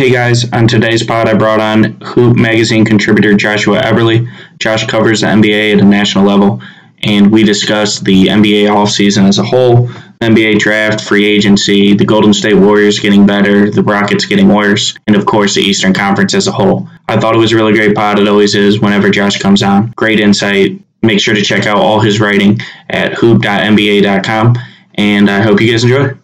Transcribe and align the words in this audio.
Hey 0.00 0.10
guys, 0.10 0.50
on 0.54 0.66
today's 0.66 1.02
pod, 1.02 1.28
I 1.28 1.34
brought 1.34 1.60
on 1.60 2.00
Hoop 2.00 2.34
Magazine 2.34 2.86
contributor 2.86 3.34
Joshua 3.34 3.82
Eberly. 3.82 4.32
Josh 4.58 4.86
covers 4.86 5.20
the 5.20 5.26
NBA 5.26 5.74
at 5.74 5.80
a 5.82 5.84
national 5.84 6.24
level, 6.24 6.62
and 7.02 7.30
we 7.30 7.42
discuss 7.42 8.00
the 8.00 8.28
NBA 8.28 8.64
offseason 8.70 9.28
as 9.28 9.38
a 9.38 9.42
whole, 9.42 9.88
NBA 10.22 10.58
draft, 10.58 11.02
free 11.02 11.26
agency, 11.26 11.92
the 11.92 12.06
Golden 12.06 12.32
State 12.32 12.54
Warriors 12.54 12.98
getting 12.98 13.26
better, 13.26 13.70
the 13.70 13.82
Rockets 13.82 14.24
getting 14.24 14.48
worse, 14.48 14.96
and 15.06 15.14
of 15.14 15.26
course 15.26 15.54
the 15.54 15.60
Eastern 15.60 15.92
Conference 15.92 16.32
as 16.32 16.46
a 16.46 16.52
whole. 16.52 16.88
I 17.06 17.20
thought 17.20 17.36
it 17.36 17.38
was 17.38 17.52
a 17.52 17.56
really 17.56 17.74
great 17.74 17.94
pod. 17.94 18.18
It 18.18 18.26
always 18.26 18.54
is 18.54 18.80
whenever 18.80 19.10
Josh 19.10 19.38
comes 19.38 19.62
on. 19.62 19.92
Great 19.96 20.18
insight. 20.18 20.80
Make 21.02 21.20
sure 21.20 21.34
to 21.34 21.42
check 21.42 21.66
out 21.66 21.76
all 21.76 22.00
his 22.00 22.20
writing 22.20 22.58
at 22.88 23.12
hoop.nba.com, 23.12 24.56
and 24.94 25.28
I 25.28 25.42
hope 25.42 25.60
you 25.60 25.70
guys 25.70 25.84
enjoy. 25.84 26.14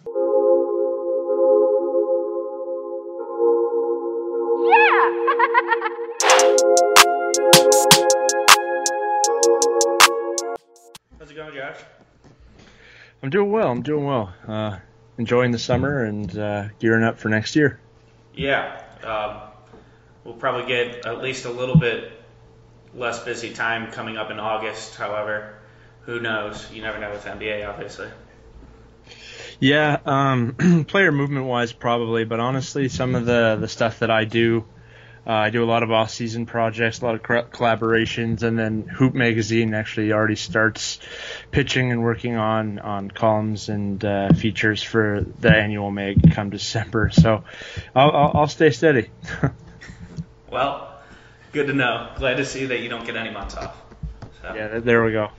I'm 13.23 13.29
doing 13.29 13.51
well. 13.51 13.69
I'm 13.69 13.81
doing 13.81 14.05
well. 14.05 14.33
Uh, 14.47 14.77
enjoying 15.17 15.51
the 15.51 15.59
summer 15.59 16.03
and 16.03 16.37
uh, 16.37 16.67
gearing 16.79 17.03
up 17.03 17.17
for 17.19 17.29
next 17.29 17.55
year. 17.55 17.79
Yeah, 18.35 18.81
um, 19.03 19.41
we'll 20.23 20.35
probably 20.35 20.67
get 20.67 21.05
at 21.05 21.21
least 21.21 21.45
a 21.45 21.51
little 21.51 21.77
bit 21.77 22.11
less 22.93 23.23
busy 23.23 23.53
time 23.53 23.91
coming 23.91 24.17
up 24.17 24.29
in 24.29 24.39
August. 24.39 24.95
However, 24.95 25.55
who 26.01 26.19
knows? 26.19 26.71
You 26.71 26.81
never 26.81 26.99
know 26.99 27.11
with 27.11 27.25
NBA, 27.25 27.67
obviously. 27.67 28.07
Yeah, 29.59 29.97
um, 30.05 30.85
player 30.87 31.11
movement 31.11 31.47
wise, 31.47 31.73
probably, 31.73 32.25
but 32.25 32.39
honestly, 32.39 32.89
some 32.89 33.15
of 33.15 33.25
the 33.25 33.57
the 33.59 33.67
stuff 33.67 33.99
that 33.99 34.11
I 34.11 34.25
do, 34.25 34.65
uh, 35.27 35.31
I 35.31 35.49
do 35.49 35.63
a 35.63 35.65
lot 35.65 35.83
of 35.83 35.91
off 35.91 36.09
season 36.09 36.45
projects, 36.45 37.01
a 37.01 37.05
lot 37.05 37.15
of 37.15 37.21
collaborations, 37.21 38.43
and 38.43 38.57
then 38.57 38.83
Hoop 38.83 39.13
Magazine 39.13 39.73
actually 39.73 40.13
already 40.13 40.35
starts 40.35 40.99
pitching 41.51 41.91
and 41.91 42.01
working 42.01 42.35
on 42.37 42.79
on 42.79 43.11
columns 43.11 43.69
and 43.69 44.03
uh, 44.05 44.33
features 44.33 44.81
for 44.81 45.25
the 45.39 45.53
annual 45.53 45.91
mag 45.91 46.33
come 46.33 46.49
December. 46.49 47.09
So 47.11 47.43
I'll, 47.93 48.11
I'll, 48.11 48.31
I'll 48.35 48.47
stay 48.47 48.71
steady. 48.71 49.09
Well, 50.49 50.97
good 51.51 51.67
to 51.67 51.73
know. 51.73 52.09
Glad 52.15 52.37
to 52.37 52.45
see 52.45 52.67
that 52.67 52.79
you 52.79 52.89
don't 52.89 53.05
get 53.05 53.15
any 53.15 53.31
months 53.31 53.55
off. 53.55 53.75
So. 54.41 54.53
yeah, 54.55 54.79
there 54.79 55.03
we 55.03 55.11
go. 55.11 55.29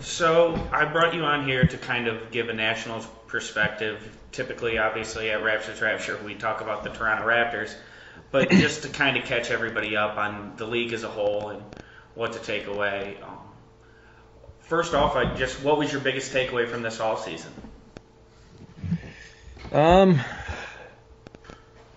So 0.00 0.54
I 0.72 0.84
brought 0.84 1.14
you 1.14 1.24
on 1.24 1.46
here 1.46 1.66
to 1.66 1.78
kind 1.78 2.06
of 2.06 2.30
give 2.30 2.48
a 2.48 2.52
national 2.52 3.00
perspective. 3.28 3.98
Typically, 4.30 4.78
obviously, 4.78 5.30
at 5.30 5.40
Raptors 5.42 5.80
Rapture, 5.80 6.18
we 6.22 6.34
talk 6.34 6.60
about 6.60 6.84
the 6.84 6.90
Toronto 6.90 7.26
Raptors, 7.26 7.74
but 8.30 8.50
just 8.50 8.82
to 8.82 8.88
kind 8.88 9.16
of 9.16 9.24
catch 9.24 9.50
everybody 9.50 9.96
up 9.96 10.16
on 10.16 10.54
the 10.56 10.66
league 10.66 10.92
as 10.92 11.02
a 11.02 11.08
whole 11.08 11.50
and 11.50 11.62
what 12.14 12.32
to 12.34 12.38
take 12.38 12.66
away. 12.66 13.16
Um, 13.22 13.38
first 14.60 14.94
off, 14.94 15.16
I 15.16 15.34
just 15.34 15.62
what 15.62 15.78
was 15.78 15.92
your 15.92 16.00
biggest 16.00 16.32
takeaway 16.32 16.68
from 16.68 16.82
this 16.82 17.00
all 17.00 17.16
season? 17.16 17.52
Um, 19.72 20.20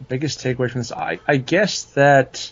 biggest 0.07 0.39
takeaway 0.39 0.69
from 0.69 0.81
this, 0.81 0.91
I, 0.91 1.19
I 1.27 1.38
guess 1.38 1.85
that, 1.95 2.51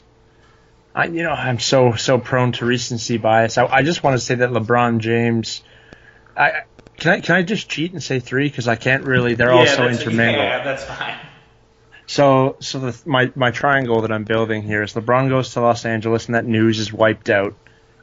I 0.95 1.05
you 1.05 1.23
know 1.23 1.31
I'm 1.31 1.59
so 1.59 1.93
so 1.93 2.17
prone 2.17 2.51
to 2.53 2.65
recency 2.65 3.17
bias. 3.17 3.57
I, 3.57 3.65
I 3.65 3.81
just 3.83 4.03
want 4.03 4.15
to 4.15 4.19
say 4.19 4.35
that 4.35 4.49
LeBron 4.49 4.99
James, 4.99 5.63
I 6.35 6.63
can 6.97 7.11
I 7.11 7.19
can 7.21 7.35
I 7.35 7.43
just 7.43 7.69
cheat 7.69 7.93
and 7.93 8.03
say 8.03 8.19
three 8.19 8.49
because 8.49 8.67
I 8.67 8.75
can't 8.75 9.03
really. 9.03 9.35
They're 9.35 9.51
all 9.51 9.65
so 9.67 9.87
intermingled. 9.87 10.43
Yeah, 10.43 10.63
that's 10.63 10.83
fine. 10.83 11.17
So, 12.11 12.57
so 12.59 12.79
the, 12.79 13.01
my 13.05 13.31
my 13.35 13.51
triangle 13.51 14.01
that 14.01 14.11
I'm 14.11 14.25
building 14.25 14.63
here 14.63 14.83
is 14.83 14.91
LeBron 14.95 15.29
goes 15.29 15.53
to 15.53 15.61
Los 15.61 15.85
Angeles, 15.85 16.25
and 16.25 16.35
that 16.35 16.43
news 16.43 16.77
is 16.77 16.91
wiped 16.91 17.29
out 17.29 17.55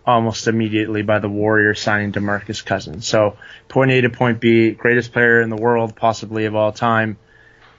almost 0.06 0.48
immediately 0.48 1.03
by 1.03 1.19
the 1.19 1.28
Warriors 1.28 1.78
signing 1.78 2.12
DeMarcus 2.12 2.64
Cousins. 2.64 3.07
So, 3.07 3.36
point 3.68 3.91
A 3.91 4.01
to 4.01 4.08
point 4.08 4.41
B, 4.41 4.70
greatest 4.70 5.13
player 5.13 5.42
in 5.42 5.51
the 5.51 5.57
world, 5.57 5.95
possibly 5.95 6.47
of 6.47 6.55
all 6.55 6.73
time, 6.73 7.18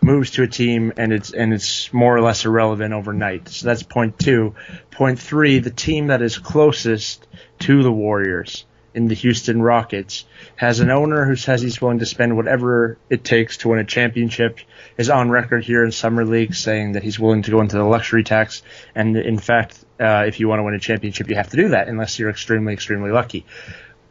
moves 0.03 0.29
to 0.33 0.43
a 0.43 0.47
team, 0.47 0.93
and 0.97 1.11
it's 1.11 1.33
and 1.33 1.51
it's 1.51 1.91
more 1.91 2.15
or 2.15 2.21
less 2.21 2.45
irrelevant 2.45 2.93
overnight. 2.93 3.49
So 3.49 3.65
that's 3.65 3.81
point 3.81 4.19
two. 4.19 4.53
Point 4.91 5.17
three, 5.17 5.57
the 5.57 5.71
team 5.71 6.07
that 6.07 6.21
is 6.21 6.37
closest 6.37 7.25
to 7.61 7.81
the 7.81 7.91
Warriors 7.91 8.65
in 8.93 9.07
the 9.07 9.15
Houston 9.15 9.61
Rockets 9.61 10.25
has 10.55 10.79
an 10.79 10.89
owner 10.89 11.25
who 11.25 11.35
says 11.35 11.61
he's 11.61 11.81
willing 11.81 11.99
to 11.99 12.05
spend 12.05 12.35
whatever 12.35 12.97
it 13.09 13.23
takes 13.23 13.57
to 13.57 13.69
win 13.69 13.79
a 13.79 13.83
championship. 13.83 14.59
Is 14.99 15.09
on 15.09 15.29
record 15.29 15.63
here 15.63 15.85
in 15.85 15.93
summer 15.93 16.25
league 16.25 16.53
saying 16.53 16.91
that 16.91 17.03
he's 17.03 17.17
willing 17.17 17.43
to 17.43 17.51
go 17.51 17.61
into 17.61 17.77
the 17.77 17.85
luxury 17.85 18.25
tax, 18.25 18.61
and 18.93 19.15
in 19.15 19.39
fact, 19.39 19.79
uh, 19.97 20.25
if 20.27 20.41
you 20.41 20.49
want 20.49 20.59
to 20.59 20.63
win 20.63 20.73
a 20.73 20.79
championship, 20.79 21.29
you 21.29 21.37
have 21.37 21.49
to 21.51 21.55
do 21.55 21.69
that 21.69 21.87
unless 21.87 22.19
you're 22.19 22.29
extremely, 22.29 22.73
extremely 22.73 23.09
lucky. 23.09 23.45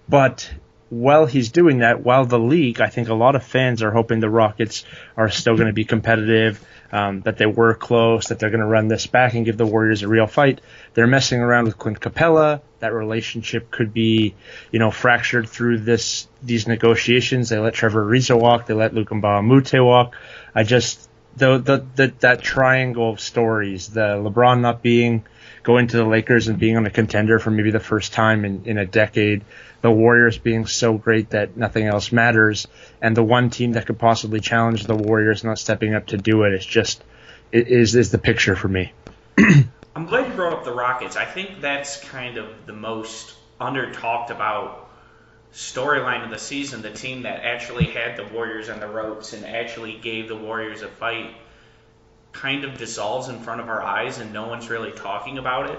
But 0.08 0.50
while 0.88 1.26
he's 1.26 1.50
doing 1.50 1.80
that, 1.80 2.02
while 2.02 2.24
the 2.24 2.38
league, 2.38 2.80
I 2.80 2.88
think 2.88 3.10
a 3.10 3.14
lot 3.14 3.36
of 3.36 3.44
fans 3.44 3.82
are 3.82 3.90
hoping 3.90 4.20
the 4.20 4.30
Rockets 4.30 4.86
are 5.14 5.28
still 5.28 5.56
going 5.56 5.66
to 5.66 5.74
be 5.74 5.84
competitive, 5.84 6.66
um, 6.92 7.20
that 7.22 7.38
they 7.38 7.46
were 7.46 7.74
close, 7.74 8.28
that 8.28 8.38
they're 8.38 8.50
going 8.50 8.60
to 8.60 8.66
run 8.66 8.88
this 8.88 9.06
back 9.06 9.34
and 9.34 9.44
give 9.44 9.56
the 9.56 9.66
Warriors 9.66 10.02
a 10.02 10.08
real 10.08 10.26
fight. 10.26 10.60
They're 10.94 11.06
messing 11.06 11.40
around 11.40 11.64
with 11.66 11.78
Clint 11.78 12.00
Capela. 12.00 12.60
That 12.80 12.92
relationship 12.92 13.70
could 13.70 13.92
be, 13.92 14.34
you 14.70 14.78
know, 14.78 14.90
fractured 14.90 15.48
through 15.48 15.80
this 15.80 16.28
these 16.42 16.66
negotiations. 16.68 17.48
They 17.48 17.58
let 17.58 17.74
Trevor 17.74 18.06
Ariza 18.06 18.38
walk. 18.38 18.66
They 18.66 18.74
let 18.74 18.94
Luka 18.94 19.14
Mute 19.14 19.72
walk. 19.74 20.14
I 20.54 20.62
just 20.62 21.07
the, 21.38 21.58
the 21.58 21.86
the 21.96 22.12
that 22.20 22.42
triangle 22.42 23.10
of 23.10 23.20
stories, 23.20 23.88
the 23.88 24.16
LeBron 24.16 24.60
not 24.60 24.82
being 24.82 25.24
going 25.62 25.86
to 25.88 25.96
the 25.96 26.04
Lakers 26.04 26.48
and 26.48 26.58
being 26.58 26.76
on 26.76 26.86
a 26.86 26.90
contender 26.90 27.38
for 27.38 27.50
maybe 27.50 27.70
the 27.70 27.80
first 27.80 28.12
time 28.12 28.44
in, 28.44 28.64
in 28.64 28.78
a 28.78 28.86
decade, 28.86 29.44
the 29.82 29.90
Warriors 29.90 30.38
being 30.38 30.66
so 30.66 30.96
great 30.96 31.30
that 31.30 31.56
nothing 31.56 31.86
else 31.86 32.10
matters, 32.10 32.66
and 33.02 33.16
the 33.16 33.22
one 33.22 33.50
team 33.50 33.72
that 33.72 33.86
could 33.86 33.98
possibly 33.98 34.40
challenge 34.40 34.86
the 34.86 34.96
Warriors 34.96 35.44
not 35.44 35.58
stepping 35.58 35.94
up 35.94 36.06
to 36.06 36.16
do 36.16 36.44
it 36.44 36.54
is 36.54 36.64
just 36.64 37.02
it 37.52 37.68
is 37.68 37.94
is 37.94 38.10
the 38.10 38.18
picture 38.18 38.56
for 38.56 38.68
me. 38.68 38.92
I'm 39.94 40.06
glad 40.06 40.28
you 40.28 40.34
brought 40.34 40.52
up 40.52 40.64
the 40.64 40.72
Rockets. 40.72 41.16
I 41.16 41.24
think 41.24 41.60
that's 41.60 42.02
kind 42.04 42.38
of 42.38 42.66
the 42.66 42.72
most 42.72 43.34
under 43.60 43.90
talked 43.92 44.30
about 44.30 44.87
storyline 45.52 46.24
of 46.24 46.30
the 46.30 46.38
season. 46.38 46.82
The 46.82 46.90
team 46.90 47.22
that 47.22 47.44
actually 47.44 47.86
had 47.86 48.16
the 48.16 48.24
Warriors 48.24 48.68
on 48.68 48.80
the 48.80 48.88
ropes 48.88 49.32
and 49.32 49.44
actually 49.44 49.98
gave 49.98 50.28
the 50.28 50.36
Warriors 50.36 50.82
a 50.82 50.88
fight 50.88 51.34
kind 52.32 52.64
of 52.64 52.78
dissolves 52.78 53.28
in 53.28 53.40
front 53.40 53.60
of 53.60 53.68
our 53.68 53.82
eyes 53.82 54.18
and 54.18 54.32
no 54.32 54.48
one's 54.48 54.68
really 54.68 54.92
talking 54.92 55.38
about 55.38 55.70
it. 55.70 55.78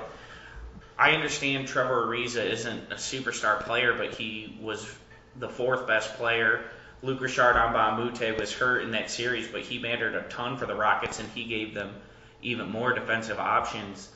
I 0.97 1.12
understand 1.12 1.68
Trevor 1.68 2.07
Ariza 2.07 2.44
isn't 2.44 2.91
a 2.91 2.96
superstar 2.96 3.62
player, 3.62 3.94
but 3.94 4.16
he 4.16 4.57
was 4.62 4.85
the 5.38 5.47
fourth 5.47 5.88
best 5.88 6.16
player. 6.16 6.66
Luc 7.01 7.22
Richard 7.22 7.56
Mbah 7.56 7.94
a 7.94 7.97
Moute 7.97 8.38
was 8.38 8.51
hurt 8.51 8.84
in 8.84 8.91
that 8.91 9.09
series, 9.09 9.47
but 9.47 9.62
he 9.62 9.80
mattered 9.80 10.16
a 10.16 10.24
ton 10.24 10.57
for 10.57 10.66
the 10.66 10.75
Rockets 10.75 11.19
and 11.19 11.30
he 11.30 11.46
gave 11.46 11.74
them 11.74 11.94
even 12.41 12.69
more 12.69 12.91
defensive 12.94 13.40
options. 13.40 14.09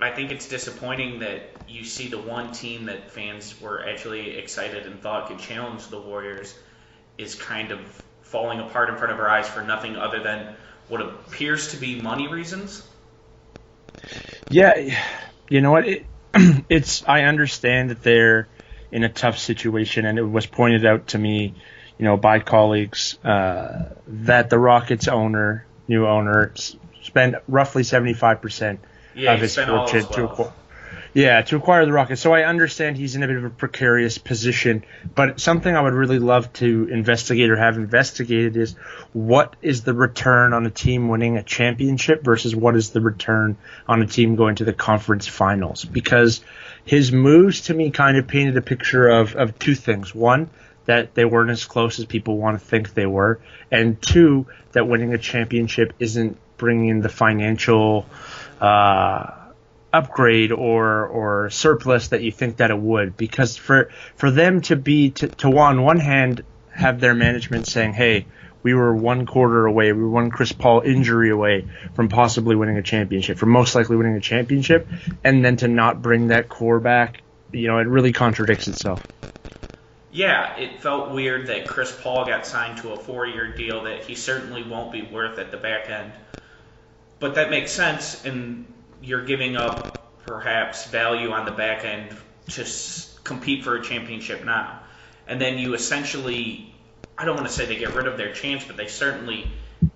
I 0.00 0.10
think 0.10 0.30
it's 0.30 0.48
disappointing 0.48 1.20
that 1.20 1.40
you 1.68 1.84
see 1.84 2.08
the 2.08 2.20
one 2.20 2.52
team 2.52 2.86
that 2.86 3.10
fans 3.10 3.58
were 3.60 3.86
actually 3.88 4.36
excited 4.36 4.86
and 4.86 5.00
thought 5.00 5.28
could 5.28 5.38
challenge 5.38 5.86
the 5.88 6.00
Warriors 6.00 6.54
is 7.16 7.34
kind 7.34 7.70
of 7.70 7.80
falling 8.20 8.60
apart 8.60 8.90
in 8.90 8.96
front 8.96 9.12
of 9.12 9.18
our 9.18 9.28
eyes 9.28 9.48
for 9.48 9.62
nothing 9.62 9.96
other 9.96 10.22
than 10.22 10.54
what 10.88 11.00
appears 11.00 11.72
to 11.72 11.78
be 11.78 12.00
money 12.00 12.28
reasons. 12.28 12.86
Yeah, 14.48 15.00
you 15.48 15.60
know 15.60 15.72
what? 15.72 15.88
It, 15.88 16.06
it's 16.68 17.06
I 17.08 17.22
understand 17.22 17.90
that 17.90 18.02
they're 18.02 18.48
in 18.92 19.02
a 19.02 19.08
tough 19.08 19.38
situation, 19.38 20.04
and 20.04 20.18
it 20.18 20.22
was 20.22 20.46
pointed 20.46 20.84
out 20.84 21.08
to 21.08 21.18
me, 21.18 21.54
you 21.98 22.04
know, 22.04 22.16
by 22.16 22.40
colleagues 22.40 23.18
uh, 23.24 23.94
that 24.06 24.50
the 24.50 24.58
Rockets 24.58 25.08
owner, 25.08 25.66
new 25.88 26.06
owner, 26.06 26.52
spent 27.02 27.36
roughly 27.48 27.82
seventy 27.82 28.14
five 28.14 28.42
percent 28.42 28.80
Yeah, 29.16 29.32
of 29.32 29.40
his 29.40 29.56
fortune 29.56 30.06
to 30.12 30.24
acquire. 30.24 30.52
Yeah, 31.14 31.40
to 31.40 31.56
acquire 31.56 31.86
the 31.86 31.92
Rockets. 31.94 32.20
So 32.20 32.34
I 32.34 32.44
understand 32.44 32.98
he's 32.98 33.16
in 33.16 33.22
a 33.22 33.26
bit 33.26 33.38
of 33.38 33.44
a 33.44 33.50
precarious 33.50 34.18
position, 34.18 34.84
but 35.14 35.40
something 35.40 35.74
I 35.74 35.80
would 35.80 35.94
really 35.94 36.18
love 36.18 36.52
to 36.54 36.88
investigate 36.90 37.48
or 37.48 37.56
have 37.56 37.76
investigated 37.76 38.58
is 38.58 38.74
what 39.14 39.56
is 39.62 39.82
the 39.82 39.94
return 39.94 40.52
on 40.52 40.66
a 40.66 40.70
team 40.70 41.08
winning 41.08 41.38
a 41.38 41.42
championship 41.42 42.22
versus 42.22 42.54
what 42.54 42.76
is 42.76 42.90
the 42.90 43.00
return 43.00 43.56
on 43.88 44.02
a 44.02 44.06
team 44.06 44.36
going 44.36 44.56
to 44.56 44.66
the 44.66 44.74
conference 44.74 45.26
finals? 45.26 45.86
Because 45.86 46.44
his 46.84 47.10
moves 47.10 47.62
to 47.62 47.74
me 47.74 47.90
kind 47.90 48.18
of 48.18 48.26
painted 48.26 48.58
a 48.58 48.62
picture 48.62 49.08
of, 49.08 49.36
of 49.36 49.58
two 49.58 49.74
things. 49.74 50.14
One, 50.14 50.50
that 50.84 51.14
they 51.14 51.24
weren't 51.24 51.50
as 51.50 51.64
close 51.64 51.98
as 51.98 52.04
people 52.04 52.36
want 52.36 52.60
to 52.60 52.64
think 52.64 52.92
they 52.92 53.06
were, 53.06 53.40
and 53.70 54.00
two, 54.02 54.46
that 54.72 54.86
winning 54.86 55.14
a 55.14 55.18
championship 55.18 55.94
isn't 55.98 56.36
bringing 56.58 57.00
the 57.00 57.08
financial 57.08 58.06
uh, 58.60 59.30
upgrade 59.92 60.52
or 60.52 61.06
or 61.06 61.50
surplus 61.50 62.08
that 62.08 62.22
you 62.22 62.32
think 62.32 62.58
that 62.58 62.70
it 62.70 62.78
would. 62.78 63.16
Because 63.16 63.56
for 63.56 63.90
for 64.16 64.30
them 64.30 64.60
to 64.62 64.76
be 64.76 65.10
to, 65.10 65.28
to 65.28 65.58
on 65.58 65.82
one 65.82 65.98
hand 65.98 66.42
have 66.70 67.00
their 67.00 67.14
management 67.14 67.66
saying, 67.66 67.94
"Hey, 67.94 68.26
we 68.66 68.74
were 68.74 68.92
one 68.96 69.26
quarter 69.26 69.64
away, 69.64 69.92
we 69.92 70.02
were 70.02 70.08
one 70.08 70.28
Chris 70.28 70.50
Paul 70.50 70.80
injury 70.80 71.30
away 71.30 71.68
from 71.94 72.08
possibly 72.08 72.56
winning 72.56 72.76
a 72.76 72.82
championship, 72.82 73.38
from 73.38 73.50
most 73.50 73.76
likely 73.76 73.94
winning 73.94 74.16
a 74.16 74.20
championship, 74.20 74.88
and 75.22 75.44
then 75.44 75.56
to 75.58 75.68
not 75.68 76.02
bring 76.02 76.26
that 76.28 76.48
core 76.48 76.80
back, 76.80 77.22
you 77.52 77.68
know, 77.68 77.78
it 77.78 77.86
really 77.86 78.12
contradicts 78.12 78.66
itself. 78.66 79.06
Yeah, 80.10 80.56
it 80.56 80.80
felt 80.80 81.12
weird 81.12 81.46
that 81.46 81.68
Chris 81.68 81.96
Paul 82.02 82.26
got 82.26 82.44
signed 82.44 82.78
to 82.78 82.90
a 82.90 82.98
four-year 82.98 83.54
deal 83.54 83.84
that 83.84 84.02
he 84.02 84.16
certainly 84.16 84.64
won't 84.64 84.90
be 84.90 85.02
worth 85.02 85.38
at 85.38 85.52
the 85.52 85.58
back 85.58 85.88
end. 85.88 86.10
But 87.18 87.36
that 87.36 87.50
makes 87.50 87.72
sense, 87.72 88.24
and 88.24 88.72
you're 89.00 89.24
giving 89.24 89.56
up 89.56 90.22
perhaps 90.24 90.86
value 90.86 91.30
on 91.30 91.44
the 91.44 91.52
back 91.52 91.84
end 91.84 92.16
to 92.48 92.62
s- 92.62 93.18
compete 93.24 93.64
for 93.64 93.76
a 93.76 93.82
championship 93.82 94.44
now. 94.44 94.80
And 95.26 95.40
then 95.40 95.58
you 95.58 95.74
essentially, 95.74 96.72
I 97.16 97.24
don't 97.24 97.36
want 97.36 97.46
to 97.46 97.52
say 97.52 97.66
they 97.66 97.76
get 97.76 97.94
rid 97.94 98.06
of 98.06 98.16
their 98.16 98.32
chance, 98.32 98.64
but 98.64 98.76
they 98.76 98.86
certainly 98.86 99.50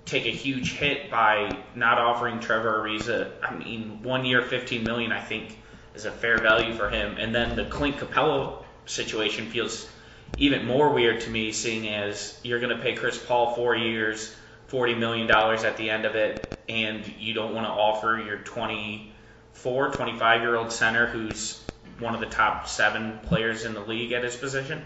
take 0.05 0.27
a 0.27 0.31
huge 0.31 0.73
hit 0.73 1.11
by 1.11 1.57
not 1.75 1.99
offering 1.99 2.41
Trevor 2.41 2.81
Ariza. 2.81 3.31
I 3.43 3.55
mean, 3.55 4.03
one 4.03 4.25
year, 4.25 4.43
15 4.43 4.85
million, 4.85 5.13
I 5.13 5.21
think, 5.21 5.57
is 5.95 6.05
a 6.05 6.11
fair 6.11 6.39
value 6.41 6.75
for 6.75 6.89
him. 6.89 7.17
And 7.19 7.35
then 7.35 7.57
the 7.57 7.65
Clint 7.65 7.99
Capela 7.99 8.65
situation 8.87 9.47
feels 9.47 9.89
even 10.37 10.65
more 10.65 10.91
weird 10.91 11.21
to 11.23 11.31
me, 11.31 11.53
seeing 11.53 11.89
as 11.89 12.39
you're 12.43 12.61
going 12.61 12.77
to 12.77 12.83
pay 12.83 12.95
Chris 12.95 13.19
Paul 13.19 13.55
four 13.55 13.77
years, 13.77 14.35
$40 14.71 14.99
million 14.99 15.31
at 15.31 15.77
the 15.77 15.91
end 15.91 16.05
of 16.05 16.15
it, 16.15 16.47
and 16.69 17.07
you 17.19 17.35
don't 17.35 17.55
want 17.55 17.67
to 17.67 17.71
offer 17.71 18.23
your 18.25 18.39
24, 18.39 19.91
25 19.91 20.41
year 20.43 20.57
old 20.57 20.73
center 20.73 21.07
who's 21.07 21.63
one 21.99 22.15
of 22.15 22.21
the 22.21 22.27
top 22.27 22.69
seven 22.69 23.19
players 23.25 23.65
in 23.65 23.75
the 23.75 23.81
league 23.81 24.13
at 24.13 24.25
his 24.25 24.37
position. 24.37 24.85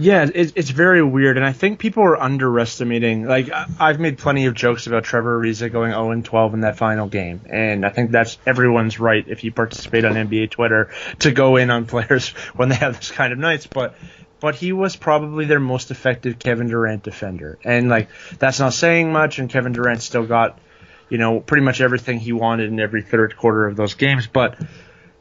Yeah, 0.00 0.30
it, 0.32 0.52
it's 0.54 0.70
very 0.70 1.02
weird, 1.02 1.38
and 1.38 1.44
I 1.44 1.52
think 1.52 1.80
people 1.80 2.04
are 2.04 2.16
underestimating. 2.16 3.26
Like 3.26 3.50
I've 3.80 3.98
made 3.98 4.18
plenty 4.18 4.46
of 4.46 4.54
jokes 4.54 4.86
about 4.86 5.02
Trevor 5.02 5.40
Ariza 5.40 5.72
going 5.72 5.90
0 5.90 6.12
and 6.12 6.24
12 6.24 6.54
in 6.54 6.60
that 6.60 6.78
final 6.78 7.08
game, 7.08 7.40
and 7.50 7.84
I 7.84 7.88
think 7.88 8.12
that's 8.12 8.38
everyone's 8.46 9.00
right 9.00 9.24
if 9.26 9.42
you 9.42 9.50
participate 9.50 10.04
on 10.04 10.14
NBA 10.14 10.50
Twitter 10.50 10.90
to 11.20 11.32
go 11.32 11.56
in 11.56 11.70
on 11.70 11.86
players 11.86 12.28
when 12.54 12.68
they 12.68 12.76
have 12.76 12.96
this 12.96 13.10
kind 13.10 13.32
of 13.32 13.40
nights. 13.40 13.66
But 13.66 13.96
but 14.40 14.54
he 14.54 14.72
was 14.72 14.96
probably 14.96 15.44
their 15.44 15.60
most 15.60 15.90
effective 15.90 16.38
Kevin 16.38 16.68
Durant 16.68 17.02
defender, 17.02 17.58
and 17.64 17.88
like 17.88 18.08
that's 18.38 18.60
not 18.60 18.72
saying 18.72 19.12
much. 19.12 19.38
And 19.38 19.50
Kevin 19.50 19.72
Durant 19.72 20.02
still 20.02 20.26
got 20.26 20.58
you 21.08 21.18
know 21.18 21.40
pretty 21.40 21.64
much 21.64 21.80
everything 21.80 22.18
he 22.18 22.32
wanted 22.32 22.70
in 22.70 22.80
every 22.80 23.02
third 23.02 23.36
quarter 23.36 23.66
of 23.66 23.76
those 23.76 23.94
games, 23.94 24.26
but 24.26 24.56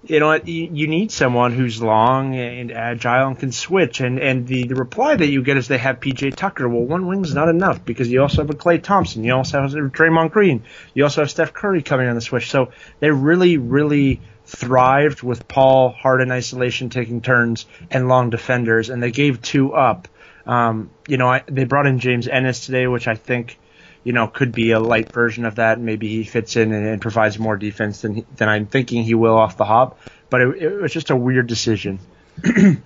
you 0.10 0.20
know, 0.20 0.34
you, 0.34 0.88
need 0.88 1.12
someone 1.12 1.54
who's 1.54 1.82
long 1.82 2.36
and 2.36 2.72
agile 2.72 3.28
and 3.28 3.40
can 3.40 3.52
switch. 3.52 4.00
And, 4.00 4.20
and 4.20 4.48
the, 4.48 4.64
the 4.64 4.76
reply 4.76 5.16
that 5.16 5.28
you 5.28 5.44
get 5.44 5.58
is 5.58 5.68
they 5.68 5.78
have 5.78 6.00
PJ 6.00 6.36
Tucker. 6.36 6.68
Well, 6.68 6.84
one 6.84 7.08
wing's 7.08 7.34
not 7.34 7.50
enough 7.50 7.84
because 7.84 8.10
you 8.10 8.22
also 8.22 8.44
have 8.44 8.50
a 8.50 8.54
Klay 8.54 8.82
Thompson. 8.82 9.24
You 9.24 9.36
also 9.36 9.62
have 9.62 9.72
Draymond 9.72 10.32
Green. 10.32 10.64
You 10.94 11.04
also 11.04 11.22
have 11.22 11.30
Steph 11.30 11.54
Curry 11.54 11.82
coming 11.84 12.08
on 12.08 12.16
the 12.16 12.22
switch. 12.22 12.50
So 12.50 12.72
they 13.00 13.12
really, 13.12 13.58
really 13.58 14.22
thrived 14.48 15.22
with 15.22 15.48
Paul 15.48 15.90
hard 15.90 16.22
in 16.22 16.32
isolation, 16.32 16.90
taking 16.90 17.22
turns, 17.22 17.66
and 17.92 18.08
long 18.08 18.30
defenders. 18.30 18.90
And 18.90 19.02
they 19.02 19.12
gave 19.12 19.42
two 19.42 19.74
up. 19.74 20.08
Um, 20.46 20.90
you 21.08 21.18
know, 21.18 21.28
I, 21.28 21.44
they 21.46 21.66
brought 21.66 21.88
in 21.88 22.00
James 22.00 22.28
Ennis 22.28 22.66
today, 22.66 22.88
which 22.88 23.08
I 23.08 23.16
think 23.16 23.60
you 24.08 24.14
know, 24.14 24.26
could 24.26 24.54
be 24.54 24.72
a 24.72 24.80
light 24.80 25.12
version 25.12 25.44
of 25.44 25.56
that. 25.56 25.82
Maybe 25.82 26.08
he 26.08 26.24
fits 26.24 26.56
in 26.56 26.72
and, 26.72 26.88
and 26.88 27.02
provides 27.02 27.38
more 27.38 27.58
defense 27.58 28.04
than 28.04 28.26
than 28.38 28.48
I'm 28.48 28.66
thinking 28.66 29.04
he 29.04 29.16
will 29.16 29.36
off 29.36 29.58
the 29.58 29.66
hop. 29.66 30.00
But 30.30 30.40
it, 30.40 30.64
it 30.64 30.82
was 30.82 30.94
just 30.94 31.10
a 31.10 31.16
weird 31.18 31.48
decision. 31.48 32.00
and 32.46 32.82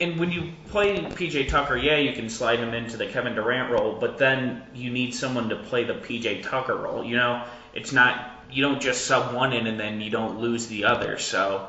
when 0.00 0.32
you 0.32 0.50
play 0.66 0.96
PJ 0.96 1.48
Tucker, 1.48 1.76
yeah, 1.76 1.98
you 1.98 2.12
can 2.12 2.28
slide 2.28 2.58
him 2.58 2.74
into 2.74 2.96
the 2.96 3.06
Kevin 3.06 3.36
Durant 3.36 3.70
role, 3.70 3.98
but 4.00 4.18
then 4.18 4.64
you 4.74 4.90
need 4.90 5.14
someone 5.14 5.48
to 5.50 5.56
play 5.56 5.84
the 5.84 5.94
PJ 5.94 6.42
Tucker 6.42 6.74
role. 6.74 7.04
You 7.04 7.14
know, 7.14 7.44
it's 7.72 7.92
not 7.92 8.41
you 8.52 8.62
don't 8.62 8.80
just 8.80 9.06
sub 9.06 9.34
one 9.34 9.52
in 9.52 9.66
and 9.66 9.80
then 9.80 10.00
you 10.00 10.10
don't 10.10 10.40
lose 10.40 10.66
the 10.66 10.84
other. 10.84 11.18
So 11.18 11.68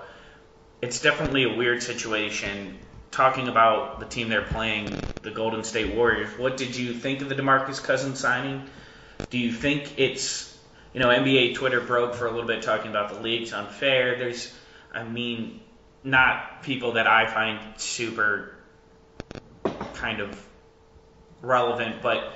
it's 0.81 1.01
definitely 1.01 1.43
a 1.43 1.55
weird 1.55 1.81
situation. 1.81 2.79
Talking 3.11 3.47
about 3.47 3.99
the 3.99 4.05
team 4.05 4.29
they're 4.29 4.41
playing, 4.41 5.05
the 5.21 5.31
Golden 5.31 5.63
State 5.63 5.95
Warriors, 5.95 6.37
what 6.37 6.57
did 6.57 6.75
you 6.75 6.93
think 6.93 7.21
of 7.21 7.29
the 7.29 7.35
DeMarcus 7.35 7.81
Cousins 7.81 8.19
signing? 8.19 8.67
Do 9.29 9.37
you 9.37 9.51
think 9.51 9.97
it's, 9.97 10.57
you 10.93 10.99
know, 10.99 11.07
NBA 11.07 11.55
Twitter 11.55 11.79
broke 11.79 12.15
for 12.15 12.27
a 12.27 12.31
little 12.31 12.47
bit 12.47 12.63
talking 12.63 12.89
about 12.91 13.09
the 13.09 13.19
league's 13.19 13.53
unfair. 13.53 14.17
There's, 14.17 14.53
I 14.93 15.03
mean, 15.03 15.61
not 16.03 16.63
people 16.63 16.93
that 16.93 17.07
I 17.07 17.27
find 17.27 17.59
super 17.79 18.55
kind 19.93 20.19
of 20.19 20.43
relevant, 21.41 22.01
but 22.01 22.33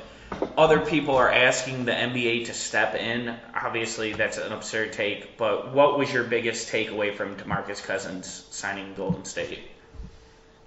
other 0.57 0.79
people 0.79 1.15
are 1.15 1.31
asking 1.31 1.85
the 1.85 1.91
NBA 1.91 2.45
to 2.47 2.53
step 2.53 2.95
in. 2.95 3.35
Obviously, 3.53 4.13
that's 4.13 4.37
an 4.37 4.51
absurd 4.51 4.93
take, 4.93 5.37
but 5.37 5.73
what 5.73 5.97
was 5.97 6.11
your 6.11 6.23
biggest 6.23 6.71
takeaway 6.71 7.15
from 7.15 7.35
DeMarcus 7.37 7.83
Cousins 7.83 8.45
signing 8.49 8.93
Golden 8.95 9.25
State? 9.25 9.59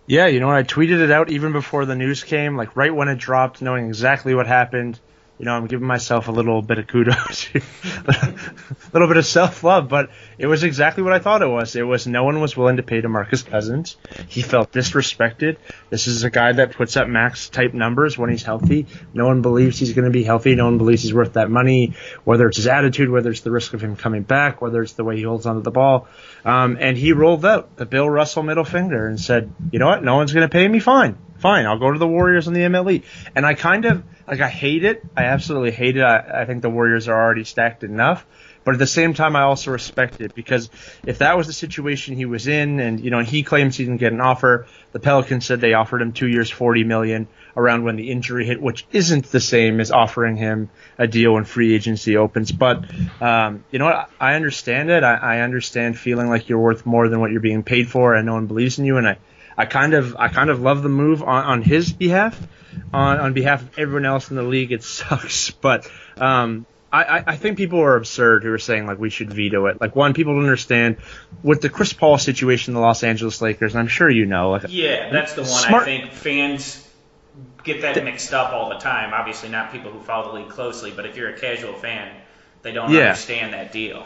Yeah, 0.06 0.26
you 0.26 0.40
know? 0.40 0.50
I 0.50 0.62
tweeted 0.62 1.00
it 1.00 1.10
out 1.10 1.30
even 1.30 1.52
before 1.52 1.84
the 1.84 1.94
news 1.94 2.24
came, 2.24 2.56
like 2.56 2.76
right 2.76 2.94
when 2.94 3.08
it 3.08 3.18
dropped, 3.18 3.62
knowing 3.62 3.86
exactly 3.86 4.34
what 4.34 4.46
happened. 4.46 4.98
You 5.40 5.46
know, 5.46 5.54
I'm 5.54 5.68
giving 5.68 5.86
myself 5.86 6.28
a 6.28 6.32
little 6.32 6.60
bit 6.60 6.76
of 6.76 6.86
kudos, 6.86 7.48
a 7.54 8.34
little 8.92 9.08
bit 9.08 9.16
of 9.16 9.24
self 9.24 9.64
love, 9.64 9.88
but 9.88 10.10
it 10.36 10.46
was 10.46 10.64
exactly 10.64 11.02
what 11.02 11.14
I 11.14 11.18
thought 11.18 11.40
it 11.40 11.48
was. 11.48 11.74
It 11.76 11.82
was 11.82 12.06
no 12.06 12.24
one 12.24 12.42
was 12.42 12.58
willing 12.58 12.76
to 12.76 12.82
pay 12.82 13.00
DeMarcus 13.00 13.46
Cousins. 13.46 13.96
He 14.28 14.42
felt 14.42 14.70
disrespected. 14.70 15.56
This 15.88 16.08
is 16.08 16.24
a 16.24 16.30
guy 16.30 16.52
that 16.52 16.72
puts 16.72 16.94
up 16.98 17.08
max 17.08 17.48
type 17.48 17.72
numbers 17.72 18.18
when 18.18 18.28
he's 18.28 18.42
healthy. 18.42 18.86
No 19.14 19.28
one 19.28 19.40
believes 19.40 19.78
he's 19.78 19.94
going 19.94 20.04
to 20.04 20.10
be 20.10 20.24
healthy. 20.24 20.54
No 20.56 20.66
one 20.66 20.76
believes 20.76 21.04
he's 21.04 21.14
worth 21.14 21.32
that 21.32 21.50
money, 21.50 21.94
whether 22.24 22.46
it's 22.46 22.58
his 22.58 22.66
attitude, 22.66 23.08
whether 23.08 23.30
it's 23.30 23.40
the 23.40 23.50
risk 23.50 23.72
of 23.72 23.80
him 23.80 23.96
coming 23.96 24.24
back, 24.24 24.60
whether 24.60 24.82
it's 24.82 24.92
the 24.92 25.04
way 25.04 25.16
he 25.16 25.22
holds 25.22 25.46
onto 25.46 25.62
the 25.62 25.70
ball. 25.70 26.06
Um, 26.44 26.76
and 26.78 26.98
he 26.98 27.14
rolled 27.14 27.46
out 27.46 27.76
the 27.76 27.86
Bill 27.86 28.10
Russell 28.10 28.42
middle 28.42 28.64
finger 28.64 29.06
and 29.06 29.18
said, 29.18 29.50
you 29.72 29.78
know 29.78 29.86
what? 29.86 30.04
No 30.04 30.16
one's 30.16 30.34
going 30.34 30.46
to 30.46 30.52
pay 30.52 30.68
me. 30.68 30.80
Fine. 30.80 31.16
Fine. 31.40 31.66
I'll 31.66 31.78
go 31.78 31.90
to 31.90 31.98
the 31.98 32.06
Warriors 32.06 32.48
on 32.48 32.54
the 32.54 32.60
MLE. 32.60 33.02
And 33.34 33.46
I 33.46 33.54
kind 33.54 33.86
of, 33.86 34.04
like, 34.28 34.40
I 34.40 34.48
hate 34.48 34.84
it. 34.84 35.02
I 35.16 35.24
absolutely 35.24 35.70
hate 35.70 35.96
it. 35.96 36.02
I, 36.02 36.42
I 36.42 36.44
think 36.44 36.60
the 36.60 36.70
Warriors 36.70 37.08
are 37.08 37.18
already 37.18 37.44
stacked 37.44 37.82
enough. 37.82 38.26
But 38.62 38.74
at 38.74 38.78
the 38.78 38.86
same 38.86 39.14
time, 39.14 39.36
I 39.36 39.42
also 39.42 39.70
respect 39.70 40.20
it 40.20 40.34
because 40.34 40.68
if 41.06 41.18
that 41.18 41.38
was 41.38 41.46
the 41.46 41.52
situation 41.54 42.14
he 42.14 42.26
was 42.26 42.46
in, 42.46 42.78
and 42.78 43.00
you 43.00 43.10
know, 43.10 43.20
he 43.20 43.42
claims 43.42 43.76
he 43.76 43.84
didn't 43.84 44.00
get 44.00 44.12
an 44.12 44.20
offer, 44.20 44.66
the 44.92 45.00
Pelicans 45.00 45.46
said 45.46 45.62
they 45.62 45.72
offered 45.72 46.02
him 46.02 46.12
two 46.12 46.28
years, 46.28 46.50
forty 46.50 46.84
million, 46.84 47.26
around 47.56 47.84
when 47.84 47.96
the 47.96 48.10
injury 48.10 48.44
hit, 48.44 48.60
which 48.60 48.86
isn't 48.92 49.24
the 49.30 49.40
same 49.40 49.80
as 49.80 49.90
offering 49.90 50.36
him 50.36 50.68
a 50.98 51.06
deal 51.06 51.32
when 51.32 51.44
free 51.44 51.74
agency 51.74 52.18
opens. 52.18 52.52
But 52.52 52.84
um, 53.22 53.64
you 53.70 53.78
know 53.78 53.86
what? 53.86 54.10
I 54.20 54.34
understand 54.34 54.90
it. 54.90 55.04
I, 55.04 55.14
I 55.14 55.40
understand 55.40 55.98
feeling 55.98 56.28
like 56.28 56.50
you're 56.50 56.60
worth 56.60 56.84
more 56.84 57.08
than 57.08 57.18
what 57.18 57.30
you're 57.30 57.40
being 57.40 57.62
paid 57.62 57.88
for, 57.88 58.14
and 58.14 58.26
no 58.26 58.34
one 58.34 58.46
believes 58.46 58.78
in 58.78 58.84
you. 58.84 58.98
And 58.98 59.08
I, 59.08 59.16
I 59.56 59.66
kind 59.66 59.94
of, 59.94 60.16
I 60.16 60.28
kind 60.28 60.50
of 60.50 60.60
love 60.60 60.82
the 60.82 60.88
move 60.88 61.22
on, 61.22 61.44
on 61.44 61.62
his 61.62 61.92
behalf. 61.92 62.38
On, 62.92 63.18
on 63.18 63.32
behalf 63.34 63.62
of 63.62 63.78
everyone 63.78 64.04
else 64.06 64.30
in 64.30 64.36
the 64.36 64.42
league, 64.42 64.72
it 64.72 64.82
sucks, 64.84 65.50
but 65.50 65.88
um, 66.16 66.66
I, 66.92 67.22
I 67.26 67.36
think 67.36 67.56
people 67.56 67.80
are 67.80 67.94
absurd 67.96 68.42
who 68.42 68.52
are 68.52 68.58
saying 68.58 68.86
like 68.86 68.98
we 68.98 69.10
should 69.10 69.32
veto 69.32 69.66
it. 69.66 69.80
Like 69.80 69.94
one, 69.94 70.12
people 70.14 70.34
don't 70.34 70.42
understand 70.44 70.96
with 71.42 71.60
the 71.62 71.68
Chris 71.68 71.92
Paul 71.92 72.18
situation, 72.18 72.74
the 72.74 72.80
Los 72.80 73.04
Angeles 73.04 73.40
Lakers. 73.40 73.74
And 73.74 73.80
I'm 73.80 73.86
sure 73.88 74.08
you 74.10 74.26
know. 74.26 74.50
Like, 74.50 74.64
Yeah, 74.68 75.10
that's 75.10 75.34
the 75.34 75.42
one 75.42 75.50
Smart- 75.50 75.82
I 75.82 75.84
think 75.84 76.12
fans 76.12 76.86
get 77.62 77.82
that 77.82 78.02
mixed 78.02 78.32
up 78.34 78.52
all 78.52 78.70
the 78.70 78.78
time. 78.78 79.12
Obviously, 79.14 79.48
not 79.50 79.70
people 79.72 79.92
who 79.92 80.00
follow 80.00 80.32
the 80.32 80.40
league 80.40 80.48
closely, 80.50 80.90
but 80.90 81.06
if 81.06 81.16
you're 81.16 81.28
a 81.30 81.38
casual 81.38 81.74
fan, 81.74 82.08
they 82.62 82.72
don't 82.72 82.90
Yeah. 82.90 83.00
understand 83.10 83.52
that 83.52 83.72
deal. 83.72 84.04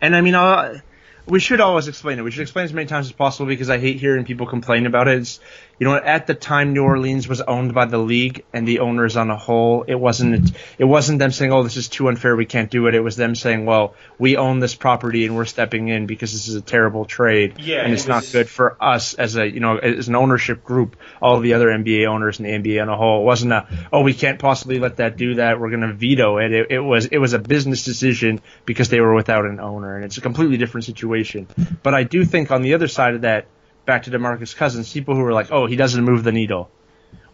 and 0.00 0.16
I 0.16 0.20
mean, 0.22 0.34
uh, 0.34 0.80
we 1.26 1.40
should 1.40 1.60
always 1.60 1.88
explain 1.88 2.18
it. 2.18 2.22
We 2.22 2.30
should 2.30 2.42
explain 2.42 2.64
as 2.64 2.72
many 2.72 2.86
times 2.86 3.06
as 3.06 3.12
possible 3.12 3.46
because 3.46 3.70
I 3.70 3.78
hate 3.78 3.98
hearing 3.98 4.24
people 4.24 4.46
complain 4.46 4.86
about 4.86 5.08
it. 5.08 5.18
It's, 5.18 5.40
you 5.78 5.86
know, 5.86 5.94
at 5.94 6.26
the 6.26 6.34
time 6.34 6.74
New 6.74 6.84
Orleans 6.84 7.26
was 7.26 7.40
owned 7.40 7.74
by 7.74 7.86
the 7.86 7.98
league 7.98 8.44
and 8.52 8.68
the 8.68 8.80
owners 8.80 9.16
on 9.16 9.30
a 9.30 9.36
whole, 9.36 9.84
it 9.88 9.94
wasn't 9.94 10.52
it 10.78 10.84
wasn't 10.84 11.18
them 11.18 11.32
saying, 11.32 11.52
"Oh, 11.52 11.62
this 11.62 11.76
is 11.76 11.88
too 11.88 12.08
unfair, 12.08 12.36
we 12.36 12.46
can't 12.46 12.70
do 12.70 12.86
it." 12.86 12.94
It 12.94 13.00
was 13.00 13.16
them 13.16 13.34
saying, 13.34 13.64
"Well, 13.64 13.94
we 14.18 14.36
own 14.36 14.60
this 14.60 14.74
property 14.74 15.26
and 15.26 15.36
we're 15.36 15.44
stepping 15.44 15.88
in 15.88 16.06
because 16.06 16.32
this 16.32 16.48
is 16.48 16.54
a 16.54 16.60
terrible 16.60 17.04
trade 17.04 17.54
Yeah, 17.58 17.82
and 17.82 17.92
it 17.92 17.96
it's 17.96 18.06
not 18.06 18.24
good 18.30 18.48
for 18.48 18.76
us 18.80 19.14
as 19.14 19.36
a 19.36 19.48
you 19.48 19.60
know 19.60 19.78
as 19.78 20.08
an 20.08 20.14
ownership 20.14 20.62
group, 20.62 20.96
all 21.20 21.40
the 21.40 21.54
other 21.54 21.68
NBA 21.68 22.06
owners 22.06 22.38
and 22.38 22.46
the 22.46 22.52
NBA 22.52 22.80
on 22.80 22.88
a 22.88 22.96
whole. 22.96 23.22
It 23.22 23.24
wasn't 23.24 23.52
a 23.52 23.66
oh 23.92 24.02
we 24.02 24.14
can't 24.14 24.38
possibly 24.38 24.78
let 24.78 24.96
that 24.96 25.16
do 25.16 25.36
that. 25.36 25.58
We're 25.58 25.70
going 25.70 25.82
to 25.82 25.92
veto 25.92 26.38
it. 26.38 26.52
it. 26.52 26.66
It 26.70 26.80
was 26.80 27.06
it 27.06 27.18
was 27.18 27.32
a 27.32 27.38
business 27.38 27.84
decision 27.84 28.40
because 28.66 28.88
they 28.88 29.00
were 29.00 29.14
without 29.14 29.46
an 29.46 29.60
owner, 29.60 29.96
and 29.96 30.04
it's 30.04 30.18
a 30.18 30.20
completely 30.20 30.58
different 30.58 30.84
situation. 30.84 31.48
But 31.82 31.94
I 31.94 32.04
do 32.04 32.24
think 32.24 32.50
on 32.50 32.62
the 32.62 32.74
other 32.74 32.88
side 32.88 33.14
of 33.14 33.22
that, 33.22 33.46
back 33.84 34.04
to 34.04 34.10
Demarcus 34.10 34.54
Cousins, 34.54 34.92
people 34.92 35.14
who 35.14 35.24
are 35.24 35.32
like, 35.32 35.50
oh 35.50 35.66
he 35.66 35.76
doesn't 35.76 36.04
move 36.04 36.24
the 36.24 36.32
needle. 36.32 36.70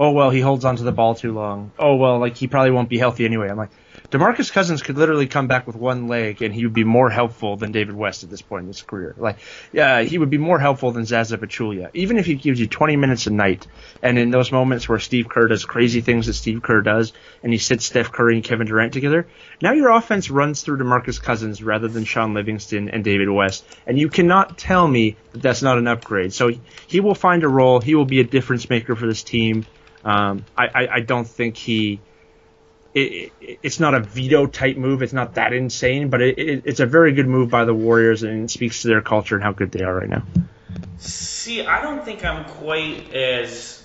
Oh 0.01 0.13
well, 0.13 0.31
he 0.31 0.41
holds 0.41 0.65
onto 0.65 0.85
the 0.85 0.93
ball 0.93 1.15
too 1.15 1.33
long. 1.33 1.73
Oh 1.79 1.97
well, 1.97 2.19
like 2.19 2.37
he 2.37 2.47
probably 2.47 2.71
won't 2.71 2.89
be 2.89 2.99
healthy 2.99 3.25
anyway. 3.25 3.49
I'm 3.49 3.57
like, 3.57 3.71
Demarcus 4.11 4.51
Cousins 4.51 4.83
could 4.83 4.97
literally 4.97 5.27
come 5.27 5.49
back 5.49 5.67
with 5.67 5.77
one 5.77 6.09
leg 6.09 6.41
and 6.41 6.55
he 6.55 6.65
would 6.65 6.73
be 6.73 6.85
more 6.85 7.11
helpful 7.11 7.57
than 7.57 7.73
David 7.73 7.95
West 7.95 8.25
at 8.25 8.31
this 8.31 8.41
point 8.41 8.63
in 8.63 8.69
his 8.69 8.81
career. 8.81 9.15
Like, 9.19 9.37
yeah, 9.71 10.01
he 10.01 10.17
would 10.17 10.31
be 10.31 10.39
more 10.39 10.59
helpful 10.59 10.93
than 10.93 11.05
Zaza 11.05 11.37
Pachulia, 11.37 11.91
even 11.93 12.17
if 12.17 12.25
he 12.25 12.35
gives 12.35 12.59
you 12.59 12.67
20 12.67 12.97
minutes 12.97 13.27
a 13.27 13.31
night. 13.31 13.67
And 14.03 14.19
in 14.19 14.31
those 14.31 14.51
moments 14.51 14.89
where 14.89 14.99
Steve 14.99 15.29
Kerr 15.29 15.49
does 15.49 15.67
crazy 15.67 16.01
things 16.01 16.27
that 16.27 16.33
Steve 16.35 16.63
Kerr 16.63 16.81
does, 16.81 17.13
and 17.43 17.53
he 17.53 17.59
sits 17.59 17.85
Steph 17.85 18.11
Curry 18.11 18.37
and 18.37 18.45
Kevin 18.45 18.67
Durant 18.67 18.95
together, 18.95 19.27
now 19.61 19.73
your 19.73 19.91
offense 19.91 20.31
runs 20.31 20.63
through 20.63 20.79
Demarcus 20.79 21.21
Cousins 21.21 21.63
rather 21.63 21.89
than 21.89 22.05
Shaun 22.05 22.33
Livingston 22.33 22.89
and 22.89 23.05
David 23.05 23.29
West. 23.29 23.67
And 23.87 23.99
you 23.99 24.09
cannot 24.09 24.57
tell 24.57 24.89
me 24.89 25.17
that 25.33 25.43
that's 25.43 25.61
not 25.61 25.77
an 25.77 25.87
upgrade. 25.87 26.33
So 26.33 26.51
he 26.87 27.01
will 27.01 27.15
find 27.15 27.45
a 27.45 27.49
role. 27.49 27.81
He 27.81 27.95
will 27.95 28.07
be 28.07 28.21
a 28.21 28.25
difference 28.25 28.71
maker 28.71 28.97
for 28.97 29.07
this 29.07 29.23
team. 29.23 29.67
Um, 30.03 30.47
I, 30.57 30.67
I, 30.67 30.89
I 30.95 31.01
don't 31.01 31.27
think 31.27 31.59
he 31.59 32.01
it, 32.99 33.33
it, 33.41 33.59
it's 33.63 33.81
not 33.81 33.95
a 33.95 34.01
veto 34.01 34.47
type 34.47 34.77
move. 34.77 35.03
It's 35.03 35.13
not 35.13 35.35
that 35.35 35.53
insane, 35.53 36.11
but 36.11 36.21
it, 36.21 36.63
it's 36.65 36.81
a 36.81 36.87
very 36.87 37.13
good 37.13 37.27
move 37.27 37.51
by 37.51 37.65
the 37.65 37.75
Warriors 37.75 38.23
and 38.23 38.45
it 38.45 38.51
speaks 38.51 38.83
to 38.83 38.89
their 38.89 39.01
culture 39.01 39.35
and 39.35 39.45
how 39.45 39.53
good 39.53 39.71
they 39.73 39.83
are 39.83 39.95
right 39.95 40.09
now. 40.09 40.23
See, 40.99 41.65
I 41.65 41.83
don't 41.83 42.05
think 42.05 42.25
I'm 42.25 42.45
quite 42.45 43.15
as. 43.15 43.83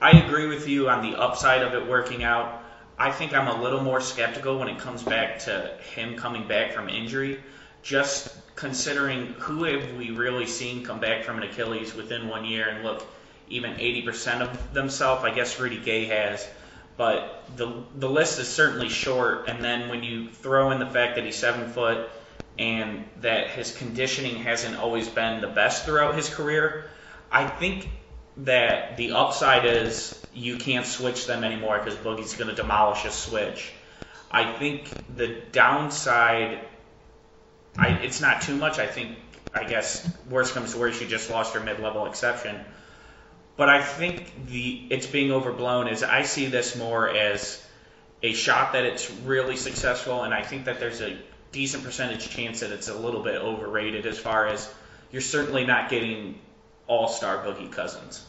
I 0.00 0.12
agree 0.12 0.46
with 0.46 0.66
you 0.66 0.88
on 0.88 1.02
the 1.02 1.18
upside 1.18 1.62
of 1.62 1.74
it 1.74 1.86
working 1.86 2.24
out. 2.24 2.62
I 2.98 3.10
think 3.12 3.34
I'm 3.34 3.48
a 3.48 3.62
little 3.62 3.82
more 3.82 4.00
skeptical 4.00 4.58
when 4.58 4.68
it 4.68 4.78
comes 4.78 5.02
back 5.02 5.40
to 5.40 5.74
him 5.94 6.16
coming 6.16 6.46
back 6.46 6.72
from 6.72 6.88
injury. 6.88 7.40
Just 7.82 8.34
considering 8.56 9.28
who 9.38 9.64
have 9.64 9.94
we 9.94 10.10
really 10.10 10.46
seen 10.46 10.84
come 10.84 11.00
back 11.00 11.24
from 11.24 11.38
an 11.38 11.44
Achilles 11.44 11.94
within 11.94 12.28
one 12.28 12.44
year 12.44 12.68
and 12.68 12.84
look 12.84 13.06
even 13.48 13.74
80% 13.74 14.42
of 14.42 14.74
themselves? 14.74 15.24
I 15.24 15.30
guess 15.30 15.58
Rudy 15.58 15.78
Gay 15.78 16.06
has 16.06 16.46
but 17.00 17.44
the 17.56 17.82
the 17.94 18.10
list 18.10 18.38
is 18.38 18.46
certainly 18.46 18.90
short. 18.90 19.48
And 19.48 19.64
then 19.64 19.88
when 19.88 20.02
you 20.02 20.28
throw 20.28 20.70
in 20.70 20.80
the 20.80 20.86
fact 20.86 21.14
that 21.14 21.24
he's 21.24 21.34
seven 21.34 21.70
foot 21.70 22.10
and 22.58 23.06
that 23.22 23.48
his 23.48 23.74
conditioning 23.74 24.36
hasn't 24.36 24.76
always 24.76 25.08
been 25.08 25.40
the 25.40 25.46
best 25.46 25.86
throughout 25.86 26.14
his 26.14 26.28
career, 26.28 26.90
I 27.32 27.48
think 27.48 27.88
that 28.36 28.98
the 28.98 29.12
upside 29.12 29.64
is 29.64 30.22
you 30.34 30.58
can't 30.58 30.84
switch 30.84 31.26
them 31.26 31.42
anymore 31.42 31.78
because 31.78 31.98
Boogie's 31.98 32.34
going 32.34 32.50
to 32.50 32.54
demolish 32.54 33.06
a 33.06 33.10
switch. 33.10 33.72
I 34.30 34.52
think 34.52 34.94
the 35.16 35.40
downside, 35.52 36.60
I, 37.78 37.92
it's 38.02 38.20
not 38.20 38.42
too 38.42 38.56
much. 38.56 38.78
I 38.78 38.86
think, 38.86 39.16
I 39.54 39.64
guess, 39.64 40.06
worst 40.28 40.52
comes 40.52 40.74
to 40.74 40.78
worst, 40.78 41.00
she 41.00 41.06
just 41.06 41.30
lost 41.30 41.54
her 41.54 41.60
mid-level 41.60 42.04
exception. 42.04 42.62
But 43.60 43.68
I 43.68 43.82
think 43.82 44.46
the 44.46 44.86
it's 44.88 45.06
being 45.06 45.32
overblown 45.32 45.88
is 45.88 46.02
I 46.02 46.22
see 46.22 46.46
this 46.46 46.76
more 46.76 47.14
as 47.14 47.62
a 48.22 48.32
shot 48.32 48.72
that 48.72 48.86
it's 48.86 49.10
really 49.10 49.58
successful, 49.58 50.22
and 50.22 50.32
I 50.32 50.40
think 50.42 50.64
that 50.64 50.80
there's 50.80 51.02
a 51.02 51.18
decent 51.52 51.84
percentage 51.84 52.30
chance 52.30 52.60
that 52.60 52.72
it's 52.72 52.88
a 52.88 52.94
little 52.94 53.22
bit 53.22 53.34
overrated 53.34 54.06
as 54.06 54.18
far 54.18 54.46
as 54.46 54.66
you're 55.12 55.20
certainly 55.20 55.66
not 55.66 55.90
getting 55.90 56.38
all-star 56.86 57.44
Boogie 57.44 57.70
Cousins. 57.70 58.24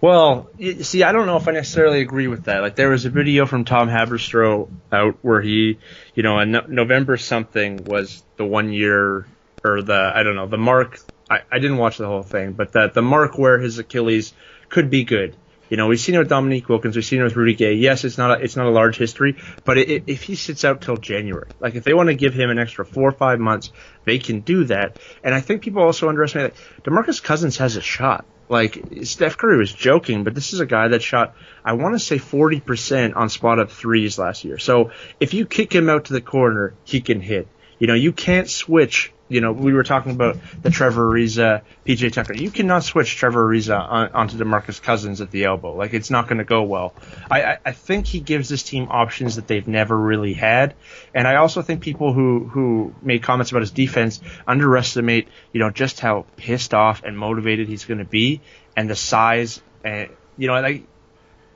Well, 0.00 0.50
see, 0.80 1.04
I 1.04 1.12
don't 1.12 1.26
know 1.26 1.36
if 1.36 1.46
I 1.46 1.52
necessarily 1.52 2.00
agree 2.00 2.26
with 2.26 2.46
that. 2.46 2.62
Like, 2.62 2.74
there 2.74 2.88
was 2.88 3.04
a 3.04 3.10
video 3.10 3.46
from 3.46 3.64
Tom 3.64 3.88
Haberstroh 3.88 4.68
out 4.90 5.18
where 5.22 5.40
he, 5.40 5.78
you 6.16 6.24
know, 6.24 6.40
in 6.40 6.60
November 6.66 7.16
something 7.16 7.84
was 7.84 8.24
the 8.36 8.44
one 8.44 8.72
year 8.72 9.28
or 9.62 9.80
the 9.82 10.10
I 10.12 10.24
don't 10.24 10.34
know 10.34 10.48
the 10.48 10.58
mark 10.58 10.98
I, 11.30 11.42
I 11.50 11.60
didn't 11.60 11.76
watch 11.76 11.96
the 11.96 12.06
whole 12.06 12.24
thing, 12.24 12.52
but 12.52 12.72
that 12.72 12.92
the 12.92 13.02
mark 13.02 13.38
where 13.38 13.58
his 13.58 13.78
Achilles 13.78 14.34
could 14.68 14.90
be 14.90 15.04
good. 15.04 15.36
You 15.68 15.76
know, 15.76 15.86
we've 15.86 16.00
seen 16.00 16.16
it 16.16 16.18
with 16.18 16.28
Dominique 16.28 16.68
Wilkins, 16.68 16.96
we've 16.96 17.04
seen 17.04 17.20
it 17.20 17.22
with 17.22 17.36
Rudy 17.36 17.54
Gay. 17.54 17.74
Yes, 17.74 18.04
it's 18.04 18.18
not 18.18 18.40
a, 18.40 18.42
it's 18.42 18.56
not 18.56 18.66
a 18.66 18.70
large 18.70 18.96
history, 18.96 19.36
but 19.64 19.78
it, 19.78 19.88
it, 19.88 20.04
if 20.08 20.24
he 20.24 20.34
sits 20.34 20.64
out 20.64 20.80
till 20.80 20.96
January, 20.96 21.48
like 21.60 21.76
if 21.76 21.84
they 21.84 21.94
want 21.94 22.08
to 22.08 22.14
give 22.14 22.34
him 22.34 22.50
an 22.50 22.58
extra 22.58 22.84
four 22.84 23.08
or 23.08 23.12
five 23.12 23.38
months, 23.38 23.70
they 24.04 24.18
can 24.18 24.40
do 24.40 24.64
that. 24.64 24.98
And 25.22 25.32
I 25.32 25.40
think 25.40 25.62
people 25.62 25.82
also 25.82 26.08
underestimate 26.08 26.54
that 26.54 26.84
Demarcus 26.84 27.22
Cousins 27.22 27.58
has 27.58 27.76
a 27.76 27.80
shot. 27.80 28.24
Like 28.48 28.82
Steph 29.04 29.38
Curry 29.38 29.58
was 29.58 29.72
joking, 29.72 30.24
but 30.24 30.34
this 30.34 30.52
is 30.52 30.58
a 30.58 30.66
guy 30.66 30.88
that 30.88 31.02
shot, 31.02 31.36
I 31.64 31.74
want 31.74 31.94
to 31.94 32.00
say 32.00 32.16
40% 32.18 33.14
on 33.14 33.28
spot 33.28 33.60
up 33.60 33.70
threes 33.70 34.18
last 34.18 34.44
year. 34.44 34.58
So 34.58 34.90
if 35.20 35.34
you 35.34 35.46
kick 35.46 35.72
him 35.72 35.88
out 35.88 36.06
to 36.06 36.14
the 36.14 36.20
corner, 36.20 36.74
he 36.82 37.00
can 37.00 37.20
hit. 37.20 37.46
You 37.78 37.86
know, 37.86 37.94
you 37.94 38.10
can't 38.12 38.50
switch 38.50 39.12
you 39.30 39.40
know, 39.40 39.52
we 39.52 39.72
were 39.72 39.84
talking 39.84 40.10
about 40.10 40.38
the 40.60 40.70
Trevor 40.70 41.08
Ariza, 41.08 41.62
PJ 41.86 42.12
Tucker. 42.12 42.34
You 42.34 42.50
cannot 42.50 42.82
switch 42.82 43.14
Trevor 43.14 43.48
Ariza 43.48 43.78
on, 43.78 44.08
onto 44.08 44.36
DeMarcus 44.36 44.82
Cousins 44.82 45.20
at 45.20 45.30
the 45.30 45.44
elbow. 45.44 45.74
Like 45.76 45.94
it's 45.94 46.10
not 46.10 46.26
going 46.26 46.38
to 46.38 46.44
go 46.44 46.64
well. 46.64 46.94
I, 47.30 47.58
I, 47.64 47.70
think 47.70 48.06
he 48.06 48.18
gives 48.18 48.48
this 48.48 48.64
team 48.64 48.88
options 48.90 49.36
that 49.36 49.46
they've 49.46 49.66
never 49.66 49.96
really 49.96 50.34
had, 50.34 50.74
and 51.14 51.28
I 51.28 51.36
also 51.36 51.62
think 51.62 51.80
people 51.80 52.12
who 52.12 52.48
who 52.48 52.92
made 53.02 53.22
comments 53.22 53.52
about 53.52 53.62
his 53.62 53.70
defense 53.70 54.20
underestimate, 54.48 55.28
you 55.52 55.60
know, 55.60 55.70
just 55.70 56.00
how 56.00 56.26
pissed 56.36 56.74
off 56.74 57.04
and 57.04 57.16
motivated 57.16 57.68
he's 57.68 57.84
going 57.84 57.98
to 57.98 58.04
be, 58.04 58.40
and 58.76 58.90
the 58.90 58.96
size. 58.96 59.62
And 59.84 60.10
you 60.36 60.48
know, 60.48 60.60
like 60.60 60.84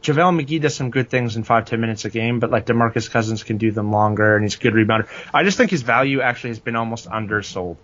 JaVale 0.05 0.39
McGee 0.39 0.61
does 0.61 0.75
some 0.75 0.91
good 0.91 1.09
things 1.09 1.37
in 1.37 1.45
five 1.45 1.65
ten 1.65 1.81
minutes 1.81 2.05
a 2.05 2.11
game, 2.11 2.39
but 2.39 2.51
like 2.51 2.67
Demarcus 2.67 3.11
Cousins 3.11 3.43
can 3.43 3.57
do 3.57 3.73
them 3.73 3.91
longer, 3.91 4.37
and 4.37 4.45
he's 4.45 4.55
a 4.55 4.59
good 4.59 4.75
rebounder. 4.75 5.09
I 5.33 5.45
just 5.45 5.57
think 5.57 5.71
his 5.71 5.83
value 5.83 6.21
actually 6.21 6.51
has 6.51 6.59
been 6.59 6.77
almost 6.77 7.09
undersold. 7.09 7.79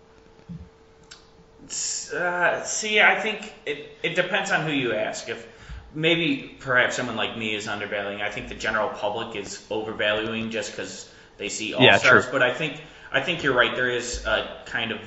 Uh, 2.15 2.63
see, 2.65 3.01
I 3.01 3.19
think 3.21 3.53
it, 3.65 3.97
it 4.03 4.17
depends 4.17 4.51
on 4.51 4.67
who 4.67 4.73
you 4.73 4.93
ask. 4.93 5.29
If 5.31 5.47
maybe 5.95 6.57
perhaps 6.59 6.97
someone 6.97 7.17
like 7.17 7.39
me 7.39 7.55
is 7.55 7.67
undervaluing, 7.67 8.21
I 8.21 8.31
think 8.31 8.49
the 8.49 8.55
general 8.55 8.91
public 8.91 9.35
is 9.35 9.65
overvaluing 9.71 10.51
just 10.51 10.73
because 10.73 11.11
they 11.39 11.49
see 11.49 11.73
all 11.73 11.99
stars. 11.99 12.27
But 12.27 12.43
I 12.43 12.53
think 12.53 12.83
I 13.11 13.23
think 13.23 13.43
you're 13.43 13.55
right. 13.55 13.75
There 13.75 13.89
is 13.89 14.27
a 14.27 14.63
kind 14.67 14.93
of 14.93 15.01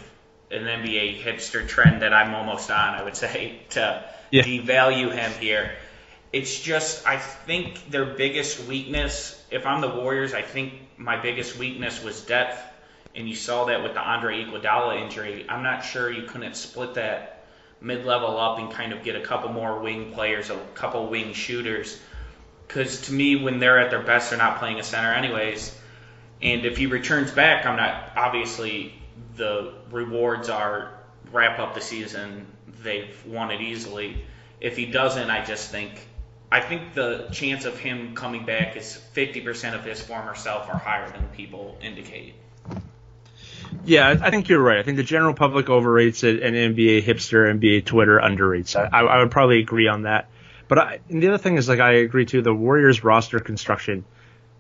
an 0.49 0.63
NBA 0.63 1.21
hipster 1.21 1.67
trend 1.67 2.01
that 2.01 2.13
I'm 2.13 2.33
almost 2.33 2.71
on. 2.71 2.95
I 2.95 3.03
would 3.03 3.15
say 3.15 3.59
to 3.71 4.03
yeah. 4.31 4.41
devalue 4.43 5.13
him 5.13 5.31
here. 5.39 5.73
It's 6.33 6.59
just 6.59 7.07
I 7.07 7.17
think 7.17 7.91
their 7.91 8.05
biggest 8.05 8.67
weakness. 8.67 9.39
If 9.51 9.67
I'm 9.67 9.81
the 9.81 9.89
Warriors, 9.89 10.33
I 10.33 10.41
think 10.41 10.73
my 10.97 11.15
biggest 11.15 11.59
weakness 11.59 12.03
was 12.03 12.21
depth, 12.21 12.59
and 13.15 13.29
you 13.29 13.35
saw 13.35 13.65
that 13.65 13.83
with 13.83 13.93
the 13.93 14.01
Andre 14.01 14.43
Iguodala 14.43 14.99
injury. 14.99 15.45
I'm 15.47 15.61
not 15.61 15.85
sure 15.85 16.09
you 16.09 16.23
couldn't 16.23 16.55
split 16.55 16.95
that 16.95 17.45
mid-level 17.81 18.39
up 18.39 18.57
and 18.57 18.71
kind 18.71 18.93
of 18.93 19.03
get 19.03 19.15
a 19.15 19.21
couple 19.21 19.49
more 19.49 19.79
wing 19.79 20.11
players, 20.13 20.49
a 20.49 20.57
couple 20.73 21.07
wing 21.07 21.33
shooters. 21.33 21.99
Because 22.67 23.01
to 23.01 23.13
me, 23.13 23.35
when 23.35 23.59
they're 23.59 23.77
at 23.77 23.91
their 23.91 24.01
best, 24.01 24.31
they're 24.31 24.39
not 24.39 24.57
playing 24.57 24.79
a 24.79 24.83
center 24.83 25.13
anyways. 25.13 25.77
And 26.41 26.65
if 26.65 26.77
he 26.77 26.87
returns 26.87 27.29
back, 27.29 27.67
I'm 27.67 27.77
not 27.77 28.11
obviously 28.15 28.95
the 29.35 29.73
rewards 29.91 30.49
are 30.49 30.99
wrap 31.31 31.59
up 31.59 31.75
the 31.75 31.81
season. 31.81 32.47
They've 32.81 33.15
won 33.27 33.51
it 33.51 33.61
easily. 33.61 34.25
If 34.59 34.77
he 34.77 34.87
doesn't, 34.87 35.29
I 35.29 35.45
just 35.45 35.69
think 35.69 35.91
I 36.53 36.59
think 36.59 36.93
the 36.93 37.29
chance 37.31 37.65
of 37.65 37.79
him 37.79 38.13
coming 38.13 38.45
back 38.45 38.77
is 38.77 39.01
50% 39.15 39.73
of 39.73 39.83
his 39.83 39.99
former 39.99 40.35
self 40.35 40.69
or 40.69 40.77
higher 40.77 41.09
than 41.09 41.27
people 41.29 41.79
indicate. 41.81 42.35
Yeah, 43.85 44.15
I 44.21 44.29
think 44.29 44.49
you're 44.49 44.61
right. 44.61 44.77
I 44.77 44.83
think 44.83 44.97
the 44.97 45.03
general 45.03 45.33
public 45.33 45.65
overrates 45.65 46.23
it, 46.23 46.43
and 46.43 46.55
NBA 46.55 47.03
hipster, 47.03 47.51
NBA 47.51 47.85
Twitter 47.85 48.19
underrates. 48.19 48.75
I, 48.75 48.99
I 48.99 49.17
would 49.23 49.31
probably 49.31 49.61
agree 49.61 49.87
on 49.87 50.03
that. 50.03 50.29
But 50.67 50.77
I, 50.77 50.99
the 51.09 51.27
other 51.29 51.39
thing 51.39 51.57
is, 51.57 51.67
like, 51.67 51.79
I 51.79 51.93
agree 51.93 52.27
too. 52.27 52.43
The 52.43 52.53
Warriors 52.53 53.03
roster 53.03 53.39
construction. 53.39 54.05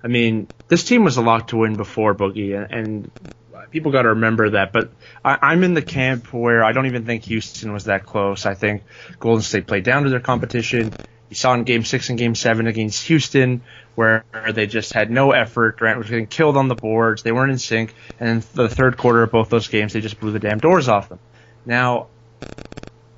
I 0.03 0.07
mean, 0.07 0.47
this 0.69 0.83
team 0.85 1.03
was 1.03 1.17
a 1.17 1.21
lot 1.21 1.49
to 1.49 1.57
win 1.57 1.75
before 1.75 2.15
Boogie, 2.15 2.57
and, 2.59 2.71
and 2.73 3.11
people 3.69 3.91
got 3.91 4.01
to 4.01 4.09
remember 4.09 4.49
that. 4.49 4.73
But 4.73 4.89
I, 5.23 5.53
am 5.53 5.63
in 5.63 5.75
the 5.75 5.83
camp 5.83 6.33
where 6.33 6.63
I 6.63 6.71
don't 6.71 6.87
even 6.87 7.05
think 7.05 7.25
Houston 7.25 7.71
was 7.71 7.83
that 7.83 8.03
close. 8.03 8.47
I 8.47 8.55
think 8.55 8.81
Golden 9.19 9.43
State 9.43 9.67
played 9.67 9.83
down 9.83 10.05
to 10.05 10.09
their 10.09 10.19
competition. 10.19 10.91
You 11.33 11.35
saw 11.35 11.55
in 11.55 11.63
Game 11.63 11.83
Six 11.83 12.09
and 12.09 12.19
Game 12.19 12.35
Seven 12.35 12.67
against 12.67 13.07
Houston 13.07 13.63
where 13.95 14.23
they 14.53 14.67
just 14.67 14.93
had 14.93 15.09
no 15.09 15.31
effort. 15.31 15.79
Durant 15.79 15.97
was 15.97 16.07
getting 16.07 16.27
killed 16.27 16.55
on 16.57 16.67
the 16.67 16.75
boards. 16.75 17.23
They 17.23 17.31
weren't 17.31 17.51
in 17.51 17.57
sync. 17.57 17.95
And 18.19 18.43
the 18.53 18.69
third 18.69 18.97
quarter 18.97 19.23
of 19.23 19.31
both 19.31 19.49
those 19.49 19.67
games, 19.67 19.93
they 19.93 20.01
just 20.01 20.19
blew 20.19 20.31
the 20.31 20.37
damn 20.37 20.59
doors 20.59 20.87
off 20.87 21.09
them. 21.09 21.17
Now, 21.65 22.09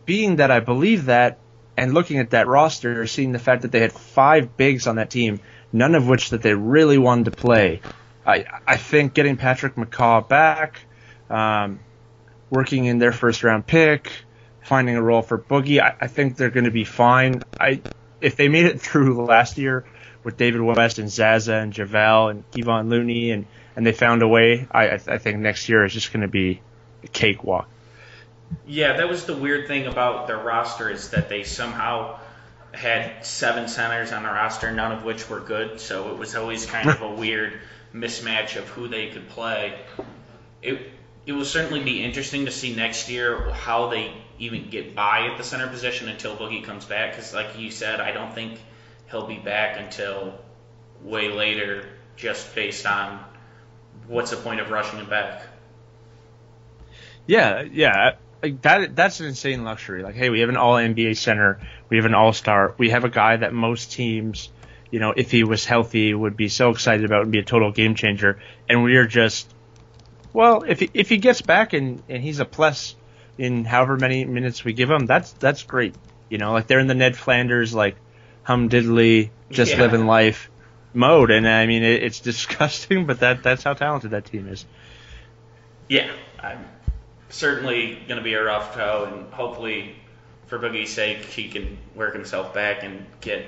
being 0.05 0.37
that 0.37 0.49
I 0.49 0.61
believe 0.61 1.07
that, 1.07 1.39
and 1.75 1.93
looking 1.93 2.19
at 2.19 2.29
that 2.29 2.47
roster, 2.47 3.05
seeing 3.05 3.33
the 3.33 3.39
fact 3.39 3.63
that 3.63 3.73
they 3.73 3.81
had 3.81 3.91
five 3.91 4.55
bigs 4.55 4.87
on 4.87 4.95
that 4.95 5.09
team, 5.09 5.41
none 5.73 5.93
of 5.93 6.07
which 6.07 6.29
that 6.29 6.41
they 6.41 6.53
really 6.53 6.97
wanted 6.97 7.25
to 7.25 7.31
play, 7.31 7.81
I 8.25 8.45
I 8.65 8.77
think 8.77 9.13
getting 9.13 9.35
Patrick 9.35 9.75
McCaw 9.75 10.25
back, 10.25 10.79
um, 11.29 11.81
working 12.49 12.85
in 12.85 12.97
their 12.97 13.11
first 13.11 13.43
round 13.43 13.67
pick, 13.67 14.09
finding 14.61 14.95
a 14.95 15.01
role 15.01 15.21
for 15.21 15.37
Boogie, 15.37 15.81
I, 15.81 15.95
I 15.99 16.07
think 16.07 16.37
they're 16.37 16.49
going 16.49 16.63
to 16.63 16.71
be 16.71 16.85
fine. 16.85 17.43
I 17.59 17.81
if 18.25 18.35
they 18.35 18.49
made 18.49 18.65
it 18.65 18.81
through 18.81 19.23
last 19.23 19.57
year 19.57 19.85
with 20.23 20.35
David 20.35 20.59
West 20.59 20.97
and 20.97 21.09
Zaza 21.09 21.53
and 21.53 21.71
JaVale 21.71 22.31
and 22.31 22.51
Kevon 22.51 22.89
Looney 22.89 23.29
and, 23.29 23.45
and 23.75 23.85
they 23.85 23.91
found 23.91 24.23
a 24.23 24.27
way, 24.27 24.67
I, 24.71 24.99
I 25.07 25.19
think 25.19 25.37
next 25.37 25.69
year 25.69 25.85
is 25.85 25.93
just 25.93 26.11
going 26.11 26.21
to 26.21 26.27
be 26.27 26.59
a 27.03 27.07
cakewalk. 27.07 27.69
Yeah, 28.65 28.97
that 28.97 29.07
was 29.07 29.25
the 29.25 29.35
weird 29.35 29.67
thing 29.67 29.85
about 29.85 30.25
their 30.25 30.39
roster 30.39 30.89
is 30.89 31.11
that 31.11 31.29
they 31.29 31.43
somehow, 31.43 32.17
had 32.73 33.25
seven 33.25 33.67
centers 33.67 34.11
on 34.11 34.23
the 34.23 34.29
roster, 34.29 34.71
none 34.71 34.91
of 34.91 35.03
which 35.03 35.29
were 35.29 35.39
good. 35.39 35.79
So 35.79 36.11
it 36.11 36.17
was 36.17 36.35
always 36.35 36.65
kind 36.65 36.89
of 36.89 37.01
a 37.01 37.11
weird 37.21 37.53
mismatch 37.93 38.57
of 38.57 38.67
who 38.69 38.87
they 38.87 39.09
could 39.09 39.29
play. 39.29 39.79
It 40.61 40.91
it 41.25 41.31
will 41.33 41.45
certainly 41.45 41.83
be 41.83 42.03
interesting 42.03 42.45
to 42.45 42.51
see 42.51 42.75
next 42.75 43.09
year 43.09 43.49
how 43.51 43.89
they 43.89 44.13
even 44.39 44.69
get 44.69 44.95
by 44.95 45.27
at 45.27 45.37
the 45.37 45.43
center 45.43 45.67
position 45.67 46.09
until 46.09 46.35
Boogie 46.35 46.63
comes 46.63 46.85
back. 46.85 47.11
Because 47.11 47.33
like 47.33 47.57
you 47.57 47.71
said, 47.71 47.99
I 47.99 48.11
don't 48.11 48.33
think 48.33 48.59
he'll 49.09 49.27
be 49.27 49.37
back 49.37 49.79
until 49.79 50.33
way 51.03 51.29
later, 51.29 51.87
just 52.15 52.53
based 52.55 52.85
on 52.85 53.23
what's 54.07 54.31
the 54.31 54.37
point 54.37 54.59
of 54.59 54.69
rushing 54.69 54.99
him 54.99 55.09
back. 55.09 55.43
Yeah, 57.27 57.61
yeah. 57.61 58.15
Like 58.43 58.61
that 58.61 58.95
that's 58.95 59.19
an 59.19 59.27
insane 59.27 59.63
luxury. 59.63 60.03
Like, 60.03 60.15
hey, 60.15 60.29
we 60.29 60.41
have 60.41 60.49
an 60.49 60.57
all 60.57 60.75
NBA 60.75 61.17
center, 61.17 61.59
we 61.89 61.97
have 61.97 62.05
an 62.05 62.13
all 62.13 62.33
star, 62.33 62.75
we 62.77 62.89
have 62.91 63.03
a 63.03 63.09
guy 63.09 63.37
that 63.37 63.53
most 63.53 63.91
teams, 63.91 64.49
you 64.91 64.99
know, 64.99 65.13
if 65.15 65.31
he 65.31 65.43
was 65.43 65.65
healthy, 65.65 66.13
would 66.13 66.37
be 66.37 66.49
so 66.49 66.69
excited 66.69 67.05
about 67.05 67.23
and 67.23 67.31
be 67.31 67.39
a 67.39 67.43
total 67.43 67.71
game 67.71 67.95
changer. 67.95 68.39
And 68.69 68.83
we 68.83 68.97
are 68.97 69.07
just 69.07 69.51
well, 70.35 70.63
if 70.63 70.81
he, 70.81 70.89
if 70.93 71.07
he 71.07 71.17
gets 71.17 71.41
back 71.41 71.71
and, 71.71 72.03
and 72.09 72.21
he's 72.21 72.39
a 72.39 72.45
plus 72.45 72.97
in 73.37 73.65
however 73.65 73.97
many 73.97 74.25
minutes 74.25 74.63
we 74.63 74.73
give 74.73 74.89
them, 74.89 75.05
that's 75.05 75.31
that's 75.33 75.63
great. 75.63 75.95
You 76.29 76.37
know, 76.37 76.53
like 76.53 76.67
they're 76.67 76.79
in 76.79 76.87
the 76.87 76.95
Ned 76.95 77.15
Flanders 77.17 77.73
like 77.73 77.95
hum 78.43 78.69
diddly, 78.69 79.29
just 79.51 79.71
Yeah. 79.73 79.81
living 79.81 80.05
life 80.05 80.49
mode, 80.93 81.31
and 81.31 81.47
I 81.47 81.65
mean 81.65 81.83
it, 81.83 82.03
it's 82.03 82.19
disgusting, 82.31 83.05
but 83.05 83.19
that 83.19 83.43
that's 83.43 83.63
how 83.63 83.73
talented 83.73 84.11
that 84.11 84.25
team 84.25 84.47
is. 84.47 84.65
Yeah, 85.87 86.11
I'm 86.41 86.65
certainly 87.29 87.95
going 88.07 88.17
to 88.17 88.23
be 88.23 88.33
a 88.33 88.43
rough 88.43 88.73
toe, 88.75 89.09
and 89.11 89.31
hopefully, 89.33 89.95
for 90.47 90.57
Boogie's 90.57 90.91
sake, 90.91 91.23
he 91.25 91.49
can 91.49 91.77
work 91.93 92.13
himself 92.13 92.53
back 92.53 92.83
and 92.83 93.05
get 93.21 93.45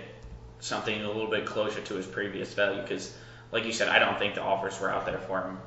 something 0.60 1.02
a 1.02 1.08
little 1.08 1.30
bit 1.30 1.46
closer 1.46 1.82
to 1.82 1.94
his 1.96 2.06
previous 2.06 2.54
value. 2.54 2.82
Because, 2.82 3.16
like 3.52 3.66
you 3.66 3.72
said, 3.72 3.88
I 3.88 3.98
don't 4.00 4.20
think 4.20 4.36
the 4.36 4.42
offers 4.44 4.80
were 4.80 4.92
out 4.92 5.06
there 5.06 5.18
for 5.18 5.42
him 5.42 5.58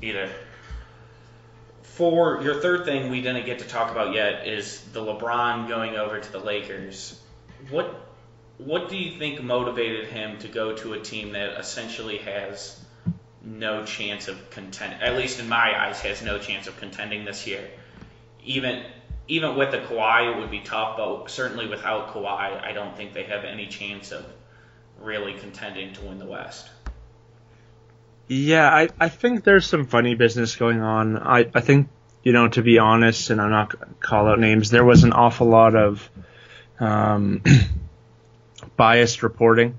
either. 0.00 0.28
For 1.96 2.40
your 2.42 2.54
third 2.62 2.86
thing, 2.86 3.10
we 3.10 3.20
didn't 3.20 3.44
get 3.44 3.58
to 3.58 3.66
talk 3.66 3.90
about 3.90 4.14
yet 4.14 4.48
is 4.48 4.80
the 4.92 5.00
LeBron 5.00 5.68
going 5.68 5.94
over 5.96 6.18
to 6.18 6.32
the 6.32 6.38
Lakers. 6.38 7.20
What 7.68 8.08
what 8.56 8.88
do 8.88 8.96
you 8.96 9.18
think 9.18 9.42
motivated 9.42 10.06
him 10.06 10.38
to 10.38 10.48
go 10.48 10.74
to 10.74 10.94
a 10.94 11.00
team 11.00 11.32
that 11.32 11.58
essentially 11.60 12.16
has 12.18 12.82
no 13.44 13.84
chance 13.84 14.28
of 14.28 14.50
contend 14.50 15.02
at 15.02 15.16
least 15.16 15.38
in 15.38 15.48
my 15.48 15.86
eyes 15.86 16.00
has 16.00 16.22
no 16.22 16.38
chance 16.38 16.66
of 16.66 16.78
contending 16.78 17.26
this 17.26 17.46
year. 17.46 17.68
Even 18.42 18.86
even 19.28 19.54
with 19.56 19.70
the 19.70 19.78
Kawhi 19.78 20.32
it 20.32 20.38
would 20.38 20.50
be 20.50 20.60
tough, 20.60 20.96
but 20.96 21.30
certainly 21.30 21.66
without 21.66 22.14
Kawhi, 22.14 22.64
I 22.64 22.72
don't 22.72 22.96
think 22.96 23.12
they 23.12 23.24
have 23.24 23.44
any 23.44 23.66
chance 23.66 24.12
of 24.12 24.24
really 24.98 25.34
contending 25.34 25.92
to 25.92 26.00
win 26.00 26.18
the 26.18 26.24
West. 26.24 26.70
Yeah, 28.32 28.66
I, 28.66 28.88
I 28.98 29.08
think 29.10 29.44
there's 29.44 29.66
some 29.66 29.86
funny 29.86 30.14
business 30.14 30.56
going 30.56 30.80
on. 30.80 31.18
I, 31.18 31.50
I 31.54 31.60
think, 31.60 31.88
you 32.22 32.32
know, 32.32 32.48
to 32.48 32.62
be 32.62 32.78
honest, 32.78 33.28
and 33.28 33.40
I'm 33.40 33.50
not 33.50 33.78
going 33.78 33.92
to 33.92 33.94
call 34.00 34.26
out 34.26 34.38
names, 34.38 34.70
there 34.70 34.84
was 34.84 35.04
an 35.04 35.12
awful 35.12 35.48
lot 35.48 35.74
of 35.74 36.10
um, 36.80 37.42
biased 38.76 39.22
reporting 39.22 39.76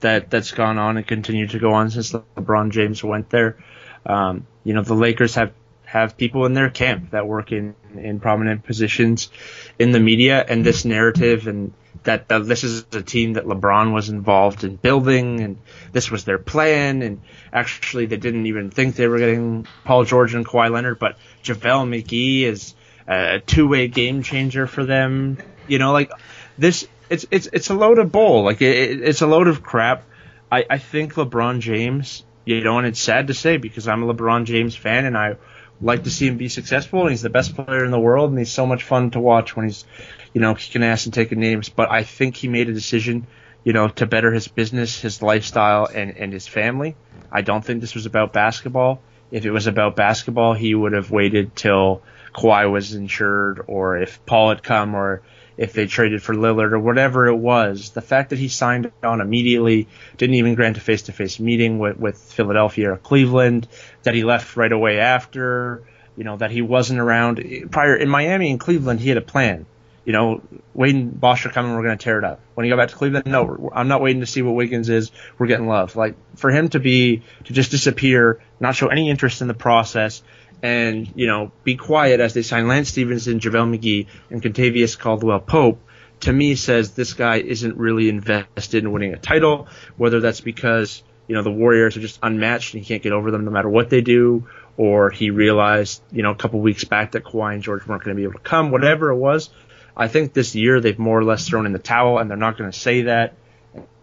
that, 0.00 0.30
that's 0.30 0.50
gone 0.50 0.78
on 0.78 0.96
and 0.96 1.06
continued 1.06 1.50
to 1.50 1.60
go 1.60 1.74
on 1.74 1.90
since 1.90 2.10
LeBron 2.10 2.72
James 2.72 3.04
went 3.04 3.30
there. 3.30 3.58
Um, 4.04 4.48
you 4.64 4.74
know, 4.74 4.82
the 4.82 4.94
Lakers 4.94 5.36
have, 5.36 5.52
have 5.84 6.16
people 6.16 6.44
in 6.46 6.54
their 6.54 6.70
camp 6.70 7.12
that 7.12 7.28
work 7.28 7.52
in, 7.52 7.76
in 7.94 8.18
prominent 8.18 8.64
positions 8.64 9.30
in 9.78 9.92
the 9.92 10.00
media, 10.00 10.44
and 10.46 10.66
this 10.66 10.84
narrative 10.84 11.46
and 11.46 11.72
that, 12.04 12.28
that 12.28 12.46
this 12.46 12.64
is 12.64 12.84
a 12.92 13.02
team 13.02 13.34
that 13.34 13.44
LeBron 13.44 13.92
was 13.92 14.08
involved 14.08 14.64
in 14.64 14.76
building, 14.76 15.40
and 15.40 15.58
this 15.92 16.10
was 16.10 16.24
their 16.24 16.38
plan, 16.38 17.02
and 17.02 17.20
actually 17.52 18.06
they 18.06 18.16
didn't 18.16 18.46
even 18.46 18.70
think 18.70 18.96
they 18.96 19.06
were 19.06 19.18
getting 19.18 19.66
Paul 19.84 20.04
George 20.04 20.34
and 20.34 20.46
Kawhi 20.46 20.70
Leonard, 20.70 20.98
but 20.98 21.16
JaVale 21.44 22.02
McGee 22.02 22.42
is 22.42 22.74
a 23.06 23.40
two-way 23.40 23.88
game 23.88 24.22
changer 24.22 24.66
for 24.66 24.84
them. 24.84 25.38
You 25.68 25.78
know, 25.78 25.92
like 25.92 26.10
this, 26.58 26.86
it's 27.08 27.26
it's 27.30 27.48
it's 27.52 27.70
a 27.70 27.74
load 27.74 27.98
of 27.98 28.10
bull. 28.10 28.42
Like 28.42 28.62
it, 28.62 29.02
it's 29.02 29.22
a 29.22 29.26
load 29.26 29.48
of 29.48 29.62
crap. 29.62 30.04
I 30.50 30.64
I 30.68 30.78
think 30.78 31.14
LeBron 31.14 31.60
James, 31.60 32.24
you 32.44 32.62
know, 32.62 32.78
and 32.78 32.86
it's 32.86 33.00
sad 33.00 33.28
to 33.28 33.34
say 33.34 33.56
because 33.58 33.86
I'm 33.86 34.02
a 34.02 34.12
LeBron 34.12 34.44
James 34.44 34.74
fan 34.74 35.04
and 35.04 35.16
I 35.16 35.36
like 35.82 36.04
to 36.04 36.10
see 36.10 36.28
him 36.28 36.36
be 36.36 36.48
successful 36.48 37.08
he's 37.08 37.22
the 37.22 37.30
best 37.30 37.54
player 37.54 37.84
in 37.84 37.90
the 37.90 37.98
world 37.98 38.30
and 38.30 38.38
he's 38.38 38.52
so 38.52 38.66
much 38.66 38.82
fun 38.82 39.10
to 39.10 39.20
watch 39.20 39.56
when 39.56 39.66
he's, 39.66 39.84
you 40.32 40.40
know, 40.40 40.54
kicking 40.54 40.82
ass 40.82 41.04
and 41.04 41.14
taking 41.14 41.40
names. 41.40 41.68
But 41.68 41.90
I 41.90 42.04
think 42.04 42.36
he 42.36 42.48
made 42.48 42.68
a 42.68 42.72
decision, 42.72 43.26
you 43.64 43.72
know, 43.72 43.88
to 43.88 44.06
better 44.06 44.32
his 44.32 44.48
business, 44.48 45.00
his 45.00 45.22
lifestyle, 45.22 45.86
and 45.86 46.16
and 46.16 46.32
his 46.32 46.46
family. 46.46 46.96
I 47.30 47.42
don't 47.42 47.64
think 47.64 47.80
this 47.80 47.94
was 47.94 48.06
about 48.06 48.32
basketball. 48.32 49.00
If 49.30 49.46
it 49.46 49.50
was 49.50 49.66
about 49.66 49.96
basketball, 49.96 50.52
he 50.52 50.74
would 50.74 50.92
have 50.92 51.10
waited 51.10 51.56
till 51.56 52.02
Kawhi 52.34 52.70
was 52.70 52.94
insured, 52.94 53.64
or 53.66 53.96
if 53.96 54.24
Paul 54.26 54.50
had 54.50 54.62
come, 54.62 54.94
or 54.94 55.22
if 55.56 55.72
they 55.72 55.86
traded 55.86 56.22
for 56.22 56.34
Lillard, 56.34 56.72
or 56.72 56.78
whatever 56.78 57.28
it 57.28 57.36
was. 57.36 57.90
The 57.90 58.02
fact 58.02 58.30
that 58.30 58.38
he 58.38 58.48
signed 58.48 58.92
on 59.02 59.20
immediately, 59.20 59.88
didn't 60.18 60.36
even 60.36 60.54
grant 60.54 60.76
a 60.76 60.80
face-to-face 60.80 61.40
meeting 61.40 61.78
with, 61.78 61.98
with 61.98 62.18
Philadelphia 62.18 62.92
or 62.92 62.96
Cleveland, 62.96 63.68
that 64.02 64.14
he 64.14 64.24
left 64.24 64.56
right 64.56 64.72
away 64.72 64.98
after, 64.98 65.82
you 66.16 66.24
know, 66.24 66.36
that 66.36 66.50
he 66.50 66.62
wasn't 66.62 67.00
around 67.00 67.44
prior 67.70 67.96
in 67.96 68.08
Miami 68.08 68.50
and 68.50 68.60
Cleveland. 68.60 69.00
He 69.00 69.08
had 69.08 69.18
a 69.18 69.22
plan. 69.22 69.66
You 70.04 70.12
know, 70.12 70.42
Wade 70.74 70.96
and 70.96 71.20
Bosh 71.20 71.46
are 71.46 71.50
coming. 71.50 71.76
We're 71.76 71.84
going 71.84 71.96
to 71.96 72.02
tear 72.02 72.18
it 72.18 72.24
up. 72.24 72.40
When 72.54 72.64
he 72.64 72.70
got 72.70 72.76
back 72.76 72.88
to 72.88 72.96
Cleveland, 72.96 73.26
no, 73.26 73.70
I'm 73.72 73.86
not 73.86 74.00
waiting 74.00 74.20
to 74.20 74.26
see 74.26 74.42
what 74.42 74.56
Wiggins 74.56 74.88
is. 74.88 75.12
We're 75.38 75.46
getting 75.46 75.68
love. 75.68 75.94
Like 75.94 76.16
for 76.36 76.50
him 76.50 76.68
to 76.70 76.80
be 76.80 77.22
to 77.44 77.52
just 77.52 77.70
disappear, 77.70 78.40
not 78.58 78.74
show 78.74 78.88
any 78.88 79.10
interest 79.10 79.42
in 79.42 79.48
the 79.48 79.54
process, 79.54 80.22
and 80.60 81.10
you 81.14 81.28
know 81.28 81.52
be 81.62 81.76
quiet 81.76 82.18
as 82.18 82.34
they 82.34 82.42
sign 82.42 82.66
Lance 82.66 82.88
Stephenson, 82.88 83.38
JaVale 83.38 83.78
McGee, 83.78 84.06
and 84.30 84.42
Kentavious 84.42 84.98
Caldwell 84.98 85.40
Pope. 85.40 85.80
To 86.20 86.32
me, 86.32 86.54
says 86.56 86.92
this 86.92 87.14
guy 87.14 87.36
isn't 87.36 87.76
really 87.76 88.08
invested 88.08 88.84
in 88.84 88.92
winning 88.92 89.12
a 89.12 89.18
title. 89.18 89.68
Whether 89.96 90.20
that's 90.20 90.40
because 90.40 91.02
you 91.26 91.34
know 91.34 91.42
the 91.42 91.50
Warriors 91.50 91.96
are 91.96 92.00
just 92.00 92.18
unmatched 92.22 92.74
and 92.74 92.82
he 92.82 92.86
can't 92.86 93.02
get 93.02 93.12
over 93.12 93.30
them 93.30 93.44
no 93.44 93.50
matter 93.50 93.68
what 93.68 93.90
they 93.90 94.00
do, 94.00 94.46
or 94.76 95.10
he 95.10 95.30
realized 95.30 96.02
you 96.10 96.22
know 96.22 96.30
a 96.30 96.34
couple 96.34 96.60
weeks 96.60 96.84
back 96.84 97.12
that 97.12 97.24
Kawhi 97.24 97.54
and 97.54 97.62
George 97.62 97.86
weren't 97.86 98.02
going 98.04 98.16
to 98.16 98.20
be 98.20 98.24
able 98.24 98.34
to 98.34 98.40
come. 98.40 98.70
Whatever 98.70 99.10
it 99.10 99.16
was, 99.16 99.50
I 99.96 100.08
think 100.08 100.32
this 100.32 100.54
year 100.54 100.80
they've 100.80 100.98
more 100.98 101.18
or 101.18 101.24
less 101.24 101.46
thrown 101.46 101.66
in 101.66 101.72
the 101.72 101.78
towel, 101.78 102.18
and 102.18 102.30
they're 102.30 102.36
not 102.36 102.56
going 102.58 102.70
to 102.70 102.78
say 102.78 103.02
that. 103.02 103.34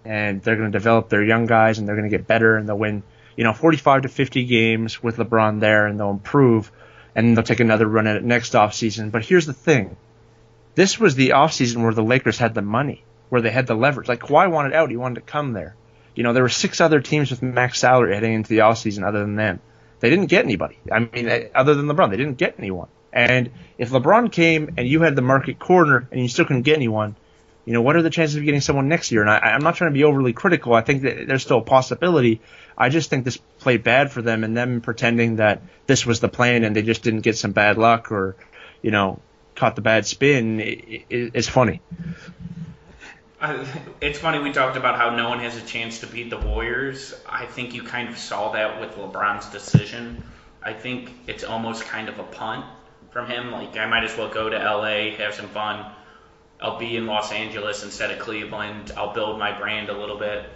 And 0.05 0.41
they're 0.41 0.55
going 0.55 0.71
to 0.71 0.77
develop 0.77 1.09
their 1.09 1.23
young 1.23 1.45
guys, 1.45 1.77
and 1.77 1.87
they're 1.87 1.95
going 1.95 2.09
to 2.09 2.17
get 2.17 2.25
better, 2.25 2.55
and 2.55 2.67
they'll 2.67 2.77
win, 2.77 3.03
you 3.35 3.43
know, 3.43 3.53
45 3.53 4.03
to 4.03 4.09
50 4.09 4.45
games 4.45 5.03
with 5.03 5.17
LeBron 5.17 5.59
there, 5.59 5.87
and 5.87 5.99
they'll 5.99 6.09
improve, 6.09 6.71
and 7.15 7.35
they'll 7.35 7.43
take 7.43 7.59
another 7.59 7.85
run 7.85 8.07
at 8.07 8.15
it 8.15 8.23
next 8.23 8.53
offseason. 8.53 9.11
But 9.11 9.25
here's 9.25 9.45
the 9.45 9.53
thing: 9.53 9.97
this 10.75 10.99
was 10.99 11.15
the 11.15 11.29
offseason 11.29 11.83
where 11.83 11.93
the 11.93 12.03
Lakers 12.03 12.37
had 12.37 12.53
the 12.53 12.61
money, 12.61 13.03
where 13.27 13.41
they 13.41 13.51
had 13.51 13.67
the 13.67 13.75
leverage. 13.75 14.07
Like 14.07 14.21
Kawhi 14.21 14.49
wanted 14.49 14.73
out, 14.73 14.89
he 14.89 14.97
wanted 14.97 15.15
to 15.15 15.21
come 15.21 15.53
there. 15.53 15.75
You 16.15 16.23
know, 16.23 16.33
there 16.33 16.43
were 16.43 16.49
six 16.49 16.81
other 16.81 17.01
teams 17.01 17.31
with 17.31 17.41
max 17.41 17.79
salary 17.79 18.13
heading 18.13 18.33
into 18.33 18.49
the 18.49 18.59
offseason 18.59 19.07
other 19.07 19.19
than 19.19 19.35
them. 19.35 19.59
They 19.99 20.09
didn't 20.09 20.27
get 20.27 20.45
anybody. 20.45 20.77
I 20.91 20.99
mean, 20.99 21.49
other 21.53 21.75
than 21.75 21.87
LeBron, 21.87 22.09
they 22.09 22.17
didn't 22.17 22.37
get 22.37 22.55
anyone. 22.57 22.87
And 23.11 23.51
if 23.77 23.89
LeBron 23.89 24.31
came 24.31 24.73
and 24.77 24.87
you 24.87 25.01
had 25.01 25.15
the 25.15 25.21
market 25.21 25.59
corner 25.59 26.07
and 26.11 26.21
you 26.21 26.27
still 26.27 26.45
couldn't 26.45 26.61
get 26.61 26.75
anyone, 26.75 27.15
you 27.65 27.73
know, 27.73 27.81
what 27.81 27.95
are 27.95 28.01
the 28.01 28.09
chances 28.09 28.35
of 28.37 28.43
getting 28.45 28.61
someone 28.61 28.87
next 28.87 29.11
year? 29.11 29.21
And 29.21 29.29
I, 29.29 29.37
I'm 29.37 29.61
not 29.61 29.75
trying 29.75 29.91
to 29.91 29.93
be 29.93 30.03
overly 30.03 30.33
critical. 30.33 30.73
I 30.73 30.81
think 30.81 31.03
that 31.03 31.27
there's 31.27 31.43
still 31.43 31.59
a 31.59 31.63
possibility. 31.63 32.41
I 32.77 32.89
just 32.89 33.09
think 33.09 33.25
this 33.25 33.37
played 33.59 33.83
bad 33.83 34.11
for 34.11 34.21
them 34.21 34.43
and 34.43 34.55
them 34.55 34.81
pretending 34.81 35.35
that 35.37 35.61
this 35.85 36.05
was 36.05 36.19
the 36.19 36.29
plan 36.29 36.63
and 36.63 36.75
they 36.75 36.81
just 36.81 37.03
didn't 37.03 37.21
get 37.21 37.37
some 37.37 37.51
bad 37.51 37.77
luck 37.77 38.11
or, 38.11 38.35
you 38.81 38.91
know, 38.91 39.19
caught 39.55 39.75
the 39.75 39.81
bad 39.81 40.05
spin 40.05 40.61
i- 40.61 41.03
i- 41.11 41.31
is 41.33 41.49
funny. 41.49 41.81
It's 43.41 44.19
funny 44.19 44.39
we 44.39 44.51
talked 44.51 44.75
about 44.75 44.97
how 44.97 45.15
no 45.15 45.29
one 45.29 45.39
has 45.39 45.55
a 45.55 45.65
chance 45.65 45.99
to 45.99 46.07
beat 46.07 46.29
the 46.29 46.37
Warriors. 46.37 47.13
I 47.25 47.45
think 47.45 47.73
you 47.73 47.83
kind 47.83 48.09
of 48.09 48.17
saw 48.17 48.51
that 48.51 48.81
with 48.81 48.91
LeBron's 48.95 49.45
decision. 49.45 50.21
I 50.61 50.73
think 50.73 51.13
it's 51.25 51.45
almost 51.45 51.85
kind 51.85 52.09
of 52.09 52.19
a 52.19 52.23
punt 52.23 52.65
from 53.11 53.27
him. 53.27 53.49
Like 53.51 53.77
I 53.77 53.85
might 53.85 54.03
as 54.03 54.17
well 54.17 54.27
go 54.27 54.49
to 54.49 54.57
LA, 54.57 55.15
have 55.15 55.35
some 55.35 55.47
fun. 55.47 55.89
I'll 56.61 56.77
be 56.77 56.97
in 56.97 57.05
Los 57.05 57.31
Angeles 57.31 57.81
instead 57.83 58.11
of 58.11 58.19
Cleveland. 58.19 58.91
I'll 58.97 59.13
build 59.13 59.39
my 59.39 59.57
brand 59.57 59.87
a 59.87 59.97
little 59.97 60.19
bit 60.19 60.49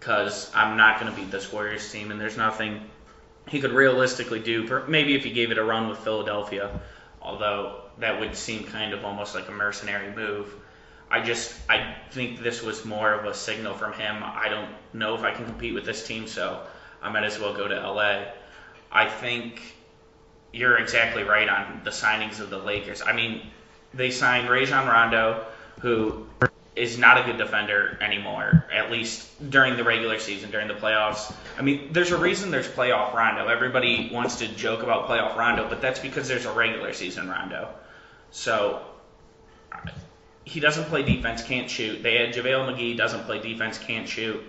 because 0.00 0.50
I'm 0.54 0.78
not 0.78 0.98
going 0.98 1.12
to 1.12 1.20
beat 1.20 1.30
this 1.30 1.52
Warriors 1.52 1.92
team, 1.92 2.10
and 2.10 2.18
there's 2.18 2.38
nothing 2.38 2.80
he 3.48 3.60
could 3.60 3.72
realistically 3.72 4.40
do. 4.40 4.82
Maybe 4.88 5.14
if 5.14 5.24
he 5.24 5.30
gave 5.30 5.50
it 5.50 5.58
a 5.58 5.64
run 5.64 5.90
with 5.90 5.98
Philadelphia, 5.98 6.80
although 7.20 7.82
that 7.98 8.18
would 8.18 8.34
seem 8.34 8.64
kind 8.64 8.94
of 8.94 9.04
almost 9.04 9.34
like 9.34 9.48
a 9.48 9.52
mercenary 9.52 10.10
move. 10.16 10.54
I 11.12 11.20
just 11.20 11.54
I 11.68 11.94
think 12.10 12.42
this 12.42 12.62
was 12.62 12.86
more 12.86 13.12
of 13.12 13.26
a 13.26 13.34
signal 13.34 13.74
from 13.74 13.92
him. 13.92 14.22
I 14.22 14.48
don't 14.48 14.70
know 14.94 15.14
if 15.14 15.22
I 15.22 15.32
can 15.32 15.44
compete 15.44 15.74
with 15.74 15.84
this 15.84 16.06
team, 16.06 16.26
so 16.26 16.62
I 17.02 17.12
might 17.12 17.24
as 17.24 17.38
well 17.38 17.52
go 17.52 17.68
to 17.68 17.74
LA. 17.74 18.24
I 18.90 19.08
think 19.08 19.60
you're 20.54 20.78
exactly 20.78 21.22
right 21.22 21.48
on 21.50 21.82
the 21.84 21.90
signings 21.90 22.40
of 22.40 22.48
the 22.48 22.56
Lakers. 22.56 23.02
I 23.02 23.12
mean, 23.12 23.42
they 23.92 24.10
signed 24.10 24.48
Rajon 24.48 24.86
Rondo, 24.86 25.44
who 25.80 26.26
is 26.74 26.96
not 26.96 27.18
a 27.18 27.24
good 27.24 27.36
defender 27.36 27.98
anymore, 28.00 28.64
at 28.72 28.90
least 28.90 29.50
during 29.50 29.76
the 29.76 29.84
regular 29.84 30.18
season, 30.18 30.50
during 30.50 30.68
the 30.68 30.74
playoffs. 30.74 31.34
I 31.58 31.62
mean, 31.62 31.92
there's 31.92 32.12
a 32.12 32.16
reason 32.16 32.50
there's 32.50 32.68
playoff 32.68 33.12
Rondo. 33.12 33.48
Everybody 33.48 34.08
wants 34.10 34.36
to 34.36 34.48
joke 34.48 34.82
about 34.82 35.08
playoff 35.08 35.36
Rondo, 35.36 35.68
but 35.68 35.82
that's 35.82 36.00
because 36.00 36.26
there's 36.26 36.46
a 36.46 36.52
regular 36.52 36.94
season 36.94 37.28
Rondo. 37.28 37.68
So 38.30 38.82
he 40.44 40.60
doesn't 40.60 40.84
play 40.84 41.02
defense, 41.02 41.42
can't 41.42 41.70
shoot. 41.70 42.02
They 42.02 42.18
had 42.18 42.34
JaVale 42.34 42.74
McGee, 42.74 42.96
doesn't 42.96 43.24
play 43.24 43.40
defense, 43.40 43.78
can't 43.78 44.08
shoot. 44.08 44.42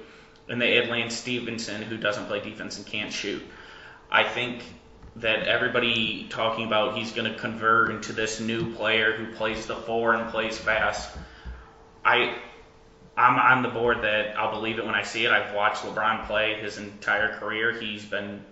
And 0.49 0.61
they 0.61 0.75
had 0.75 0.89
Lance 0.89 1.15
Stephenson, 1.15 1.81
who 1.81 1.97
doesn't 1.97 2.25
play 2.25 2.39
defense 2.41 2.77
and 2.77 2.85
can't 2.85 3.11
shoot. 3.11 3.41
I 4.11 4.23
think 4.23 4.63
that 5.17 5.47
everybody 5.47 6.27
talking 6.29 6.65
about 6.65 6.97
he's 6.97 7.11
going 7.11 7.31
to 7.31 7.37
convert 7.37 7.91
into 7.91 8.13
this 8.13 8.39
new 8.39 8.73
player 8.73 9.15
who 9.15 9.33
plays 9.35 9.67
the 9.67 9.75
four 9.75 10.13
and 10.13 10.29
plays 10.31 10.57
fast– 10.57 11.09
I 12.05 12.35
I'm 13.15 13.37
on 13.37 13.63
the 13.63 13.69
board 13.69 14.01
that 14.01 14.37
I'll 14.37 14.51
believe 14.51 14.79
it 14.79 14.85
when 14.85 14.95
I 14.95 15.03
see 15.03 15.25
it. 15.25 15.31
I've 15.31 15.53
watched 15.53 15.83
LeBron 15.83 16.25
play 16.25 16.59
his 16.59 16.77
entire 16.77 17.37
career. 17.37 17.71
He's 17.79 18.03
been 18.03 18.43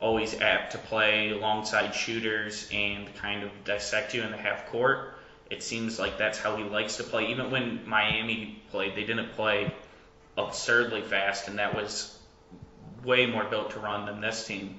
always 0.00 0.40
apt 0.40 0.72
to 0.72 0.78
play 0.78 1.30
alongside 1.30 1.94
shooters 1.94 2.68
and 2.72 3.14
kind 3.16 3.42
of 3.42 3.50
dissect 3.64 4.14
you 4.14 4.22
in 4.22 4.30
the 4.30 4.36
half 4.36 4.66
court. 4.70 5.17
It 5.50 5.62
seems 5.62 5.98
like 5.98 6.18
that's 6.18 6.38
how 6.38 6.56
he 6.56 6.64
likes 6.64 6.96
to 6.96 7.04
play. 7.04 7.28
Even 7.28 7.50
when 7.50 7.86
Miami 7.86 8.62
played, 8.70 8.94
they 8.94 9.04
didn't 9.04 9.32
play 9.32 9.72
absurdly 10.36 11.02
fast, 11.02 11.48
and 11.48 11.58
that 11.58 11.74
was 11.74 12.16
way 13.04 13.26
more 13.26 13.44
built 13.44 13.70
to 13.72 13.80
run 13.80 14.06
than 14.06 14.20
this 14.20 14.46
team. 14.46 14.78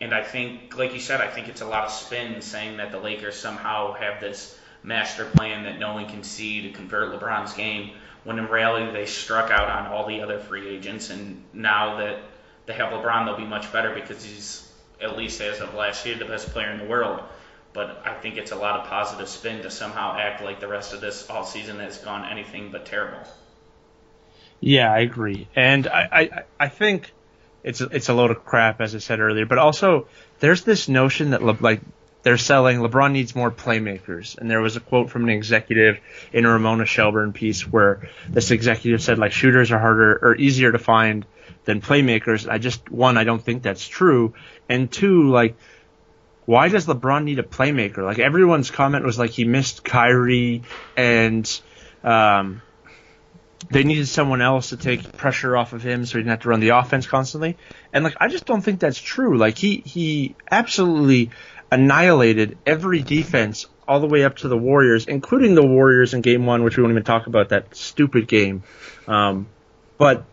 And 0.00 0.12
I 0.12 0.22
think, 0.22 0.76
like 0.76 0.94
you 0.94 1.00
said, 1.00 1.20
I 1.20 1.28
think 1.28 1.48
it's 1.48 1.60
a 1.60 1.66
lot 1.66 1.84
of 1.84 1.92
spin 1.92 2.42
saying 2.42 2.78
that 2.78 2.90
the 2.92 2.98
Lakers 2.98 3.36
somehow 3.36 3.94
have 3.94 4.20
this 4.20 4.58
master 4.82 5.24
plan 5.24 5.64
that 5.64 5.78
no 5.78 5.94
one 5.94 6.08
can 6.08 6.24
see 6.24 6.62
to 6.62 6.72
convert 6.72 7.12
LeBron's 7.12 7.54
game. 7.54 7.92
When 8.24 8.38
in 8.38 8.48
reality, 8.48 8.92
they 8.92 9.06
struck 9.06 9.50
out 9.50 9.68
on 9.68 9.86
all 9.86 10.06
the 10.06 10.20
other 10.20 10.38
free 10.38 10.68
agents, 10.68 11.10
and 11.10 11.42
now 11.52 11.98
that 11.98 12.18
they 12.66 12.72
have 12.74 12.92
LeBron, 12.92 13.26
they'll 13.26 13.36
be 13.36 13.44
much 13.44 13.72
better 13.72 13.94
because 13.94 14.24
he's, 14.24 14.70
at 15.00 15.16
least 15.16 15.40
as 15.40 15.60
of 15.60 15.74
last 15.74 16.04
year, 16.04 16.16
the 16.16 16.24
best 16.24 16.48
player 16.50 16.70
in 16.70 16.78
the 16.78 16.84
world. 16.84 17.22
But 17.72 18.02
I 18.04 18.14
think 18.14 18.36
it's 18.36 18.52
a 18.52 18.56
lot 18.56 18.80
of 18.80 18.86
positive 18.86 19.28
spin 19.28 19.62
to 19.62 19.70
somehow 19.70 20.16
act 20.18 20.42
like 20.42 20.60
the 20.60 20.68
rest 20.68 20.92
of 20.92 21.00
this 21.00 21.30
all 21.30 21.44
season 21.44 21.78
has 21.78 21.98
gone 21.98 22.30
anything 22.30 22.70
but 22.70 22.84
terrible. 22.84 23.20
Yeah, 24.60 24.92
I 24.92 25.00
agree, 25.00 25.48
and 25.56 25.88
I, 25.88 26.08
I, 26.12 26.30
I 26.60 26.68
think 26.68 27.12
it's 27.64 27.80
a, 27.80 27.86
it's 27.86 28.08
a 28.08 28.14
load 28.14 28.30
of 28.30 28.44
crap, 28.44 28.80
as 28.80 28.94
I 28.94 28.98
said 28.98 29.18
earlier. 29.20 29.46
But 29.46 29.58
also, 29.58 30.06
there's 30.40 30.62
this 30.62 30.88
notion 30.88 31.30
that 31.30 31.42
like 31.62 31.80
they're 32.22 32.38
selling 32.38 32.78
LeBron 32.78 33.12
needs 33.12 33.34
more 33.34 33.50
playmakers. 33.50 34.38
And 34.38 34.50
there 34.50 34.60
was 34.60 34.76
a 34.76 34.80
quote 34.80 35.10
from 35.10 35.24
an 35.24 35.30
executive 35.30 35.98
in 36.32 36.44
a 36.44 36.50
Ramona 36.50 36.86
Shelburne 36.86 37.32
piece 37.32 37.62
where 37.66 38.08
this 38.28 38.50
executive 38.50 39.02
said 39.02 39.18
like 39.18 39.32
shooters 39.32 39.72
are 39.72 39.78
harder 39.78 40.18
or 40.22 40.36
easier 40.36 40.72
to 40.72 40.78
find 40.78 41.26
than 41.64 41.80
playmakers. 41.80 42.48
I 42.48 42.58
just 42.58 42.90
one, 42.90 43.18
I 43.18 43.24
don't 43.24 43.42
think 43.42 43.62
that's 43.62 43.86
true. 43.86 44.34
And 44.68 44.90
two, 44.90 45.30
like 45.30 45.56
why 46.44 46.68
does 46.68 46.86
LeBron 46.86 47.24
need 47.24 47.38
a 47.38 47.44
playmaker? 47.44 48.04
Like 48.04 48.18
everyone's 48.18 48.70
comment 48.70 49.04
was 49.04 49.18
like 49.18 49.30
he 49.30 49.44
missed 49.44 49.84
Kyrie 49.84 50.62
and 50.96 51.60
um, 52.02 52.62
they 53.70 53.84
needed 53.84 54.08
someone 54.08 54.42
else 54.42 54.70
to 54.70 54.76
take 54.76 55.16
pressure 55.16 55.56
off 55.56 55.72
of 55.72 55.82
him 55.82 56.04
so 56.04 56.18
he 56.18 56.22
didn't 56.22 56.30
have 56.30 56.40
to 56.40 56.48
run 56.48 56.60
the 56.60 56.70
offense 56.70 57.06
constantly. 57.06 57.56
And 57.92 58.04
like 58.04 58.16
I 58.20 58.28
just 58.28 58.44
don't 58.44 58.62
think 58.62 58.80
that's 58.80 59.00
true. 59.00 59.38
Like 59.38 59.56
he 59.56 59.76
he 59.84 60.34
absolutely 60.50 61.30
annihilated 61.70 62.58
every 62.66 63.02
defense 63.02 63.66
all 63.86 64.00
the 64.00 64.06
way 64.06 64.24
up 64.24 64.36
to 64.36 64.48
the 64.48 64.56
Warriors, 64.56 65.06
including 65.06 65.54
the 65.54 65.66
Warriors 65.66 66.14
in 66.14 66.20
Game 66.22 66.46
One, 66.46 66.64
which 66.64 66.76
we 66.76 66.82
won't 66.82 66.92
even 66.92 67.04
talk 67.04 67.26
about 67.26 67.50
that 67.50 67.74
stupid 67.74 68.26
game. 68.26 68.62
Um, 69.06 69.46
but 69.98 70.24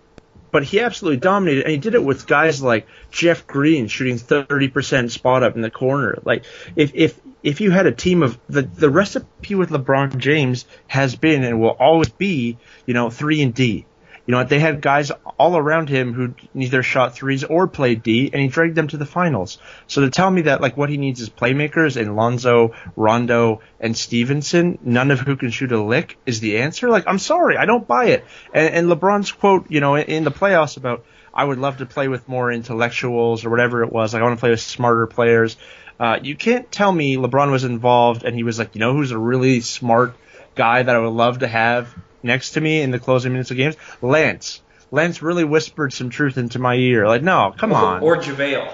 but 0.52 0.64
he 0.64 0.80
absolutely 0.80 1.20
dominated, 1.20 1.64
and 1.64 1.72
he 1.72 1.78
did 1.78 1.96
it 1.96 2.04
with 2.04 2.28
guys 2.28 2.62
like 2.62 2.88
Jeff 3.12 3.46
Green 3.48 3.88
shooting 3.88 4.18
30% 4.18 5.12
spot 5.12 5.44
up 5.44 5.56
in 5.56 5.62
the 5.62 5.72
corner. 5.72 6.20
Like 6.24 6.46
if 6.76 6.92
if 6.94 7.20
if 7.42 7.62
you 7.62 7.72
had 7.72 7.86
a 7.86 7.92
team 7.92 8.24
of 8.24 8.40
the 8.48 8.64
the 8.64 8.90
recipe 8.90 9.56
with 9.56 9.70
LeBron 9.70 10.18
James 10.18 10.66
has 10.88 11.16
been 11.16 11.44
and 11.44 11.60
will 11.60 11.70
always 11.70 12.10
be, 12.10 12.58
you 12.86 12.94
know, 12.94 13.10
three 13.10 13.42
and 13.42 13.54
D. 13.54 13.86
You 14.30 14.36
know, 14.36 14.44
they 14.44 14.60
had 14.60 14.80
guys 14.80 15.10
all 15.40 15.58
around 15.58 15.90
him 15.90 16.14
who 16.14 16.36
neither 16.54 16.84
shot 16.84 17.16
threes 17.16 17.44
or 17.44 17.68
played 17.68 18.04
D, 18.04 18.30
and 18.32 18.40
he 18.40 18.48
dragged 18.48 18.76
them 18.76 18.88
to 18.90 18.98
the 18.98 19.08
finals. 19.08 19.58
So 19.88 20.02
to 20.02 20.12
tell 20.12 20.30
me 20.30 20.44
that 20.44 20.62
like 20.62 20.78
what 20.78 20.90
he 20.90 20.98
needs 20.98 21.20
is 21.20 21.32
playmakers 21.32 22.00
and 22.00 22.16
Lonzo, 22.16 22.76
Rondo, 22.96 23.62
and 23.80 23.98
Stephenson, 23.98 24.78
none 24.84 25.10
of 25.10 25.20
who 25.20 25.36
can 25.36 25.50
shoot 25.50 25.72
a 25.72 25.82
lick, 25.82 26.20
is 26.28 26.42
the 26.42 26.60
answer. 26.60 26.90
Like 26.90 27.06
I'm 27.08 27.18
sorry, 27.18 27.58
I 27.58 27.66
don't 27.66 27.88
buy 27.88 28.10
it. 28.10 28.24
And, 28.54 28.72
and 28.72 28.88
LeBron's 28.88 29.32
quote, 29.32 29.72
you 29.72 29.80
know, 29.80 29.98
in, 29.98 30.26
the 30.26 30.32
playoffs 30.32 30.78
about 30.78 31.06
I 31.34 31.44
would 31.44 31.58
love 31.58 31.78
to 31.78 31.88
play 31.88 32.08
with 32.08 32.30
more 32.30 32.52
intellectuals 32.52 33.46
or 33.46 33.50
whatever 33.50 33.82
it 33.82 33.92
was. 33.92 34.14
Like 34.14 34.22
I 34.22 34.26
want 34.26 34.38
to 34.38 34.42
play 34.42 34.52
with 34.52 34.62
smarter 34.62 35.08
players. 35.08 35.58
Uh, 36.00 36.20
you 36.22 36.36
can't 36.36 36.72
tell 36.72 36.92
me 36.92 37.18
LeBron 37.18 37.50
was 37.50 37.64
involved 37.64 38.24
and 38.24 38.36
he 38.36 38.44
was 38.44 38.60
like, 38.60 38.76
you 38.76 38.80
know, 38.80 38.94
who's 38.94 39.10
a 39.10 39.18
really 39.18 39.62
smart 39.62 40.16
guy 40.54 40.84
that 40.84 40.96
I 40.96 41.00
would 41.00 41.14
love 41.14 41.40
to 41.40 41.48
have 41.48 41.96
next 42.24 42.52
to 42.52 42.62
me 42.62 42.82
in 42.82 42.92
the 42.92 43.00
closing 43.00 43.32
minutes 43.32 43.52
of 43.52 43.58
games, 43.58 43.76
Lance. 44.02 44.62
Lance 44.92 45.22
really 45.22 45.44
whispered 45.44 45.94
some 45.94 46.10
truth 46.10 46.38
into 46.38 46.60
my 46.60 46.76
ear. 46.76 47.08
Like, 47.08 47.22
no, 47.22 47.54
come 47.58 47.74
on. 47.74 48.02
Or 48.02 48.18
JaVale. 48.18 48.72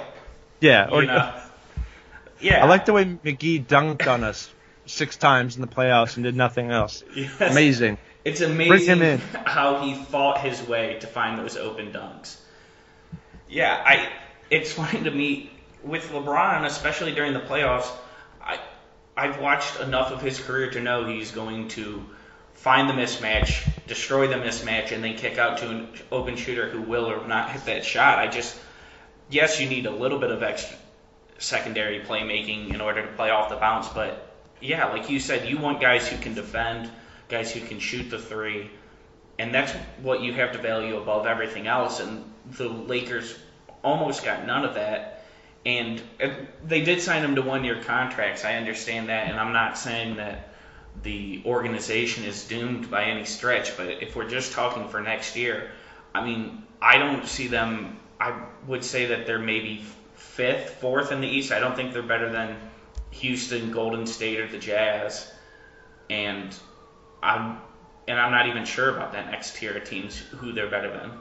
Yeah. 0.62 0.89
Or, 0.91 1.01
you 1.01 1.08
know? 1.08 1.34
Yeah. 2.41 2.63
I 2.63 2.67
like 2.67 2.86
the 2.86 2.91
way 2.93 3.05
McGee 3.05 3.65
dunked 3.65 4.08
on 4.12 4.23
us 4.23 4.53
six 4.86 5.15
times 5.15 5.55
in 5.55 5.62
the 5.62 5.67
playoffs 5.67 6.17
and 6.17 6.23
did 6.23 6.36
nothing 6.36 6.69
else. 6.69 7.03
Yes. 7.15 7.39
Amazing. 7.39 7.97
It's 8.25 8.41
amazing 8.41 9.19
how 9.45 9.81
he 9.81 9.93
fought 9.93 10.41
his 10.41 10.62
way 10.67 10.97
to 10.99 11.08
find 11.08 11.39
those 11.39 11.58
open 11.58 11.91
dunks. 11.91 12.38
Yeah, 13.47 13.81
I. 13.84 14.10
It's 14.49 14.73
funny 14.73 15.03
to 15.03 15.12
me 15.12 15.51
with 15.84 16.10
LeBron, 16.10 16.65
especially 16.65 17.13
during 17.13 17.34
the 17.34 17.39
playoffs. 17.39 17.89
I 18.41 18.60
I've 19.15 19.39
watched 19.39 19.79
enough 19.79 20.12
of 20.12 20.21
his 20.21 20.39
career 20.39 20.71
to 20.71 20.81
know 20.81 21.05
he's 21.05 21.31
going 21.31 21.67
to 21.69 22.03
find 22.65 22.89
the 22.89 22.93
mismatch, 22.95 23.69
destroy 23.86 24.25
the 24.25 24.34
mismatch, 24.34 24.91
and 24.91 25.04
then 25.04 25.15
kick 25.15 25.38
out 25.38 25.60
to 25.60 25.69
an 25.69 25.88
open 26.12 26.36
shooter 26.36 26.67
who 26.67 26.82
will 26.82 27.06
or 27.06 27.28
not 27.28 27.51
hit 27.51 27.63
that 27.65 27.86
shot. 27.86 28.17
I 28.17 28.25
just, 28.25 28.58
yes, 29.30 29.62
you 29.62 29.69
need 29.69 29.86
a 29.86 29.91
little 29.91 30.17
bit 30.17 30.32
of 30.32 30.41
extra 30.41 30.75
secondary 31.38 31.99
playmaking 31.99 32.73
in 32.73 32.82
order 32.82 33.06
to 33.06 33.12
play 33.13 33.30
off 33.30 33.49
the 33.49 33.56
bounce, 33.56 33.88
but 33.89 34.36
yeah, 34.62 34.88
like 34.88 35.12
you 35.12 35.19
said, 35.19 35.47
you 35.47 35.60
want 35.60 35.80
guys 35.80 36.08
who 36.08 36.17
can 36.17 36.34
defend, 36.34 36.89
guys 37.30 37.51
who 37.51 37.60
can 37.60 37.78
shoot 37.78 38.10
the 38.10 38.17
three, 38.17 38.71
and 39.38 39.54
that's 39.54 39.71
what 40.01 40.21
you 40.21 40.34
have 40.34 40.54
to 40.54 40.58
value 40.58 40.97
above 40.97 41.28
everything 41.28 41.67
else. 41.67 41.99
And 41.99 42.25
the 42.49 42.67
Lakers 42.67 43.38
almost 43.84 44.25
got 44.25 44.47
none 44.47 44.65
of 44.65 44.73
that. 44.73 45.23
And 45.67 46.01
they 46.65 46.82
did 46.82 46.99
sign 46.99 47.23
him 47.23 47.36
to 47.36 47.43
one-year 47.43 47.84
contracts. 47.84 48.43
I 48.43 48.56
understand 48.56 49.10
that, 49.10 49.30
and 49.30 49.39
I'm 49.39 49.54
not 49.54 49.78
saying 49.78 50.15
that 50.15 50.55
the 51.03 51.41
organization 51.45 52.23
is 52.23 52.45
doomed 52.47 52.89
by 52.89 53.05
any 53.05 53.25
stretch. 53.25 53.77
But 53.77 53.88
if 54.01 54.15
we're 54.15 54.29
just 54.29 54.53
talking 54.53 54.88
for 54.89 55.01
next 55.01 55.36
year, 55.36 55.71
I 56.13 56.25
mean, 56.25 56.63
I 56.81 56.97
don't 56.97 57.25
see 57.27 57.47
them. 57.47 57.99
I 58.19 58.41
would 58.67 58.84
say 58.84 59.08
that 59.08 59.25
they're 59.25 59.39
maybe 59.39 59.84
fifth, 60.15 60.75
fourth 60.81 61.12
in 61.12 61.21
the 61.21 61.27
East. 61.27 61.51
I 61.51 61.60
don't 61.60 61.75
think 61.75 61.93
they're 61.93 62.03
better 62.03 62.31
than 62.31 62.55
Houston, 63.12 63.71
Golden 63.71 64.08
State, 64.08 64.39
or 64.39 64.47
the 64.47 64.58
Jazz. 64.58 65.31
And 66.10 66.55
I'm 67.21 67.60
and 68.08 68.19
I'm 68.19 68.31
not 68.31 68.47
even 68.47 68.65
sure 68.65 68.95
about 68.95 69.13
that 69.13 69.31
next 69.31 69.55
tier 69.55 69.75
of 69.75 69.84
teams 69.84 70.17
who 70.17 70.51
they're 70.51 70.69
better 70.69 70.91
than. 70.91 71.12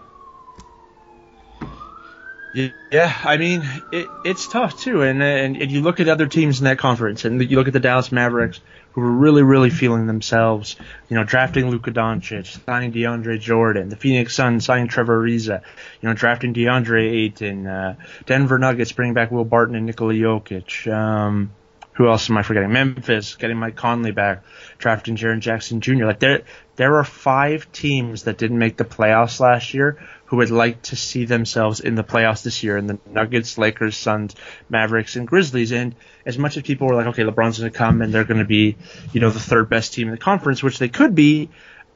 Yeah, 2.92 3.12
I 3.24 3.36
mean 3.36 3.62
it, 3.90 4.06
it's 4.24 4.46
tough 4.46 4.78
too, 4.80 5.02
and, 5.02 5.20
and 5.20 5.56
and 5.56 5.72
you 5.72 5.80
look 5.80 5.98
at 5.98 6.08
other 6.08 6.26
teams 6.28 6.60
in 6.60 6.66
that 6.66 6.78
conference, 6.78 7.24
and 7.24 7.42
you 7.50 7.56
look 7.56 7.66
at 7.66 7.72
the 7.72 7.80
Dallas 7.80 8.12
Mavericks, 8.12 8.60
who 8.94 9.00
were 9.00 9.10
really, 9.10 9.42
really 9.42 9.70
feeling 9.70 10.06
themselves. 10.06 10.76
You 11.08 11.16
know, 11.16 11.24
drafting 11.24 11.68
Luka 11.68 11.90
Doncic, 11.90 12.64
signing 12.64 12.92
DeAndre 12.92 13.40
Jordan, 13.40 13.88
the 13.88 13.96
Phoenix 13.96 14.34
Suns 14.34 14.64
signing 14.64 14.88
Trevor 14.88 15.20
Ariza, 15.20 15.62
you 16.00 16.08
know, 16.08 16.14
drafting 16.14 16.54
DeAndre 16.54 17.10
Ayton, 17.10 17.66
uh, 17.66 17.96
Denver 18.26 18.58
Nuggets 18.58 18.92
bringing 18.92 19.14
back 19.14 19.32
Will 19.32 19.44
Barton 19.44 19.74
and 19.74 19.86
Nikola 19.86 20.14
Jokic. 20.14 20.92
Um, 20.92 21.50
who 21.94 22.08
else 22.08 22.30
am 22.30 22.36
I 22.36 22.42
forgetting? 22.42 22.72
Memphis 22.72 23.36
getting 23.36 23.56
Mike 23.56 23.76
Conley 23.76 24.10
back, 24.10 24.44
drafting 24.78 25.16
Jaren 25.16 25.40
Jackson 25.40 25.80
Jr. 25.80 26.06
Like 26.06 26.18
there, 26.20 26.42
there 26.76 26.96
are 26.96 27.04
five 27.04 27.70
teams 27.72 28.24
that 28.24 28.38
didn't 28.38 28.58
make 28.58 28.76
the 28.76 28.84
playoffs 28.84 29.40
last 29.40 29.74
year 29.74 29.98
who 30.26 30.36
would 30.36 30.50
like 30.50 30.82
to 30.82 30.96
see 30.96 31.24
themselves 31.24 31.80
in 31.80 31.94
the 31.94 32.04
playoffs 32.04 32.42
this 32.42 32.62
year, 32.62 32.76
in 32.76 32.86
the 32.86 32.98
Nuggets, 33.08 33.58
Lakers, 33.58 33.96
Suns, 33.96 34.34
Mavericks, 34.68 35.16
and 35.16 35.26
Grizzlies. 35.26 35.72
And 35.72 35.94
as 36.24 36.38
much 36.38 36.56
as 36.56 36.62
people 36.62 36.86
were 36.86 36.94
like, 36.94 37.06
okay, 37.08 37.24
LeBron's 37.24 37.58
going 37.58 37.70
to 37.70 37.76
come 37.76 38.02
and 38.02 38.12
they're 38.12 38.24
going 38.24 38.40
to 38.40 38.46
be, 38.46 38.76
you 39.12 39.20
know, 39.20 39.30
the 39.30 39.40
third 39.40 39.68
best 39.68 39.94
team 39.94 40.08
in 40.08 40.12
the 40.12 40.18
conference, 40.18 40.62
which 40.62 40.78
they 40.78 40.88
could 40.88 41.14
be. 41.14 41.50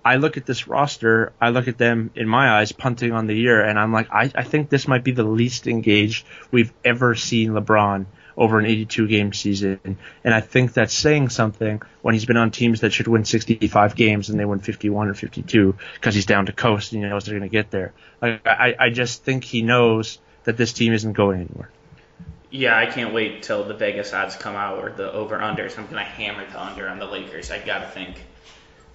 I 0.04 0.16
look 0.16 0.36
at 0.36 0.46
this 0.46 0.68
roster, 0.68 1.32
I 1.40 1.50
look 1.50 1.68
at 1.68 1.76
them 1.76 2.10
in 2.14 2.28
my 2.28 2.58
eyes 2.58 2.72
punting 2.72 3.12
on 3.12 3.26
the 3.26 3.34
year, 3.34 3.62
and 3.62 3.78
I'm 3.78 3.92
like, 3.92 4.08
I, 4.10 4.30
I 4.34 4.44
think 4.44 4.70
this 4.70 4.88
might 4.88 5.04
be 5.04 5.10
the 5.10 5.24
least 5.24 5.66
engaged 5.66 6.24
we've 6.50 6.72
ever 6.84 7.14
seen 7.14 7.50
LeBron 7.50 8.06
over 8.38 8.58
an 8.58 8.64
82 8.64 9.08
game 9.08 9.32
season. 9.32 9.98
And 10.24 10.32
I 10.32 10.40
think 10.40 10.72
that's 10.72 10.94
saying 10.94 11.28
something 11.28 11.82
when 12.00 12.14
he's 12.14 12.24
been 12.24 12.36
on 12.36 12.52
teams 12.52 12.80
that 12.80 12.92
should 12.92 13.08
win 13.08 13.24
65 13.24 13.96
games 13.96 14.30
and 14.30 14.38
they 14.38 14.44
win 14.44 14.60
51 14.60 15.08
or 15.08 15.14
52 15.14 15.76
because 15.94 16.14
he's 16.14 16.24
down 16.24 16.46
to 16.46 16.52
coast 16.52 16.92
and 16.92 17.02
he 17.02 17.08
knows 17.08 17.24
they're 17.24 17.36
going 17.38 17.50
to 17.50 17.52
get 17.52 17.70
there. 17.70 17.92
Like, 18.22 18.46
I, 18.46 18.76
I 18.78 18.90
just 18.90 19.24
think 19.24 19.42
he 19.42 19.62
knows 19.62 20.18
that 20.44 20.56
this 20.56 20.72
team 20.72 20.92
isn't 20.92 21.12
going 21.12 21.40
anywhere. 21.40 21.68
Yeah, 22.50 22.78
I 22.78 22.86
can't 22.86 23.12
wait 23.12 23.42
till 23.42 23.64
the 23.64 23.74
Vegas 23.74 24.14
odds 24.14 24.36
come 24.36 24.54
out 24.54 24.78
or 24.78 24.90
the 24.90 25.12
over 25.12 25.38
unders. 25.38 25.78
I'm 25.78 25.86
gonna 25.86 26.02
hammer 26.02 26.48
the 26.50 26.58
under 26.58 26.88
on 26.88 26.98
the 26.98 27.04
Lakers. 27.04 27.50
I 27.50 27.58
gotta 27.58 27.86
think 27.88 28.16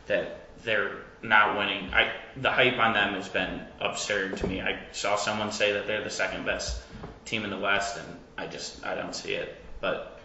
that 0.07 0.47
they're 0.63 0.93
not 1.21 1.59
winning. 1.59 1.93
I 1.93 2.11
the 2.35 2.49
hype 2.49 2.79
on 2.79 2.93
them 2.93 3.13
has 3.13 3.29
been 3.29 3.61
absurd 3.79 4.37
to 4.37 4.47
me. 4.47 4.61
I 4.61 4.79
saw 4.91 5.17
someone 5.17 5.51
say 5.51 5.73
that 5.73 5.85
they're 5.85 6.03
the 6.03 6.09
second 6.09 6.45
best 6.45 6.81
team 7.25 7.43
in 7.43 7.51
the 7.51 7.59
West, 7.59 7.97
and 7.97 8.07
I 8.37 8.47
just 8.47 8.85
I 8.85 8.95
don't 8.95 9.15
see 9.15 9.33
it. 9.33 9.55
But 9.81 10.19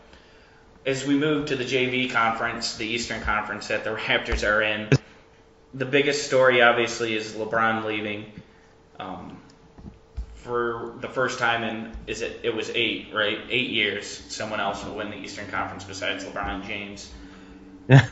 as 0.86 1.06
we 1.06 1.16
move 1.16 1.46
to 1.46 1.56
the 1.56 1.64
JV 1.64 2.10
conference, 2.10 2.76
the 2.76 2.86
Eastern 2.86 3.20
Conference 3.22 3.68
that 3.68 3.84
the 3.84 3.90
Raptors 3.90 4.48
are 4.48 4.62
in, 4.62 4.88
the 5.74 5.84
biggest 5.84 6.26
story 6.26 6.62
obviously 6.62 7.14
is 7.14 7.34
LeBron 7.34 7.84
leaving. 7.84 8.32
Um, 8.98 9.40
for 10.34 10.94
the 11.00 11.08
first 11.08 11.38
time 11.38 11.62
in 11.62 11.92
is 12.06 12.22
it 12.22 12.40
it 12.42 12.54
was 12.54 12.70
eight 12.70 13.08
right 13.12 13.38
eight 13.50 13.68
years 13.70 14.06
someone 14.06 14.60
else 14.60 14.84
will 14.84 14.94
win 14.94 15.10
the 15.10 15.16
Eastern 15.16 15.48
Conference 15.50 15.84
besides 15.84 16.24
LeBron 16.24 16.66
James. 16.66 17.10
Yeah. 17.88 18.06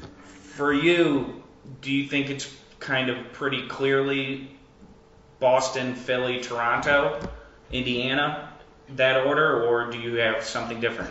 For 0.57 0.73
you, 0.73 1.43
do 1.81 1.93
you 1.93 2.09
think 2.09 2.31
it's 2.31 2.53
kind 2.79 3.11
of 3.11 3.33
pretty 3.33 3.67
clearly 3.69 4.51
Boston, 5.39 5.95
Philly, 5.95 6.41
Toronto, 6.41 7.21
Indiana 7.73 8.53
that 8.91 9.27
order, 9.27 9.65
or 9.65 9.91
do 9.91 9.99
you 9.99 10.17
have 10.17 10.45
something 10.45 10.81
different? 10.81 11.11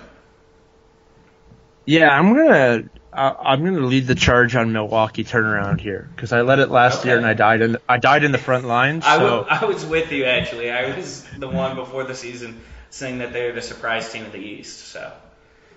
Yeah, 1.85 2.09
I'm 2.09 2.33
gonna 2.33 2.83
I'm 3.13 3.63
gonna 3.63 3.85
lead 3.85 4.07
the 4.07 4.15
charge 4.15 4.55
on 4.55 4.71
Milwaukee 4.73 5.23
turnaround 5.23 5.79
here 5.79 6.09
because 6.15 6.33
I 6.33 6.41
led 6.41 6.59
it 6.59 6.69
last 6.69 6.99
Okay. 6.99 7.09
year 7.09 7.17
and 7.17 7.25
I 7.25 7.33
died 7.33 7.61
in 7.61 7.77
I 7.88 7.97
died 7.97 8.23
in 8.23 8.31
the 8.31 8.38
front 8.39 8.65
line. 8.65 9.01
So 9.01 9.07
I 9.07 9.17
wa- 9.17 9.45
I 9.49 9.65
was 9.65 9.85
with 9.85 10.11
you 10.11 10.25
actually. 10.25 10.71
I 10.71 10.95
was 10.97 11.23
the 11.38 11.47
one 11.47 11.75
before 11.75 12.03
the 12.03 12.15
season 12.15 12.61
saying 12.89 13.19
that 13.19 13.33
they're 13.33 13.53
the 13.53 13.61
surprise 13.61 14.11
team 14.11 14.25
of 14.25 14.31
the 14.31 14.39
East. 14.39 14.79
So 14.88 15.11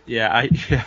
yeah, 0.07 0.35
I 0.35 0.51
yeah, 0.71 0.85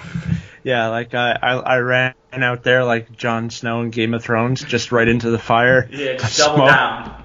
yeah 0.63 0.88
like 0.88 1.13
I, 1.13 1.38
I 1.41 1.54
I 1.58 1.78
ran 1.80 2.15
out 2.34 2.63
there 2.63 2.84
like 2.84 3.12
Jon 3.12 3.50
Snow 3.52 3.82
in 3.82 3.91
Game 3.91 4.13
of 4.15 4.24
Thrones, 4.24 4.63
just 4.63 4.91
right 4.91 5.08
into 5.08 5.30
the 5.30 5.39
fire. 5.39 5.88
yeah, 5.91 6.13
just 6.17 6.38
double 6.39 6.56
smoked. 6.56 6.71
down. 6.71 7.20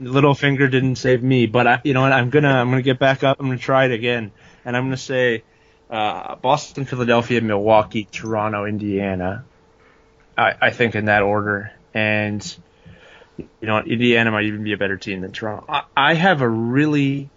Littlefinger 0.00 0.70
didn't 0.70 0.96
save 0.96 1.22
me, 1.22 1.46
but 1.46 1.66
I, 1.66 1.80
you 1.84 1.94
know 1.94 2.02
what? 2.02 2.12
I'm 2.12 2.30
gonna 2.30 2.52
I'm 2.52 2.70
gonna 2.70 2.82
get 2.82 2.98
back 2.98 3.24
up. 3.24 3.38
I'm 3.40 3.46
gonna 3.46 3.58
try 3.58 3.86
it 3.86 3.92
again, 3.92 4.32
and 4.64 4.76
I'm 4.76 4.84
gonna 4.84 4.96
say 4.96 5.42
uh, 5.90 6.36
Boston, 6.36 6.84
Philadelphia, 6.84 7.40
Milwaukee, 7.40 8.04
Toronto, 8.10 8.64
Indiana. 8.64 9.44
I, 10.36 10.54
I 10.60 10.70
think 10.70 10.94
in 10.94 11.06
that 11.06 11.22
order, 11.22 11.72
and 11.94 12.56
you 13.38 13.48
know? 13.62 13.78
Indiana 13.78 14.30
might 14.30 14.44
even 14.44 14.64
be 14.64 14.72
a 14.72 14.76
better 14.76 14.96
team 14.96 15.20
than 15.20 15.32
Toronto. 15.32 15.66
I, 15.68 15.82
I 15.96 16.14
have 16.14 16.40
a 16.40 16.48
really 16.48 17.30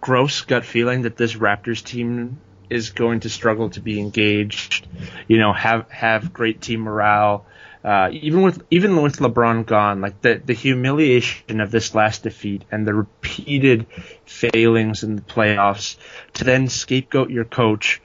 gross 0.00 0.42
gut 0.42 0.64
feeling 0.64 1.02
that 1.02 1.16
this 1.16 1.34
Raptors 1.34 1.82
team 1.82 2.40
is 2.68 2.90
going 2.90 3.20
to 3.20 3.30
struggle 3.30 3.70
to 3.70 3.80
be 3.80 4.00
engaged. 4.00 4.86
You 5.28 5.38
know, 5.38 5.52
have 5.52 5.90
have 5.90 6.32
great 6.32 6.60
team 6.60 6.80
morale. 6.80 7.46
Uh, 7.84 8.10
even 8.12 8.42
with 8.42 8.62
even 8.70 9.02
with 9.02 9.16
LeBron 9.16 9.66
gone, 9.66 10.00
like 10.00 10.20
the 10.20 10.40
the 10.44 10.52
humiliation 10.52 11.60
of 11.60 11.72
this 11.72 11.96
last 11.96 12.22
defeat 12.22 12.62
and 12.70 12.86
the 12.86 12.94
repeated 12.94 13.86
failings 14.24 15.02
in 15.02 15.16
the 15.16 15.22
playoffs, 15.22 15.96
to 16.34 16.44
then 16.44 16.68
scapegoat 16.68 17.30
your 17.30 17.44
coach, 17.44 18.00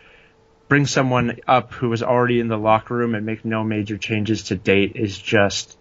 bring 0.68 0.88
someone 0.88 1.40
up 1.48 1.74
who 1.74 1.90
was 1.90 2.02
already 2.02 2.40
in 2.40 2.48
the 2.48 2.58
locker 2.58 2.96
room 2.96 3.14
and 3.14 3.26
make 3.26 3.46
no 3.46 3.64
major 3.64 3.98
changes 4.00 4.44
to 4.44 4.56
date 4.56 4.96
is 4.96 5.16
just, 5.16 5.78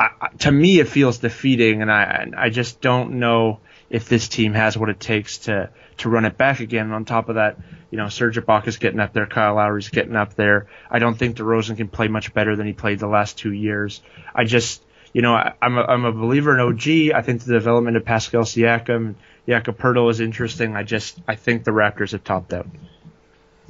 I, 0.00 0.28
to 0.38 0.50
me, 0.50 0.80
it 0.80 0.88
feels 0.88 1.18
defeating, 1.18 1.82
and 1.82 1.92
I 1.92 2.04
and 2.04 2.34
I 2.34 2.48
just 2.48 2.80
don't 2.80 3.18
know 3.18 3.60
if 3.90 4.08
this 4.08 4.26
team 4.28 4.54
has 4.54 4.76
what 4.78 4.88
it 4.88 4.98
takes 4.98 5.36
to 5.38 5.68
to 6.02 6.08
run 6.08 6.24
it 6.24 6.36
back 6.38 6.60
again. 6.60 6.86
And 6.86 6.94
On 6.94 7.04
top 7.04 7.28
of 7.28 7.34
that, 7.36 7.58
you 7.90 7.98
know, 7.98 8.08
Serge 8.08 8.36
Ibaka's 8.38 8.76
getting 8.76 9.00
up 9.00 9.12
there, 9.12 9.26
Kyle 9.26 9.54
Lowry's 9.54 9.88
getting 9.88 10.16
up 10.16 10.34
there. 10.34 10.68
I 10.90 10.98
don't 11.00 11.16
think 11.16 11.36
DeRozan 11.36 11.76
can 11.76 11.88
play 11.88 12.08
much 12.08 12.32
better 12.32 12.54
than 12.56 12.66
he 12.66 12.72
played 12.72 12.98
the 13.00 13.08
last 13.08 13.38
two 13.38 13.52
years. 13.52 14.02
I 14.34 14.44
just, 14.44 14.82
you 15.12 15.22
know, 15.22 15.34
I, 15.34 15.54
I'm 15.60 15.76
a, 15.78 15.82
I'm 15.82 16.04
a 16.04 16.12
believer 16.12 16.54
in 16.54 16.60
OG. 16.60 17.14
I 17.14 17.22
think 17.22 17.42
the 17.42 17.52
development 17.52 17.96
of 17.96 18.04
Pascal 18.04 18.42
Siakam, 18.42 19.16
Jakob 19.48 19.78
Poeltl 19.78 20.10
is 20.10 20.20
interesting. 20.20 20.76
I 20.76 20.84
just, 20.84 21.18
I 21.28 21.34
think 21.36 21.64
the 21.64 21.72
Raptors 21.72 22.12
have 22.12 22.24
topped 22.24 22.52
out. 22.52 22.66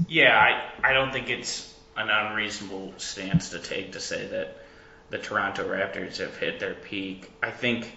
yeah, 0.09 0.39
I 0.39 0.91
I 0.91 0.93
don't 0.93 1.13
think 1.13 1.31
it's 1.31 1.73
an 1.97 2.09
unreasonable 2.11 2.95
stance 2.97 3.51
to 3.51 3.59
take 3.59 3.93
to 3.93 4.01
say 4.01 4.27
that 4.29 4.57
the 5.11 5.19
Toronto 5.19 5.69
Raptors 5.69 6.19
have 6.19 6.37
hit 6.37 6.59
their 6.61 6.75
peak. 6.75 7.31
I 7.43 7.51
think 7.51 7.93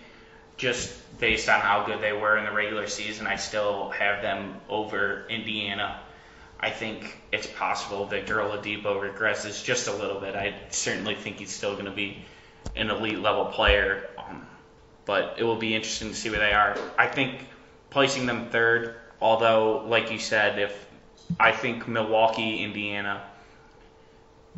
just 0.57 0.93
based 1.19 1.49
on 1.49 1.59
how 1.59 1.85
good 1.85 2.01
they 2.01 2.13
were 2.13 2.37
in 2.37 2.45
the 2.45 2.51
regular 2.51 2.87
season, 2.87 3.27
I 3.27 3.35
still 3.35 3.89
have 3.91 4.21
them 4.21 4.55
over 4.69 5.25
Indiana. 5.29 5.99
I 6.59 6.69
think 6.69 7.17
it's 7.31 7.47
possible 7.47 8.05
that 8.05 8.09
Victor 8.09 8.37
Oladipo 8.37 8.99
regresses 9.01 9.63
just 9.63 9.87
a 9.87 9.93
little 9.93 10.19
bit. 10.19 10.35
I 10.35 10.55
certainly 10.69 11.15
think 11.15 11.37
he's 11.37 11.51
still 11.51 11.73
going 11.73 11.85
to 11.85 11.91
be 11.91 12.23
an 12.75 12.89
elite 12.89 13.19
level 13.19 13.45
player, 13.45 14.09
um, 14.17 14.45
but 15.05 15.35
it 15.37 15.43
will 15.43 15.57
be 15.57 15.75
interesting 15.75 16.09
to 16.09 16.15
see 16.15 16.29
where 16.29 16.39
they 16.39 16.53
are. 16.53 16.77
I 16.97 17.07
think 17.07 17.45
placing 17.89 18.25
them 18.25 18.49
third, 18.49 18.95
although, 19.21 19.85
like 19.87 20.11
you 20.11 20.19
said, 20.19 20.59
if 20.59 20.87
I 21.39 21.51
think 21.51 21.87
Milwaukee, 21.87 22.63
Indiana 22.63 23.23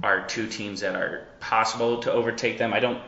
are 0.04 0.26
two 0.28 0.48
teams 0.48 0.82
that 0.82 0.96
are 0.96 1.28
possible 1.40 2.02
to 2.02 2.12
overtake 2.12 2.58
them. 2.58 2.74
I 2.74 2.80
don't. 2.80 3.02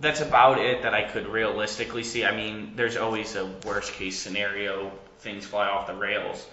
That's 0.00 0.20
about 0.20 0.58
it 0.58 0.82
that 0.82 0.94
I 0.94 1.02
could 1.02 1.26
realistically 1.26 2.04
see. 2.04 2.24
I 2.24 2.34
mean, 2.34 2.72
there's 2.76 2.96
always 2.96 3.34
a 3.36 3.46
worst 3.66 3.92
case 3.94 4.18
scenario, 4.18 4.92
things 5.18 5.44
fly 5.44 5.68
off 5.68 5.86
the 5.86 5.94
rails, 5.94 6.46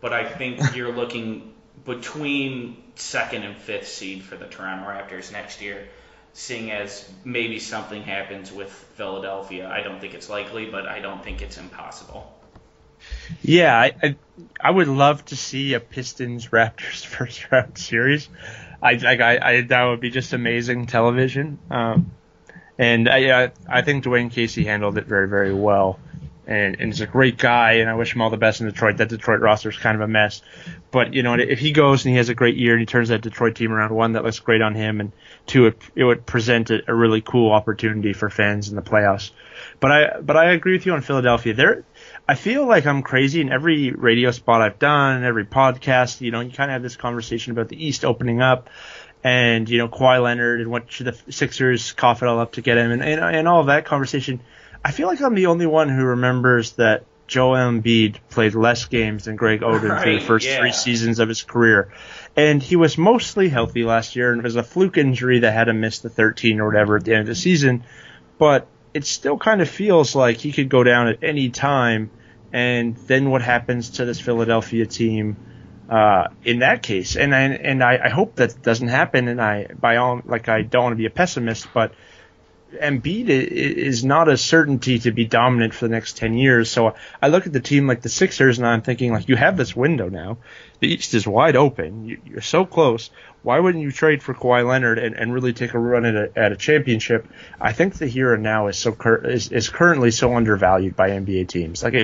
but 0.00 0.12
I 0.12 0.28
think 0.28 0.60
you're 0.74 0.92
looking 0.92 1.54
between 1.84 2.82
second 2.94 3.42
and 3.42 3.56
fifth 3.56 3.88
seed 3.88 4.22
for 4.22 4.36
the 4.36 4.46
Toronto 4.46 4.88
Raptors 4.88 5.32
next 5.32 5.60
year. 5.60 5.88
Seeing 6.32 6.70
as 6.70 7.10
maybe 7.24 7.58
something 7.58 8.02
happens 8.02 8.52
with 8.52 8.70
Philadelphia, 8.70 9.70
I 9.70 9.82
don't 9.82 10.00
think 10.00 10.12
it's 10.12 10.28
likely, 10.28 10.66
but 10.66 10.86
I 10.86 11.00
don't 11.00 11.24
think 11.24 11.40
it's 11.40 11.56
impossible. 11.56 12.30
Yeah, 13.40 13.74
I, 13.74 13.92
I, 14.02 14.16
I 14.60 14.70
would 14.70 14.88
love 14.88 15.24
to 15.26 15.36
see 15.36 15.74
a 15.74 15.80
Pistons 15.80 16.48
Raptors 16.52 17.04
first 17.04 17.50
round 17.50 17.78
series. 17.78 18.28
I 18.82 18.92
I, 18.92 19.38
I 19.42 19.60
that 19.62 19.84
would 19.84 20.00
be 20.00 20.10
just 20.10 20.32
amazing 20.32 20.86
television. 20.86 21.58
Um, 21.70 22.12
and 22.78 23.08
I, 23.08 23.44
I 23.44 23.52
I 23.68 23.82
think 23.82 24.04
Dwane 24.04 24.30
Casey 24.30 24.64
handled 24.64 24.98
it 24.98 25.06
very 25.06 25.28
very 25.28 25.54
well. 25.54 25.98
And, 26.48 26.76
and 26.78 26.92
he's 26.92 27.00
a 27.00 27.08
great 27.08 27.38
guy, 27.38 27.78
and 27.78 27.90
I 27.90 27.94
wish 27.94 28.14
him 28.14 28.22
all 28.22 28.30
the 28.30 28.36
best 28.36 28.60
in 28.60 28.68
Detroit. 28.68 28.98
That 28.98 29.08
Detroit 29.08 29.40
roster 29.40 29.68
is 29.68 29.76
kind 29.76 29.96
of 29.96 30.00
a 30.00 30.06
mess, 30.06 30.42
but 30.92 31.12
you 31.12 31.24
know 31.24 31.34
if 31.34 31.58
he 31.58 31.72
goes 31.72 32.04
and 32.04 32.12
he 32.12 32.18
has 32.18 32.28
a 32.28 32.34
great 32.34 32.56
year 32.56 32.70
and 32.70 32.78
he 32.78 32.86
turns 32.86 33.08
that 33.08 33.20
Detroit 33.20 33.56
team 33.56 33.72
around, 33.72 33.92
one 33.92 34.12
that 34.12 34.22
looks 34.22 34.38
great 34.38 34.62
on 34.62 34.76
him, 34.76 35.00
and 35.00 35.10
two 35.46 35.66
it, 35.66 35.78
it 35.96 36.04
would 36.04 36.24
present 36.24 36.70
a, 36.70 36.84
a 36.86 36.94
really 36.94 37.20
cool 37.20 37.50
opportunity 37.50 38.12
for 38.12 38.30
fans 38.30 38.68
in 38.68 38.76
the 38.76 38.82
playoffs. 38.82 39.32
But 39.80 39.90
I 39.90 40.20
but 40.20 40.36
I 40.36 40.52
agree 40.52 40.74
with 40.74 40.86
you 40.86 40.92
on 40.92 41.00
Philadelphia. 41.00 41.52
They're 41.52 41.84
I 42.28 42.34
feel 42.34 42.66
like 42.66 42.86
I'm 42.86 43.02
crazy 43.02 43.40
in 43.40 43.52
every 43.52 43.90
radio 43.90 44.32
spot 44.32 44.60
I've 44.60 44.78
done, 44.78 45.22
every 45.22 45.44
podcast. 45.44 46.20
You 46.20 46.32
know, 46.32 46.40
you 46.40 46.50
kind 46.50 46.70
of 46.70 46.74
have 46.74 46.82
this 46.82 46.96
conversation 46.96 47.52
about 47.52 47.68
the 47.68 47.84
East 47.84 48.04
opening 48.04 48.40
up, 48.40 48.68
and 49.26 49.68
you 49.68 49.78
know 49.78 49.88
Kawhi 49.88 50.22
Leonard 50.22 50.60
and 50.60 50.70
what 50.70 50.92
should 50.92 51.06
the 51.06 51.32
Sixers 51.32 51.90
cough 51.90 52.22
it 52.22 52.28
all 52.28 52.38
up 52.38 52.52
to 52.52 52.62
get 52.62 52.78
him, 52.78 52.92
and 52.92 53.02
and, 53.02 53.20
and 53.20 53.48
all 53.48 53.60
of 53.60 53.66
that 53.66 53.84
conversation. 53.84 54.40
I 54.84 54.92
feel 54.92 55.08
like 55.08 55.20
I'm 55.20 55.34
the 55.34 55.46
only 55.46 55.66
one 55.66 55.88
who 55.88 56.04
remembers 56.04 56.74
that 56.74 57.04
Joel 57.26 57.56
Embiid 57.56 58.18
played 58.30 58.54
less 58.54 58.84
games 58.84 59.24
than 59.24 59.34
Greg 59.34 59.62
Oden 59.62 59.80
through 59.80 59.90
Right, 59.90 60.20
the 60.20 60.24
first 60.24 60.46
yeah. 60.46 60.60
three 60.60 60.70
seasons 60.70 61.18
of 61.18 61.28
his 61.28 61.42
career, 61.42 61.92
and 62.36 62.62
he 62.62 62.76
was 62.76 62.96
mostly 62.96 63.48
healthy 63.48 63.82
last 63.82 64.14
year, 64.14 64.30
and 64.30 64.38
it 64.38 64.44
was 64.44 64.54
a 64.54 64.62
fluke 64.62 64.96
injury 64.96 65.40
that 65.40 65.52
had 65.52 65.66
him 65.66 65.80
miss 65.80 65.98
the 65.98 66.08
13 66.08 66.60
or 66.60 66.66
whatever 66.66 66.96
at 66.96 67.04
the 67.04 67.10
end 67.10 67.22
of 67.22 67.26
the 67.26 67.34
season, 67.34 67.82
but 68.38 68.68
it 68.94 69.04
still 69.04 69.38
kind 69.38 69.60
of 69.60 69.68
feels 69.68 70.14
like 70.14 70.36
he 70.36 70.52
could 70.52 70.68
go 70.68 70.84
down 70.84 71.08
at 71.08 71.24
any 71.24 71.50
time. 71.50 72.10
And 72.52 72.96
then 72.96 73.28
what 73.28 73.42
happens 73.42 73.90
to 73.90 74.04
this 74.04 74.20
Philadelphia 74.20 74.86
team 74.86 75.36
uh, 75.88 76.28
in 76.44 76.60
that 76.60 76.82
case? 76.82 77.16
And 77.16 77.34
I, 77.34 77.42
and 77.42 77.82
I, 77.82 77.98
I 78.04 78.08
hope 78.08 78.36
that 78.36 78.62
doesn't 78.62 78.88
happen. 78.88 79.28
And 79.28 79.40
I 79.40 79.66
by 79.66 79.96
all 79.96 80.22
like 80.24 80.48
I 80.48 80.62
don't 80.62 80.84
want 80.84 80.92
to 80.92 80.98
be 80.98 81.06
a 81.06 81.10
pessimist, 81.10 81.68
but 81.72 81.92
Embiid 82.72 83.28
is 83.28 84.04
not 84.04 84.28
a 84.28 84.36
certainty 84.36 84.98
to 85.00 85.12
be 85.12 85.24
dominant 85.24 85.72
for 85.72 85.86
the 85.86 85.92
next 85.92 86.16
10 86.16 86.34
years. 86.34 86.70
So 86.70 86.94
I 87.22 87.28
look 87.28 87.46
at 87.46 87.52
the 87.52 87.60
team 87.60 87.86
like 87.86 88.02
the 88.02 88.08
Sixers 88.08 88.58
and 88.58 88.66
I'm 88.66 88.82
thinking 88.82 89.12
like 89.12 89.28
you 89.28 89.36
have 89.36 89.56
this 89.56 89.74
window 89.74 90.08
now. 90.08 90.38
The 90.80 90.88
East 90.88 91.14
is 91.14 91.26
wide 91.26 91.56
open. 91.56 92.06
You, 92.06 92.20
you're 92.26 92.40
so 92.40 92.66
close. 92.66 93.10
Why 93.46 93.60
wouldn't 93.60 93.84
you 93.84 93.92
trade 93.92 94.24
for 94.24 94.34
Kawhi 94.34 94.66
Leonard 94.66 94.98
and, 94.98 95.14
and 95.14 95.32
really 95.32 95.52
take 95.52 95.72
a 95.72 95.78
run 95.78 96.04
at 96.04 96.16
a, 96.16 96.32
at 96.36 96.50
a 96.50 96.56
championship? 96.56 97.28
I 97.60 97.72
think 97.72 97.94
the 97.94 98.08
here 98.08 98.34
and 98.34 98.42
now 98.42 98.66
is 98.66 98.76
so 98.76 98.90
cur- 98.90 99.24
is, 99.24 99.52
is 99.52 99.68
currently 99.68 100.10
so 100.10 100.34
undervalued 100.34 100.96
by 100.96 101.10
NBA 101.10 101.46
teams. 101.46 101.84
Like 101.84 101.94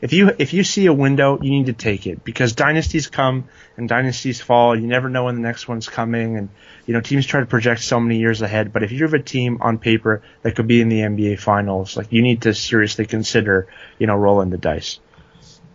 if 0.00 0.12
you 0.12 0.30
if 0.38 0.52
you 0.52 0.62
see 0.62 0.86
a 0.86 0.92
window, 0.92 1.40
you 1.42 1.50
need 1.50 1.66
to 1.66 1.72
take 1.72 2.06
it 2.06 2.22
because 2.22 2.52
dynasties 2.52 3.08
come 3.08 3.48
and 3.76 3.88
dynasties 3.88 4.40
fall. 4.40 4.78
You 4.78 4.86
never 4.86 5.08
know 5.08 5.24
when 5.24 5.34
the 5.34 5.40
next 5.40 5.66
one's 5.66 5.88
coming, 5.88 6.36
and 6.36 6.50
you 6.86 6.94
know 6.94 7.00
teams 7.00 7.26
try 7.26 7.40
to 7.40 7.46
project 7.46 7.82
so 7.82 7.98
many 7.98 8.20
years 8.20 8.40
ahead. 8.40 8.72
But 8.72 8.84
if 8.84 8.92
you 8.92 9.02
have 9.02 9.14
a 9.14 9.18
team 9.18 9.58
on 9.60 9.78
paper 9.78 10.22
that 10.42 10.54
could 10.54 10.68
be 10.68 10.80
in 10.80 10.88
the 10.88 11.00
NBA 11.00 11.40
Finals, 11.40 11.96
like 11.96 12.12
you 12.12 12.22
need 12.22 12.42
to 12.42 12.54
seriously 12.54 13.06
consider 13.06 13.66
you 13.98 14.06
know 14.06 14.14
rolling 14.14 14.50
the 14.50 14.58
dice. 14.58 15.00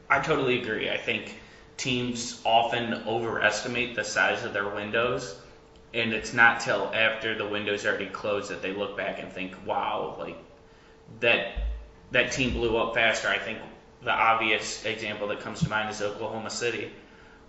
I 0.09 0.21
totally 0.21 0.61
agree. 0.61 0.89
I 0.89 0.95
think 0.95 1.36
teams 1.77 2.41
often 2.43 2.93
overestimate 3.07 3.95
the 3.95 4.03
size 4.03 4.43
of 4.43 4.53
their 4.53 4.67
windows, 4.67 5.35
and 5.93 6.13
it's 6.13 6.33
not 6.33 6.59
till 6.59 6.91
after 6.93 7.37
the 7.37 7.47
window's 7.47 7.85
already 7.85 8.07
closed 8.07 8.49
that 8.49 8.61
they 8.61 8.73
look 8.73 8.97
back 8.97 9.19
and 9.19 9.31
think, 9.31 9.53
"Wow, 9.65 10.15
like 10.19 10.37
that 11.19 11.53
that 12.11 12.31
team 12.31 12.53
blew 12.53 12.77
up 12.77 12.93
faster." 12.93 13.27
I 13.27 13.37
think 13.37 13.59
the 14.01 14.11
obvious 14.11 14.85
example 14.85 15.27
that 15.29 15.39
comes 15.39 15.61
to 15.61 15.69
mind 15.69 15.89
is 15.89 16.01
Oklahoma 16.01 16.49
City, 16.49 16.91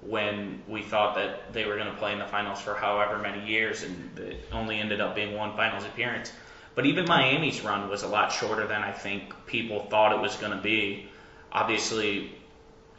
when 0.01 0.63
we 0.69 0.83
thought 0.83 1.17
that 1.17 1.53
they 1.53 1.65
were 1.65 1.77
going 1.77 1.91
to 1.91 1.97
play 1.97 2.13
in 2.13 2.19
the 2.19 2.25
finals 2.27 2.61
for 2.61 2.75
however 2.75 3.19
many 3.19 3.45
years, 3.47 3.83
and 3.83 4.19
it 4.19 4.49
only 4.53 4.79
ended 4.79 5.01
up 5.01 5.15
being 5.15 5.35
one 5.37 5.57
finals 5.57 5.85
appearance. 5.85 6.33
But 6.75 6.87
even 6.87 7.07
Miami's 7.07 7.63
run 7.63 7.89
was 7.89 8.05
a 8.05 8.09
lot 8.09 8.31
shorter 8.31 8.67
than 8.67 8.83
I 8.83 8.93
think 8.93 9.35
people 9.47 9.87
thought 9.91 10.13
it 10.13 10.21
was 10.21 10.37
going 10.37 10.53
to 10.53 10.63
be. 10.63 11.09
Obviously, 11.51 12.38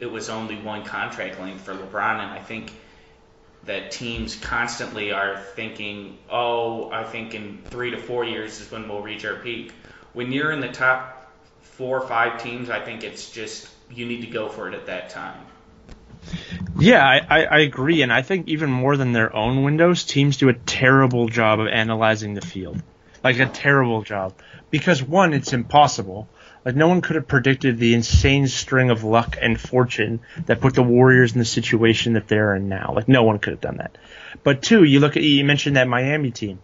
it 0.00 0.10
was 0.10 0.28
only 0.28 0.56
one 0.56 0.84
contract 0.84 1.38
length 1.38 1.62
for 1.62 1.74
LeBron, 1.74 2.20
and 2.20 2.30
I 2.30 2.40
think 2.40 2.72
that 3.64 3.90
teams 3.90 4.36
constantly 4.36 5.12
are 5.12 5.38
thinking, 5.54 6.18
oh, 6.30 6.90
I 6.90 7.04
think 7.04 7.34
in 7.34 7.62
three 7.70 7.90
to 7.90 7.98
four 7.98 8.24
years 8.24 8.60
is 8.60 8.70
when 8.70 8.88
we'll 8.88 9.02
reach 9.02 9.24
our 9.24 9.36
peak. 9.36 9.72
When 10.14 10.32
you're 10.32 10.50
in 10.50 10.60
the 10.60 10.68
top 10.68 11.30
four 11.60 12.00
or 12.00 12.06
five 12.06 12.42
teams, 12.42 12.70
I 12.70 12.80
think 12.80 13.04
it's 13.04 13.30
just 13.30 13.68
you 13.90 14.06
need 14.06 14.22
to 14.22 14.28
go 14.28 14.48
for 14.48 14.68
it 14.68 14.74
at 14.74 14.86
that 14.86 15.10
time. 15.10 15.40
Yeah, 16.78 17.04
I, 17.06 17.44
I, 17.44 17.58
agree, 17.60 18.02
and 18.02 18.12
I 18.12 18.22
think 18.22 18.48
even 18.48 18.70
more 18.70 18.96
than 18.96 19.12
their 19.12 19.34
own 19.34 19.62
windows, 19.62 20.04
teams 20.04 20.36
do 20.36 20.48
a 20.48 20.54
terrible 20.54 21.28
job 21.28 21.60
of 21.60 21.68
analyzing 21.68 22.34
the 22.34 22.40
field, 22.40 22.82
like 23.22 23.38
a 23.38 23.46
terrible 23.46 24.02
job. 24.02 24.34
Because 24.70 25.02
one, 25.02 25.32
it's 25.34 25.52
impossible. 25.52 26.28
Like 26.64 26.76
no 26.76 26.88
one 26.88 27.00
could 27.00 27.16
have 27.16 27.26
predicted 27.26 27.78
the 27.78 27.94
insane 27.94 28.46
string 28.48 28.90
of 28.90 29.04
luck 29.04 29.36
and 29.40 29.60
fortune 29.60 30.20
that 30.46 30.60
put 30.60 30.74
the 30.74 30.82
Warriors 30.82 31.32
in 31.32 31.38
the 31.38 31.44
situation 31.44 32.14
that 32.14 32.28
they're 32.28 32.54
in 32.54 32.68
now. 32.68 32.92
Like 32.94 33.08
no 33.08 33.22
one 33.22 33.38
could 33.38 33.52
have 33.52 33.60
done 33.60 33.78
that. 33.78 33.96
But 34.42 34.62
two, 34.62 34.84
you 34.84 35.00
look 35.00 35.16
at 35.16 35.22
you 35.22 35.44
mentioned 35.44 35.76
that 35.76 35.88
Miami 35.88 36.30
team. 36.30 36.60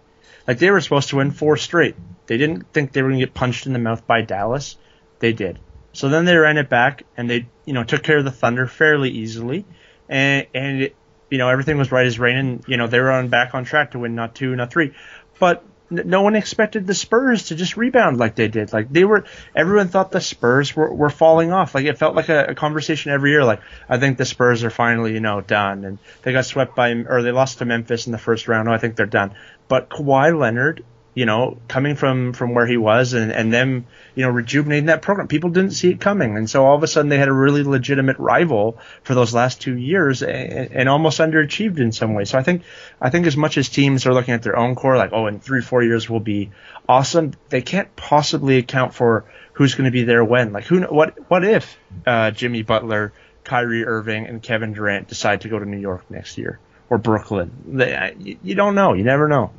Like 0.47 0.59
they 0.59 0.71
were 0.71 0.81
supposed 0.81 1.09
to 1.11 1.17
win 1.17 1.31
four 1.31 1.57
straight. 1.57 1.97
They 2.27 2.37
didn't 2.37 2.73
think 2.73 2.93
they 2.93 3.03
were 3.03 3.09
going 3.09 3.21
to 3.21 3.27
get 3.27 3.35
punched 3.35 3.67
in 3.67 3.73
the 3.73 3.79
mouth 3.79 4.07
by 4.07 4.23
Dallas. 4.23 4.77
They 5.19 5.33
did. 5.33 5.59
So 5.93 6.09
then 6.09 6.25
they 6.25 6.37
ran 6.37 6.59
it 6.59 6.69
back 6.69 7.05
and 7.17 7.29
they, 7.29 7.49
you 7.65 7.73
know, 7.73 7.85
took 7.85 8.03
care 8.03 8.19
of 8.19 8.25
the 8.25 8.31
Thunder 8.31 8.67
fairly 8.67 9.11
easily. 9.11 9.65
And 10.09 10.47
and 10.55 10.83
it, 10.83 10.97
you 11.31 11.39
know 11.39 11.49
everything 11.49 11.79
was 11.79 11.91
right 11.91 12.07
as 12.07 12.19
rain, 12.19 12.37
and 12.37 12.65
you 12.67 12.77
know 12.77 12.87
they 12.87 13.01
were 13.01 13.11
on 13.11 13.29
back 13.29 13.55
on 13.55 13.65
track 13.65 13.93
to 13.93 13.99
win 13.99 14.15
not 14.15 14.35
two, 14.35 14.55
not 14.55 14.71
three. 14.71 14.93
But 15.39 15.65
no 15.91 16.23
one 16.23 16.35
expected 16.35 16.87
the 16.87 16.95
Spurs 16.95 17.45
to 17.45 17.55
just 17.55 17.77
rebound 17.77 18.19
like 18.19 18.35
they 18.35 18.49
did. 18.49 18.73
Like 18.73 18.91
they 18.91 19.05
were, 19.05 19.25
everyone 19.55 19.89
thought 19.89 20.11
the 20.11 20.21
Spurs 20.21 20.75
were, 20.75 20.93
were 20.93 21.11
falling 21.11 21.53
off. 21.53 21.75
Like 21.75 21.87
it 21.87 21.99
felt 21.99 22.17
like 22.17 22.29
a, 22.29 22.47
a 22.47 22.55
conversation 22.55 23.13
every 23.13 23.31
year. 23.31 23.45
Like 23.45 23.61
I 23.89 23.99
think 23.99 24.19
the 24.19 24.25
Spurs 24.25 24.65
are 24.65 24.71
finally, 24.71 25.13
you 25.15 25.21
know, 25.21 25.41
done, 25.41 25.85
and 25.85 25.99
they 26.23 26.33
got 26.33 26.45
swept 26.45 26.75
by 26.75 26.91
or 26.91 27.23
they 27.23 27.33
lost 27.33 27.59
to 27.59 27.65
Memphis 27.65 28.07
in 28.07 28.13
the 28.13 28.19
first 28.19 28.49
round. 28.49 28.69
Oh, 28.69 28.73
I 28.73 28.79
think 28.79 28.97
they're 28.97 29.07
done. 29.07 29.35
But 29.69 29.89
Kawhi 29.89 30.37
Leonard 30.37 30.85
you 31.17 31.25
know, 31.25 31.57
coming 31.67 31.97
from 31.97 32.35
from 32.35 32.53
where 32.53 32.67
he 32.67 32.77
was 32.77 33.15
and 33.15 33.33
and 33.33 33.51
them, 33.51 33.87
you 34.15 34.23
know, 34.23 34.29
rejuvenating 34.29 34.87
that 34.87 35.01
program. 35.01 35.29
People 35.29 35.49
didn't 35.49 35.71
see 35.71 35.89
it 35.89 35.99
coming, 35.99 36.37
and 36.37 36.49
so 36.49 36.67
all 36.67 36.77
of 36.77 36.83
a 36.83 36.87
sudden 36.87 37.09
they 37.09 37.17
had 37.17 37.29
a 37.29 37.33
really 37.33 37.63
legitimate 37.63 38.19
rival 38.19 38.79
for 39.03 39.15
those 39.15 39.33
last 39.33 39.63
two 39.63 39.75
years 39.75 40.23
and, 40.23 40.73
and 40.73 40.89
almost 40.91 41.19
underachieved 41.19 41.79
in 41.79 41.91
some 41.91 42.13
way. 42.13 42.27
So 42.27 42.37
I 42.39 42.43
think 42.43 42.65
I 43.01 43.09
think 43.09 43.27
as 43.27 43.35
much 43.35 43.57
as 43.57 43.71
teams 43.71 44.05
are 44.05 44.13
looking 44.13 44.35
at 44.35 44.43
their 44.43 44.59
own 44.59 44.75
core, 44.75 44.99
like 44.99 45.15
oh, 45.15 45.27
in 45.27 45.41
three 45.41 45.63
four 45.63 45.83
years 45.83 46.11
will 46.11 46.21
be 46.21 46.51
awesome, 46.87 47.33
they 47.49 47.63
can't 47.63 47.97
possibly 47.97 48.59
account 48.59 48.93
for 48.93 49.25
who's 49.55 49.75
going 49.75 49.87
to 49.87 49.91
be 49.91 50.05
there 50.05 50.23
when. 50.23 50.53
Like 50.53 50.65
who 50.65 50.83
what 50.83 51.31
what 51.31 51.45
if 51.45 51.79
uh, 52.07 52.31
Jimmy 52.31 52.61
Butler, 52.61 53.15
Kyrie 53.43 53.87
Irving, 53.87 54.27
and 54.27 54.43
Kevin 54.43 54.75
Durant 54.75 55.09
decide 55.09 55.41
to 55.41 55.49
go 55.49 55.59
to 55.59 55.65
New 55.65 55.81
York 55.81 56.11
next 56.11 56.37
year 56.37 56.59
or 56.91 56.99
Brooklyn? 56.99 57.53
They, 57.69 58.15
you, 58.19 58.39
you 58.43 58.55
don't 58.55 58.75
know. 58.75 58.93
You 58.93 59.03
never 59.03 59.29
know 59.29 59.51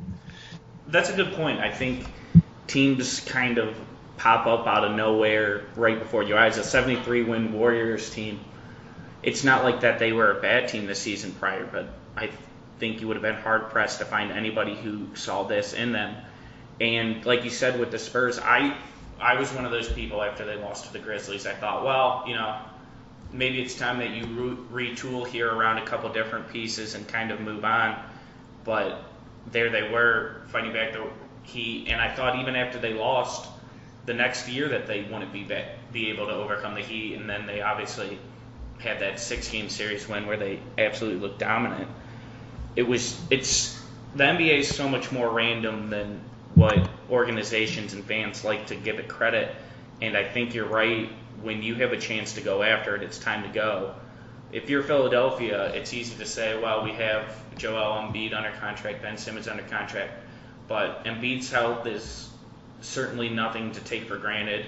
that's 0.88 1.10
a 1.10 1.14
good 1.14 1.34
point. 1.34 1.60
I 1.60 1.70
think 1.70 2.06
teams 2.66 3.20
kind 3.20 3.58
of 3.58 3.76
pop 4.16 4.46
up 4.46 4.66
out 4.66 4.84
of 4.84 4.96
nowhere 4.96 5.64
right 5.76 5.98
before 5.98 6.22
your 6.22 6.38
eyes. 6.38 6.58
A 6.58 6.64
73 6.64 7.24
win 7.24 7.52
Warriors 7.52 8.10
team. 8.10 8.40
It's 9.22 9.44
not 9.44 9.64
like 9.64 9.80
that 9.80 9.98
they 9.98 10.12
were 10.12 10.36
a 10.36 10.40
bad 10.40 10.68
team 10.68 10.86
this 10.86 11.00
season 11.00 11.32
prior, 11.32 11.66
but 11.66 11.88
I 12.16 12.30
think 12.78 13.00
you 13.00 13.08
would 13.08 13.16
have 13.16 13.22
been 13.22 13.36
hard 13.36 13.70
pressed 13.70 13.98
to 13.98 14.04
find 14.04 14.32
anybody 14.32 14.74
who 14.74 15.14
saw 15.14 15.44
this 15.44 15.72
in 15.72 15.92
them. 15.92 16.16
And 16.80 17.24
like 17.26 17.44
you 17.44 17.50
said 17.50 17.78
with 17.78 17.90
the 17.90 17.98
Spurs, 17.98 18.38
I 18.38 18.76
I 19.20 19.34
was 19.34 19.52
one 19.52 19.64
of 19.64 19.72
those 19.72 19.92
people 19.92 20.22
after 20.22 20.44
they 20.44 20.56
lost 20.56 20.86
to 20.86 20.92
the 20.92 21.00
Grizzlies. 21.00 21.46
I 21.46 21.52
thought, 21.52 21.84
well, 21.84 22.24
you 22.28 22.34
know, 22.34 22.56
maybe 23.32 23.60
it's 23.60 23.74
time 23.74 23.98
that 23.98 24.10
you 24.10 24.24
retool 24.72 25.26
here 25.26 25.52
around 25.52 25.78
a 25.78 25.84
couple 25.84 26.08
different 26.10 26.50
pieces 26.50 26.94
and 26.94 27.06
kind 27.08 27.32
of 27.32 27.40
move 27.40 27.64
on. 27.64 28.00
But 28.64 29.02
there 29.52 29.70
they 29.70 29.90
were 29.90 30.42
fighting 30.48 30.72
back 30.72 30.92
the 30.92 31.04
Heat, 31.44 31.88
and 31.88 31.98
I 31.98 32.14
thought 32.14 32.38
even 32.40 32.56
after 32.56 32.78
they 32.78 32.92
lost 32.92 33.48
the 34.04 34.12
next 34.12 34.48
year 34.48 34.68
that 34.68 34.86
they 34.86 35.02
wouldn't 35.02 35.32
be 35.32 35.44
back, 35.44 35.64
be 35.92 36.10
able 36.10 36.26
to 36.26 36.32
overcome 36.32 36.74
the 36.74 36.82
Heat, 36.82 37.14
and 37.14 37.28
then 37.28 37.46
they 37.46 37.62
obviously 37.62 38.18
had 38.80 39.00
that 39.00 39.18
six 39.18 39.48
game 39.48 39.70
series 39.70 40.06
win 40.08 40.26
where 40.26 40.36
they 40.36 40.60
absolutely 40.76 41.20
looked 41.20 41.38
dominant. 41.38 41.88
It 42.76 42.82
was 42.82 43.18
it's 43.30 43.82
the 44.14 44.24
NBA 44.24 44.58
is 44.58 44.74
so 44.74 44.88
much 44.88 45.10
more 45.10 45.30
random 45.30 45.90
than 45.90 46.20
what 46.54 46.88
organizations 47.10 47.94
and 47.94 48.04
fans 48.04 48.44
like 48.44 48.66
to 48.66 48.74
give 48.74 48.98
it 48.98 49.08
credit, 49.08 49.54
and 50.02 50.16
I 50.16 50.24
think 50.24 50.54
you're 50.54 50.68
right. 50.68 51.10
When 51.42 51.62
you 51.62 51.76
have 51.76 51.92
a 51.92 51.98
chance 51.98 52.34
to 52.34 52.40
go 52.40 52.62
after 52.62 52.96
it, 52.96 53.02
it's 53.02 53.18
time 53.18 53.44
to 53.44 53.48
go 53.48 53.94
if 54.52 54.70
you're 54.70 54.82
Philadelphia, 54.82 55.72
it's 55.74 55.92
easy 55.92 56.16
to 56.16 56.24
say, 56.24 56.60
well, 56.60 56.84
we 56.84 56.92
have 56.92 57.24
Joel 57.56 58.02
Embiid 58.02 58.34
under 58.34 58.50
contract, 58.52 59.02
Ben 59.02 59.16
Simmons 59.16 59.48
under 59.48 59.62
contract, 59.64 60.12
but 60.66 61.04
Embiid's 61.04 61.50
health 61.50 61.86
is 61.86 62.30
certainly 62.80 63.28
nothing 63.28 63.72
to 63.72 63.80
take 63.80 64.04
for 64.04 64.16
granted. 64.16 64.66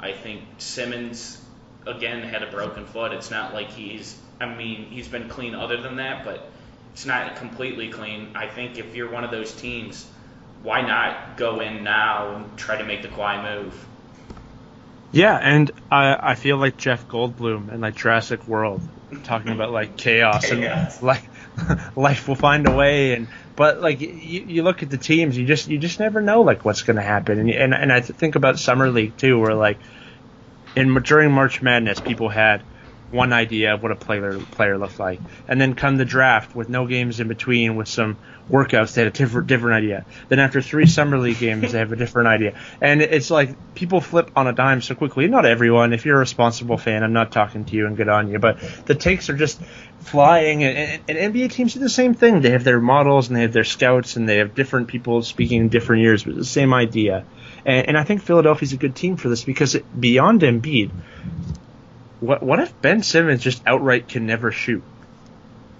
I 0.00 0.12
think 0.12 0.42
Simmons 0.58 1.42
again 1.86 2.22
had 2.22 2.42
a 2.42 2.50
broken 2.50 2.86
foot. 2.86 3.12
It's 3.12 3.30
not 3.30 3.52
like 3.52 3.70
he's 3.70 4.16
I 4.40 4.54
mean, 4.54 4.86
he's 4.90 5.08
been 5.08 5.28
clean 5.28 5.54
other 5.54 5.80
than 5.80 5.96
that, 5.96 6.24
but 6.24 6.48
it's 6.92 7.04
not 7.04 7.36
completely 7.36 7.88
clean. 7.88 8.30
I 8.36 8.46
think 8.46 8.78
if 8.78 8.94
you're 8.94 9.10
one 9.10 9.24
of 9.24 9.30
those 9.30 9.52
teams, 9.52 10.06
why 10.62 10.82
not 10.82 11.36
go 11.36 11.60
in 11.60 11.82
now 11.82 12.36
and 12.36 12.56
try 12.56 12.76
to 12.76 12.84
make 12.84 13.02
the 13.02 13.08
Kawhi 13.08 13.42
move? 13.42 13.86
Yeah, 15.10 15.36
and 15.36 15.70
I 15.90 16.16
I 16.20 16.34
feel 16.34 16.56
like 16.58 16.76
Jeff 16.76 17.08
Goldblum 17.08 17.72
in 17.72 17.80
like 17.80 17.96
Jurassic 17.96 18.46
World 18.46 18.80
talking 19.24 19.52
about 19.52 19.70
like 19.70 19.96
chaos 19.96 20.50
and 20.50 21.02
like 21.02 21.22
life 21.96 22.28
will 22.28 22.34
find 22.34 22.66
a 22.66 22.76
way 22.76 23.14
and 23.14 23.28
but 23.56 23.80
like 23.80 24.00
you, 24.00 24.08
you 24.08 24.62
look 24.62 24.82
at 24.82 24.90
the 24.90 24.98
teams 24.98 25.36
you 25.36 25.46
just 25.46 25.66
you 25.68 25.78
just 25.78 25.98
never 25.98 26.20
know 26.20 26.42
like 26.42 26.64
what's 26.64 26.82
going 26.82 26.96
to 26.96 27.02
happen. 27.02 27.38
And, 27.38 27.50
and 27.50 27.74
and 27.74 27.92
I 27.92 28.00
think 28.00 28.36
about 28.36 28.58
summer 28.58 28.90
league 28.90 29.16
too 29.16 29.38
where 29.38 29.54
like 29.54 29.78
in 30.76 30.94
during 31.02 31.32
March 31.32 31.62
Madness 31.62 32.00
people 32.00 32.28
had 32.28 32.62
one 33.10 33.32
idea 33.32 33.74
of 33.74 33.82
what 33.82 33.92
a 33.92 33.96
player 33.96 34.38
player 34.38 34.78
looked 34.78 34.98
like 34.98 35.20
and 35.46 35.60
then 35.60 35.74
come 35.74 35.96
the 35.96 36.04
draft 36.04 36.54
with 36.54 36.68
no 36.68 36.86
games 36.86 37.20
in 37.20 37.28
between 37.28 37.76
with 37.76 37.88
some 37.88 38.16
workouts, 38.50 38.94
they 38.94 39.02
had 39.02 39.08
a 39.08 39.16
different 39.16 39.46
different 39.46 39.76
idea. 39.76 40.04
Then 40.28 40.38
after 40.38 40.60
three 40.60 40.86
summer 40.86 41.18
league 41.18 41.38
games, 41.38 41.72
they 41.72 41.78
have 41.78 41.92
a 41.92 41.96
different 41.96 42.28
idea. 42.28 42.58
And 42.80 43.02
it's 43.02 43.30
like 43.30 43.74
people 43.74 44.00
flip 44.00 44.30
on 44.36 44.46
a 44.46 44.52
dime 44.52 44.80
so 44.82 44.94
quickly. 44.94 45.28
Not 45.28 45.44
everyone. 45.44 45.92
If 45.92 46.04
you're 46.04 46.16
a 46.16 46.20
responsible 46.20 46.78
fan, 46.78 47.02
I'm 47.02 47.12
not 47.12 47.32
talking 47.32 47.64
to 47.66 47.76
you 47.76 47.86
and 47.86 47.96
good 47.96 48.08
on 48.08 48.28
you, 48.28 48.38
but 48.38 48.60
the 48.86 48.94
takes 48.94 49.28
are 49.28 49.36
just 49.36 49.60
flying. 50.00 50.64
And, 50.64 50.78
and, 50.78 51.18
and 51.18 51.34
NBA 51.34 51.52
teams 51.52 51.74
do 51.74 51.80
the 51.80 51.88
same 51.88 52.14
thing. 52.14 52.40
They 52.40 52.50
have 52.50 52.64
their 52.64 52.80
models 52.80 53.28
and 53.28 53.36
they 53.36 53.42
have 53.42 53.52
their 53.52 53.64
scouts 53.64 54.16
and 54.16 54.28
they 54.28 54.38
have 54.38 54.54
different 54.54 54.88
people 54.88 55.22
speaking 55.22 55.62
in 55.62 55.68
different 55.68 56.02
years, 56.02 56.24
but 56.24 56.34
the 56.34 56.44
same 56.44 56.72
idea. 56.72 57.24
And, 57.64 57.88
and 57.88 57.98
I 57.98 58.04
think 58.04 58.22
Philadelphia's 58.22 58.72
a 58.72 58.76
good 58.76 58.94
team 58.94 59.16
for 59.16 59.28
this 59.28 59.44
because 59.44 59.74
it, 59.74 60.00
beyond 60.00 60.42
Embiid, 60.42 60.90
what 62.20 62.42
what 62.42 62.60
if 62.60 62.80
Ben 62.80 63.02
Simmons 63.02 63.42
just 63.42 63.62
outright 63.66 64.08
can 64.08 64.26
never 64.26 64.52
shoot? 64.52 64.82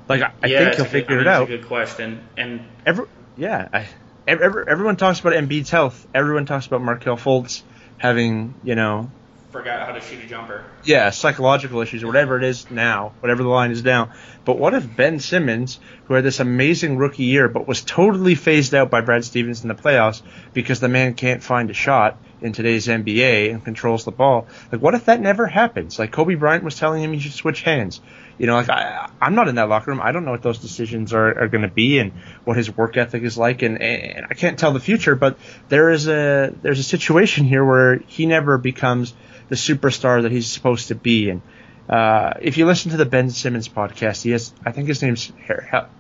Like 0.09 0.23
I, 0.23 0.47
yeah, 0.47 0.65
think 0.65 0.77
he'll 0.77 0.85
figure 0.85 1.21
it 1.21 1.27
out. 1.27 1.49
That's 1.49 1.51
a 1.51 1.57
good 1.59 1.67
question. 1.67 2.25
And 2.37 2.65
every 2.87 3.07
yeah, 3.37 3.69
I, 3.73 3.87
every, 4.27 4.65
everyone 4.69 4.97
talks 4.97 5.21
about 5.21 5.35
Embiid's 5.35 5.71
health. 5.71 6.07
Everyone 6.15 6.47
talks 6.47 6.67
about 6.67 6.83
Markelle 6.83 7.17
Fultz 7.17 7.63
having 7.99 8.55
you 8.63 8.75
know 8.75 9.11
forgot 9.51 9.87
how 9.87 9.93
to 9.93 10.01
shoot 10.01 10.23
a 10.23 10.27
jumper. 10.27 10.65
Yeah, 10.85 11.11
psychological 11.11 11.81
issues 11.81 12.03
or 12.03 12.07
whatever 12.07 12.37
it 12.37 12.45
is 12.45 12.71
now, 12.71 13.13
whatever 13.21 13.43
the 13.43 13.49
line 13.49 13.71
is 13.71 13.83
now. 13.83 14.13
But 14.45 14.59
what 14.59 14.75
if 14.75 14.97
Ben 14.97 15.21
Simmons, 15.21 15.79
who 16.07 16.15
had 16.15 16.25
this 16.25 16.41
amazing 16.41 16.99
rookie 16.99 17.25
year, 17.25 17.49
but 17.49 17.67
was 17.67 17.83
totally 17.83 18.35
phased 18.35 18.75
out 18.75 18.91
by 18.91 19.01
Brad 19.01 19.25
Stevens 19.25 19.63
in 19.63 19.69
the 19.69 19.75
playoffs 19.75 20.23
because 20.53 20.81
the 20.81 20.89
man 20.89 21.15
can't 21.15 21.43
find 21.43 21.71
a 21.71 21.75
shot 21.75 22.19
in 22.41 22.53
today's 22.53 22.87
NBA 22.87 23.51
and 23.51 23.65
controls 23.65 24.05
the 24.05 24.11
ball? 24.11 24.47
Like, 24.71 24.83
what 24.83 24.95
if 24.95 25.07
that 25.07 25.21
never 25.21 25.47
happens? 25.47 25.99
Like 25.99 26.13
Kobe 26.13 26.35
Bryant 26.35 26.65
was 26.65 26.77
telling 26.77 27.03
him 27.03 27.13
he 27.13 27.21
should 27.21 27.33
switch 27.33 27.63
hands. 27.63 28.01
You 28.39 28.47
know, 28.47 28.55
like 28.55 28.69
I, 28.69 29.11
I'm 29.21 29.35
not 29.35 29.49
in 29.49 29.57
that 29.57 29.69
locker 29.69 29.91
room. 29.91 30.01
I 30.01 30.13
don't 30.13 30.25
know 30.25 30.31
what 30.31 30.43
those 30.43 30.59
decisions 30.59 31.13
are, 31.13 31.43
are 31.43 31.49
going 31.49 31.63
to 31.63 31.69
be 31.69 31.99
and 31.99 32.13
what 32.45 32.57
his 32.57 32.75
work 32.75 32.97
ethic 32.97 33.25
is 33.25 33.37
like, 33.37 33.63
and, 33.63 33.83
and 33.83 34.27
I 34.31 34.35
can't 34.35 34.59
tell 34.59 34.73
the 34.73 34.81
future. 34.81 35.17
But 35.17 35.39
there 35.69 35.91
is 35.91 36.07
a 36.07 36.55
there's 36.63 36.79
a 36.79 36.85
situation 36.85 37.45
here 37.45 37.65
where 37.65 37.97
he 38.07 38.27
never 38.27 38.57
becomes 38.57 39.13
the 39.49 39.57
superstar 39.57 40.23
that 40.23 40.33
he's 40.33 40.47
supposed 40.47 40.89
to 40.89 40.95
be. 40.95 41.31
And 41.31 41.43
uh, 41.89 42.35
if 42.41 42.59
you 42.59 42.67
listen 42.67 42.91
to 42.91 42.97
the 42.97 43.07
Ben 43.07 43.31
Simmons 43.31 43.69
podcast, 43.69 44.23
he 44.23 44.31
has 44.31 44.53
I 44.65 44.73
think 44.73 44.89
his 44.89 45.03
name's 45.03 45.33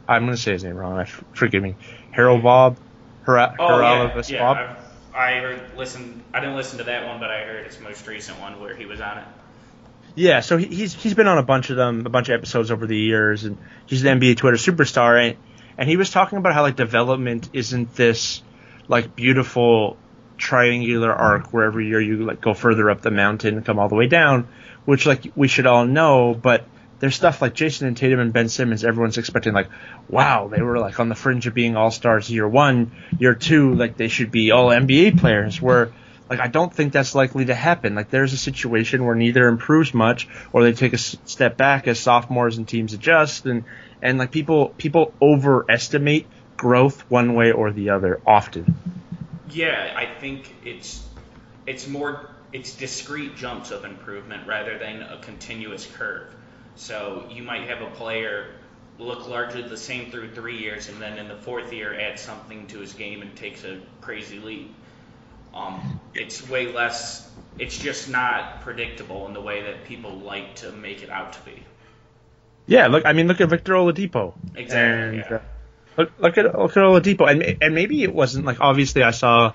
I'm 0.08 0.24
going 0.24 0.36
to 0.36 0.36
say 0.36 0.52
his 0.52 0.64
name 0.64 0.76
wrong. 0.76 1.04
Forgive 1.34 1.62
me, 1.62 1.76
Harold 2.10 2.42
Bob. 2.42 2.76
Har- 3.24 3.54
oh 3.58 3.80
yeah, 3.80 4.22
yeah. 4.26 4.38
Bob. 4.38 4.76
i 5.14 5.32
heard 5.32 5.60
listen. 5.76 6.22
I 6.32 6.40
didn't 6.40 6.56
listen 6.56 6.78
to 6.78 6.84
that 6.84 7.06
one, 7.06 7.20
but 7.20 7.30
I 7.30 7.42
heard 7.42 7.66
his 7.66 7.80
most 7.80 8.06
recent 8.06 8.40
one 8.40 8.60
where 8.60 8.74
he 8.74 8.86
was 8.86 9.00
on 9.00 9.18
it. 9.18 9.24
Yeah, 10.14 10.40
so 10.40 10.56
he's 10.56 10.94
he's 10.94 11.14
been 11.14 11.28
on 11.28 11.38
a 11.38 11.42
bunch 11.42 11.70
of 11.70 11.76
them, 11.76 12.04
a 12.04 12.10
bunch 12.10 12.28
of 12.28 12.34
episodes 12.34 12.70
over 12.70 12.86
the 12.86 12.96
years, 12.96 13.44
and 13.44 13.56
he's 13.86 14.04
an 14.04 14.18
NBA 14.18 14.38
Twitter 14.38 14.56
superstar, 14.56 15.30
and, 15.30 15.36
and 15.76 15.88
he 15.88 15.96
was 15.96 16.10
talking 16.10 16.38
about 16.38 16.54
how 16.54 16.62
like 16.62 16.74
development 16.74 17.50
isn't 17.52 17.94
this 17.94 18.42
like 18.88 19.14
beautiful 19.14 19.96
triangular 20.38 21.12
arc 21.12 21.52
where 21.52 21.64
every 21.64 21.88
year 21.88 22.00
you 22.00 22.24
like 22.24 22.40
go 22.40 22.54
further 22.54 22.90
up 22.90 23.02
the 23.02 23.10
mountain 23.10 23.56
and 23.56 23.66
come 23.66 23.78
all 23.78 23.88
the 23.88 23.94
way 23.94 24.06
down, 24.06 24.48
which 24.84 25.04
like 25.04 25.32
we 25.36 25.48
should 25.48 25.66
all 25.66 25.84
know, 25.84 26.34
but 26.34 26.64
there's 27.00 27.14
stuff 27.14 27.40
like 27.42 27.54
Jayson 27.54 27.86
and 27.86 27.96
Tatum 27.96 28.20
and 28.20 28.32
Ben 28.32 28.48
Simmons. 28.48 28.84
Everyone's 28.84 29.18
expecting 29.18 29.52
like, 29.52 29.68
wow, 30.08 30.48
they 30.48 30.62
were 30.62 30.78
like 30.78 30.98
on 30.98 31.08
the 31.08 31.14
fringe 31.14 31.46
of 31.46 31.54
being 31.54 31.76
all 31.76 31.90
stars 31.90 32.30
year 32.30 32.48
one, 32.48 32.92
year 33.18 33.34
two, 33.34 33.74
like 33.74 33.96
they 33.96 34.08
should 34.08 34.30
be 34.30 34.50
all 34.50 34.68
NBA 34.68 35.18
players. 35.20 35.60
Where 35.60 35.92
like 36.28 36.40
I 36.40 36.48
don't 36.48 36.72
think 36.72 36.92
that's 36.92 37.14
likely 37.14 37.46
to 37.46 37.54
happen. 37.54 37.94
Like 37.94 38.10
there's 38.10 38.32
a 38.32 38.38
situation 38.38 39.04
where 39.04 39.14
neither 39.14 39.46
improves 39.46 39.94
much, 39.94 40.28
or 40.52 40.62
they 40.62 40.72
take 40.72 40.92
a 40.92 40.98
step 40.98 41.56
back 41.56 41.86
as 41.86 42.00
sophomores 42.00 42.58
and 42.58 42.66
teams 42.66 42.94
adjust, 42.94 43.46
and 43.46 43.64
and 44.02 44.18
like 44.18 44.30
people 44.30 44.70
people 44.70 45.14
overestimate 45.22 46.26
growth 46.56 47.00
one 47.08 47.34
way 47.34 47.52
or 47.52 47.72
the 47.72 47.90
other 47.90 48.20
often. 48.26 48.97
Yeah, 49.50 49.94
I 49.96 50.06
think 50.20 50.54
it's 50.64 51.06
it's 51.66 51.86
more 51.86 52.30
it's 52.52 52.74
discrete 52.74 53.36
jumps 53.36 53.70
of 53.70 53.84
improvement 53.84 54.46
rather 54.46 54.78
than 54.78 55.02
a 55.02 55.18
continuous 55.18 55.86
curve. 55.86 56.34
So 56.76 57.26
you 57.30 57.42
might 57.42 57.68
have 57.68 57.82
a 57.82 57.90
player 57.90 58.54
look 58.98 59.28
largely 59.28 59.62
the 59.62 59.76
same 59.76 60.10
through 60.10 60.34
three 60.34 60.58
years, 60.58 60.88
and 60.88 61.00
then 61.00 61.18
in 61.18 61.28
the 61.28 61.36
fourth 61.36 61.72
year 61.72 61.98
add 61.98 62.18
something 62.18 62.66
to 62.68 62.78
his 62.78 62.94
game 62.94 63.22
and 63.22 63.34
takes 63.36 63.64
a 63.64 63.80
crazy 64.00 64.38
leap. 64.38 64.74
Um, 65.54 66.00
it's 66.14 66.48
way 66.48 66.72
less. 66.72 67.30
It's 67.58 67.76
just 67.78 68.08
not 68.08 68.60
predictable 68.60 69.26
in 69.26 69.34
the 69.34 69.40
way 69.40 69.62
that 69.62 69.84
people 69.84 70.16
like 70.18 70.56
to 70.56 70.72
make 70.72 71.02
it 71.02 71.10
out 71.10 71.32
to 71.32 71.40
be. 71.40 71.62
Yeah, 72.66 72.86
look. 72.88 73.06
I 73.06 73.12
mean, 73.12 73.28
look 73.28 73.40
at 73.40 73.48
Victor 73.48 73.74
Oladipo. 73.74 74.34
Exactly. 74.54 75.18
And, 75.18 75.26
yeah. 75.30 75.36
uh, 75.36 75.40
look, 75.98 76.38
at 76.38 76.58
look 76.58 76.76
at 76.76 76.82
Oladipo, 76.82 77.30
and 77.30 77.62
and 77.62 77.74
maybe 77.74 78.02
it 78.02 78.14
wasn't 78.14 78.44
like 78.44 78.60
obviously 78.60 79.02
I 79.02 79.10
saw, 79.10 79.52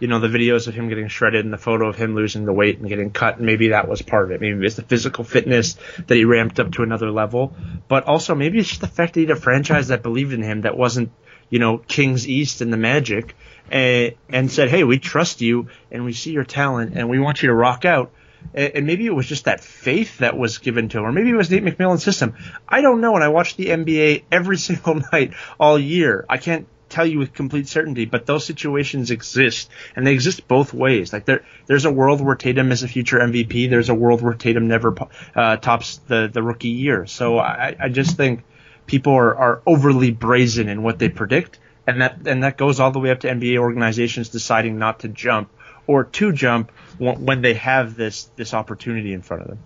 you 0.00 0.08
know, 0.08 0.18
the 0.18 0.28
videos 0.28 0.66
of 0.66 0.74
him 0.74 0.88
getting 0.88 1.08
shredded 1.08 1.44
and 1.44 1.52
the 1.52 1.58
photo 1.58 1.88
of 1.88 1.96
him 1.96 2.14
losing 2.14 2.44
the 2.44 2.52
weight 2.52 2.78
and 2.78 2.88
getting 2.88 3.10
cut, 3.10 3.36
and 3.36 3.46
maybe 3.46 3.68
that 3.68 3.88
was 3.88 4.02
part 4.02 4.24
of 4.24 4.30
it. 4.32 4.40
Maybe 4.40 4.64
it's 4.66 4.76
the 4.76 4.82
physical 4.82 5.24
fitness 5.24 5.76
that 6.06 6.14
he 6.14 6.24
ramped 6.24 6.60
up 6.60 6.72
to 6.72 6.82
another 6.82 7.10
level, 7.10 7.54
but 7.88 8.04
also 8.04 8.34
maybe 8.34 8.58
it's 8.58 8.68
just 8.68 8.80
the 8.80 8.88
fact 8.88 9.14
that 9.14 9.20
he 9.20 9.26
had 9.26 9.36
a 9.36 9.40
franchise 9.40 9.88
that 9.88 10.02
believed 10.02 10.32
in 10.32 10.42
him 10.42 10.62
that 10.62 10.76
wasn't, 10.76 11.10
you 11.48 11.58
know, 11.58 11.78
Kings 11.78 12.28
East 12.28 12.60
and 12.60 12.72
the 12.72 12.76
Magic 12.76 13.36
and, 13.70 14.14
and 14.28 14.50
said, 14.50 14.68
"Hey, 14.68 14.84
we 14.84 14.98
trust 14.98 15.40
you, 15.40 15.68
and 15.90 16.04
we 16.04 16.12
see 16.12 16.32
your 16.32 16.44
talent, 16.44 16.94
and 16.96 17.08
we 17.08 17.18
want 17.18 17.42
you 17.42 17.48
to 17.48 17.54
rock 17.54 17.84
out." 17.84 18.10
And 18.52 18.86
maybe 18.86 19.06
it 19.06 19.14
was 19.14 19.26
just 19.26 19.46
that 19.46 19.60
faith 19.60 20.18
that 20.18 20.36
was 20.36 20.58
given 20.58 20.88
to 20.90 20.98
him, 20.98 21.06
or 21.06 21.12
maybe 21.12 21.30
it 21.30 21.34
was 21.34 21.50
Nate 21.50 21.64
McMillan's 21.64 22.02
system. 22.02 22.34
I 22.68 22.80
don't 22.82 23.00
know. 23.00 23.14
And 23.14 23.24
I 23.24 23.28
watch 23.28 23.56
the 23.56 23.66
NBA 23.66 24.24
every 24.30 24.58
single 24.68 25.00
night 25.12 25.32
all 25.58 25.78
year. 25.78 26.24
I 26.28 26.38
can't 26.38 26.66
tell 26.88 27.06
you 27.06 27.18
with 27.18 27.32
complete 27.32 27.66
certainty, 27.66 28.04
but 28.04 28.24
those 28.24 28.44
situations 28.44 29.10
exist, 29.10 29.68
and 29.96 30.06
they 30.06 30.12
exist 30.12 30.46
both 30.46 30.72
ways. 30.72 31.12
Like 31.12 31.24
there, 31.24 31.44
there's 31.66 31.84
a 31.84 31.90
world 31.92 32.20
where 32.20 32.36
Tatum 32.36 32.70
is 32.70 32.82
a 32.82 32.88
future 32.88 33.18
MVP. 33.18 33.68
There's 33.68 33.88
a 33.88 33.94
world 33.94 34.22
where 34.22 34.34
Tatum 34.34 34.68
never 34.68 34.94
uh, 35.34 35.56
tops 35.56 35.98
the 36.06 36.30
the 36.32 36.42
rookie 36.42 36.68
year. 36.68 37.06
So 37.06 37.38
I, 37.38 37.74
I 37.78 37.88
just 37.88 38.16
think 38.16 38.44
people 38.86 39.14
are, 39.14 39.34
are 39.34 39.62
overly 39.66 40.12
brazen 40.12 40.68
in 40.68 40.82
what 40.82 40.98
they 40.98 41.08
predict, 41.08 41.58
and 41.86 42.00
that 42.00 42.26
and 42.26 42.44
that 42.44 42.56
goes 42.56 42.80
all 42.80 42.92
the 42.92 43.00
way 43.00 43.10
up 43.10 43.20
to 43.20 43.28
NBA 43.28 43.58
organizations 43.58 44.28
deciding 44.28 44.78
not 44.78 45.00
to 45.00 45.08
jump 45.08 45.50
or 45.86 46.04
to 46.04 46.32
jump 46.32 46.70
when 46.98 47.42
they 47.42 47.54
have 47.54 47.96
this 47.96 48.24
this 48.36 48.54
opportunity 48.54 49.12
in 49.12 49.22
front 49.22 49.42
of 49.42 49.48
them. 49.48 49.58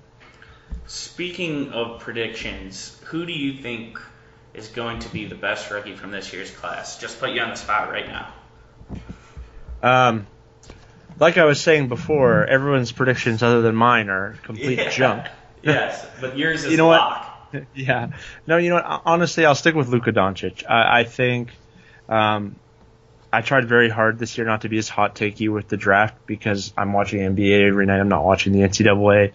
Speaking 0.86 1.72
of 1.72 2.00
predictions, 2.00 2.98
who 3.04 3.26
do 3.26 3.32
you 3.32 3.62
think 3.62 3.98
is 4.54 4.68
going 4.68 5.00
to 5.00 5.08
be 5.10 5.26
the 5.26 5.34
best 5.34 5.70
rookie 5.70 5.94
from 5.94 6.10
this 6.10 6.32
year's 6.32 6.50
class? 6.50 6.98
Just 6.98 7.20
put 7.20 7.30
you 7.30 7.40
on 7.40 7.50
the 7.50 7.56
spot 7.56 7.90
right 7.90 8.06
now. 8.06 8.32
Um, 9.82 10.26
like 11.18 11.38
I 11.38 11.44
was 11.44 11.60
saying 11.60 11.88
before, 11.88 12.44
everyone's 12.44 12.92
predictions 12.92 13.42
other 13.42 13.62
than 13.62 13.76
mine 13.76 14.08
are 14.08 14.38
complete 14.42 14.78
yeah. 14.78 14.90
junk. 14.90 15.26
yes, 15.62 16.06
but 16.20 16.38
yours 16.38 16.64
is 16.64 16.72
you 16.72 16.76
know 16.78 16.88
lock. 16.88 17.22
What? 17.22 17.24
Yeah. 17.74 18.10
No, 18.46 18.58
you 18.58 18.68
know 18.68 18.74
what? 18.74 19.02
Honestly, 19.06 19.46
I'll 19.46 19.54
stick 19.54 19.74
with 19.74 19.88
Luka 19.88 20.12
Doncic. 20.12 20.64
I, 20.68 21.00
I 21.00 21.04
think– 21.04 21.50
um, 22.08 22.56
I 23.32 23.42
tried 23.42 23.66
very 23.66 23.90
hard 23.90 24.18
this 24.18 24.38
year 24.38 24.46
not 24.46 24.62
to 24.62 24.68
be 24.68 24.78
as 24.78 24.88
hot 24.88 25.14
takey 25.14 25.52
with 25.52 25.68
the 25.68 25.76
draft 25.76 26.26
because 26.26 26.72
I'm 26.76 26.92
watching 26.92 27.20
NBA 27.20 27.68
every 27.68 27.86
night. 27.86 28.00
I'm 28.00 28.08
not 28.08 28.24
watching 28.24 28.52
the 28.52 28.60
NCAA. 28.60 29.32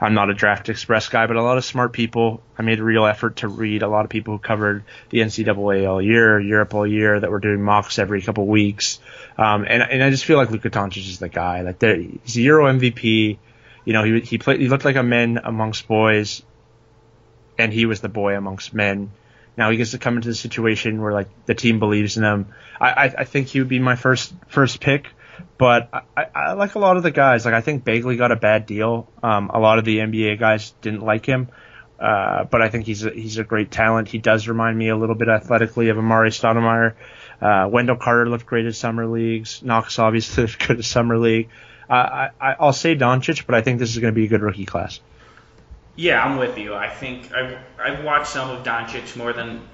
I'm 0.00 0.14
not 0.14 0.30
a 0.30 0.34
DraftExpress 0.34 1.10
guy, 1.10 1.28
but 1.28 1.36
a 1.36 1.42
lot 1.42 1.58
of 1.58 1.64
smart 1.64 1.92
people. 1.92 2.42
I 2.58 2.62
made 2.62 2.80
a 2.80 2.84
real 2.84 3.06
effort 3.06 3.36
to 3.36 3.48
read 3.48 3.82
a 3.82 3.88
lot 3.88 4.04
of 4.04 4.10
people 4.10 4.34
who 4.34 4.38
covered 4.40 4.82
the 5.10 5.18
NCAA 5.18 5.88
all 5.88 6.02
year, 6.02 6.40
Europe 6.40 6.74
all 6.74 6.86
year, 6.86 7.20
that 7.20 7.30
were 7.30 7.38
doing 7.38 7.62
mocks 7.62 8.00
every 8.00 8.20
couple 8.20 8.46
weeks. 8.46 8.98
Um, 9.38 9.64
and 9.68 9.82
and 9.82 10.02
I 10.02 10.10
just 10.10 10.24
feel 10.24 10.38
like 10.38 10.50
Luka 10.50 10.70
Doncic 10.70 11.08
is 11.08 11.20
the 11.20 11.28
guy. 11.28 11.60
Like 11.62 11.80
he's 11.80 12.36
Euro 12.36 12.66
MVP. 12.72 13.38
You 13.84 13.92
know, 13.92 14.02
he 14.02 14.20
he 14.20 14.38
played. 14.38 14.60
He 14.60 14.68
looked 14.68 14.84
like 14.84 14.96
a 14.96 15.04
man 15.04 15.40
amongst 15.42 15.86
boys, 15.86 16.42
and 17.56 17.72
he 17.72 17.86
was 17.86 18.00
the 18.00 18.08
boy 18.08 18.36
amongst 18.36 18.74
men. 18.74 19.12
Now 19.56 19.70
he 19.70 19.76
gets 19.76 19.90
to 19.90 19.98
come 19.98 20.16
into 20.16 20.28
the 20.28 20.34
situation 20.34 21.00
where 21.00 21.12
like 21.12 21.28
the 21.46 21.54
team 21.54 21.78
believes 21.78 22.16
in 22.16 22.24
him. 22.24 22.46
I, 22.80 22.90
I, 22.90 23.04
I 23.18 23.24
think 23.24 23.48
he 23.48 23.58
would 23.58 23.68
be 23.68 23.78
my 23.78 23.96
first 23.96 24.32
first 24.48 24.80
pick, 24.80 25.08
but 25.58 25.90
I, 26.16 26.26
I 26.34 26.52
like 26.52 26.74
a 26.74 26.78
lot 26.78 26.96
of 26.96 27.02
the 27.02 27.10
guys. 27.10 27.44
Like 27.44 27.54
I 27.54 27.60
think 27.60 27.84
Bagley 27.84 28.16
got 28.16 28.32
a 28.32 28.36
bad 28.36 28.66
deal. 28.66 29.08
Um, 29.22 29.50
a 29.52 29.58
lot 29.58 29.78
of 29.78 29.84
the 29.84 29.98
NBA 29.98 30.38
guys 30.38 30.72
didn't 30.80 31.02
like 31.02 31.26
him. 31.26 31.48
Uh, 32.02 32.42
but 32.44 32.60
I 32.60 32.68
think 32.68 32.84
he's 32.84 33.04
a, 33.04 33.10
he's 33.10 33.38
a 33.38 33.44
great 33.44 33.70
talent. 33.70 34.08
He 34.08 34.18
does 34.18 34.48
remind 34.48 34.76
me 34.76 34.88
a 34.88 34.96
little 34.96 35.14
bit 35.14 35.28
athletically 35.28 35.88
of 35.88 35.96
Amar'e 35.96 36.30
Stoudemire. 36.30 36.94
Uh, 37.40 37.68
Wendell 37.68 37.96
Carter 37.96 38.28
looked 38.28 38.44
great 38.44 38.66
at 38.66 38.74
summer 38.74 39.06
leagues. 39.06 39.62
Knox 39.62 40.00
obviously 40.00 40.42
looked 40.46 40.66
good 40.66 40.78
at 40.78 40.84
summer 40.84 41.16
league. 41.16 41.48
Uh, 41.88 42.30
I, 42.40 42.56
I'll 42.58 42.72
say 42.72 42.96
Doncic, 42.96 43.46
but 43.46 43.54
I 43.54 43.60
think 43.60 43.78
this 43.78 43.90
is 43.90 43.98
going 43.98 44.12
to 44.12 44.18
be 44.18 44.24
a 44.24 44.28
good 44.28 44.42
rookie 44.42 44.64
class. 44.64 44.98
Yeah, 45.94 46.24
I'm 46.24 46.38
with 46.38 46.56
you. 46.56 46.74
I 46.74 46.88
think 46.88 47.32
I've, 47.34 47.58
I've 47.78 48.04
watched 48.04 48.28
some 48.28 48.50
of 48.50 48.64
Doncic 48.64 49.14
more 49.16 49.32
than 49.32 49.68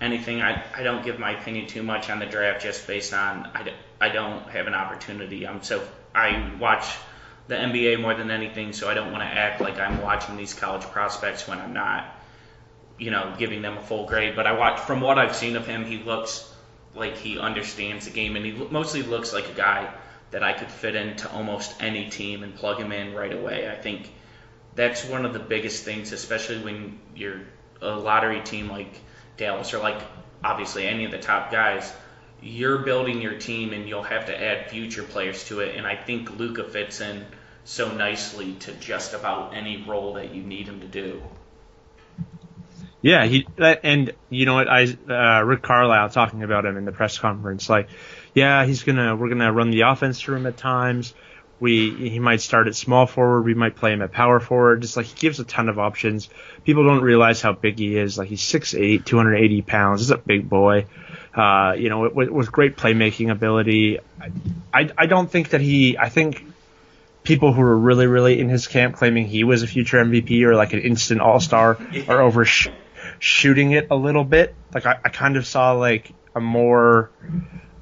anything. 0.00 0.42
I, 0.42 0.62
I 0.74 0.82
don't 0.82 1.04
give 1.04 1.18
my 1.18 1.38
opinion 1.38 1.66
too 1.68 1.82
much 1.82 2.10
on 2.10 2.18
the 2.18 2.26
draft 2.26 2.62
just 2.62 2.86
based 2.86 3.12
on 3.12 3.50
I, 3.54 3.72
I 4.00 4.08
don't 4.08 4.48
have 4.48 4.66
an 4.66 4.74
opportunity. 4.74 5.46
I'm 5.46 5.62
so 5.62 5.86
I 6.14 6.52
watch 6.58 6.86
the 7.46 7.54
NBA 7.54 8.00
more 8.00 8.14
than 8.14 8.30
anything, 8.30 8.72
so 8.72 8.88
I 8.88 8.94
don't 8.94 9.12
want 9.12 9.22
to 9.22 9.28
act 9.28 9.60
like 9.60 9.78
I'm 9.78 10.02
watching 10.02 10.36
these 10.36 10.54
college 10.54 10.82
prospects 10.82 11.46
when 11.46 11.58
I'm 11.58 11.72
not, 11.72 12.16
you 12.98 13.10
know, 13.10 13.34
giving 13.38 13.62
them 13.62 13.76
a 13.76 13.82
full 13.82 14.06
grade. 14.06 14.34
But 14.34 14.46
I 14.46 14.52
watch 14.52 14.80
from 14.80 15.00
what 15.00 15.18
I've 15.18 15.36
seen 15.36 15.56
of 15.56 15.66
him, 15.66 15.84
he 15.84 15.98
looks 15.98 16.48
like 16.94 17.16
he 17.16 17.38
understands 17.38 18.06
the 18.06 18.10
game, 18.10 18.34
and 18.34 18.44
he 18.44 18.52
mostly 18.52 19.02
looks 19.02 19.32
like 19.32 19.48
a 19.48 19.54
guy 19.54 19.92
that 20.32 20.42
I 20.42 20.52
could 20.52 20.70
fit 20.70 20.96
into 20.96 21.30
almost 21.30 21.80
any 21.80 22.08
team 22.08 22.42
and 22.42 22.54
plug 22.54 22.78
him 22.78 22.90
in 22.90 23.14
right 23.14 23.32
away. 23.32 23.68
I 23.70 23.76
think 23.76 24.10
that's 24.80 25.04
one 25.04 25.26
of 25.26 25.34
the 25.34 25.38
biggest 25.38 25.84
things, 25.84 26.10
especially 26.10 26.58
when 26.62 26.98
you're 27.14 27.42
a 27.82 27.90
lottery 27.90 28.40
team 28.40 28.66
like 28.66 28.90
Dallas 29.36 29.74
or 29.74 29.78
like 29.78 30.00
obviously 30.42 30.86
any 30.86 31.04
of 31.04 31.10
the 31.10 31.18
top 31.18 31.52
guys. 31.52 31.92
You're 32.40 32.78
building 32.78 33.20
your 33.20 33.36
team 33.36 33.74
and 33.74 33.86
you'll 33.86 34.02
have 34.02 34.26
to 34.26 34.42
add 34.42 34.70
future 34.70 35.02
players 35.02 35.44
to 35.48 35.60
it. 35.60 35.76
And 35.76 35.86
I 35.86 35.96
think 35.96 36.38
Luka 36.38 36.64
fits 36.64 37.02
in 37.02 37.26
so 37.64 37.94
nicely 37.94 38.54
to 38.60 38.72
just 38.72 39.12
about 39.12 39.54
any 39.54 39.84
role 39.86 40.14
that 40.14 40.34
you 40.34 40.42
need 40.42 40.66
him 40.66 40.80
to 40.80 40.88
do. 40.88 41.22
Yeah, 43.02 43.26
he 43.26 43.46
and 43.60 44.14
you 44.30 44.46
know 44.46 44.54
what 44.54 44.68
I 44.68 44.84
uh, 45.08 45.42
Rick 45.42 45.60
Carlisle 45.60 46.08
talking 46.08 46.42
about 46.42 46.64
him 46.64 46.78
in 46.78 46.86
the 46.86 46.92
press 46.92 47.18
conference, 47.18 47.68
like, 47.68 47.88
yeah, 48.34 48.64
he's 48.64 48.82
gonna 48.82 49.14
we're 49.14 49.28
gonna 49.28 49.52
run 49.52 49.70
the 49.70 49.82
offense 49.82 50.20
through 50.20 50.36
him 50.36 50.46
at 50.46 50.56
times 50.56 51.14
We 51.60 51.90
he 52.08 52.18
might 52.18 52.40
start 52.40 52.66
at 52.66 52.74
small 52.74 53.06
forward. 53.06 53.42
We 53.42 53.54
might 53.54 53.76
play 53.76 53.92
him 53.92 54.02
at 54.02 54.12
power 54.12 54.40
forward. 54.40 54.82
Just 54.82 54.96
like 54.96 55.06
he 55.06 55.14
gives 55.14 55.38
a 55.38 55.44
ton 55.44 55.68
of 55.68 55.78
options. 55.78 56.28
People 56.64 56.84
don't 56.84 57.02
realize 57.02 57.40
how 57.42 57.52
big 57.52 57.78
he 57.78 57.96
is. 57.96 58.16
Like 58.16 58.28
he's 58.28 58.40
6'8", 58.40 59.04
280 59.04 59.62
pounds. 59.62 60.00
He's 60.00 60.10
a 60.10 60.16
big 60.16 60.48
boy. 60.48 60.86
Uh, 61.34 61.74
you 61.78 61.90
know, 61.90 62.08
with, 62.08 62.30
with 62.30 62.50
great 62.50 62.76
playmaking 62.76 63.30
ability. 63.30 63.98
I, 64.72 64.90
I 64.96 65.06
don't 65.06 65.30
think 65.30 65.50
that 65.50 65.60
he. 65.60 65.96
I 65.96 66.08
think 66.08 66.44
people 67.22 67.52
who 67.52 67.60
are 67.62 67.76
really, 67.76 68.06
really 68.06 68.40
in 68.40 68.48
his 68.48 68.66
camp 68.66 68.96
claiming 68.96 69.26
he 69.26 69.44
was 69.44 69.62
a 69.62 69.66
future 69.66 70.02
MVP 70.02 70.42
or 70.42 70.56
like 70.56 70.72
an 70.72 70.80
instant 70.80 71.20
All 71.20 71.40
Star 71.40 71.78
are 72.08 72.22
overshooting 72.22 73.72
it 73.72 73.88
a 73.90 73.96
little 73.96 74.24
bit. 74.24 74.54
Like 74.74 74.86
I, 74.86 74.98
I 75.04 75.08
kind 75.10 75.36
of 75.36 75.46
saw 75.46 75.72
like 75.72 76.12
a 76.34 76.40
more 76.40 77.10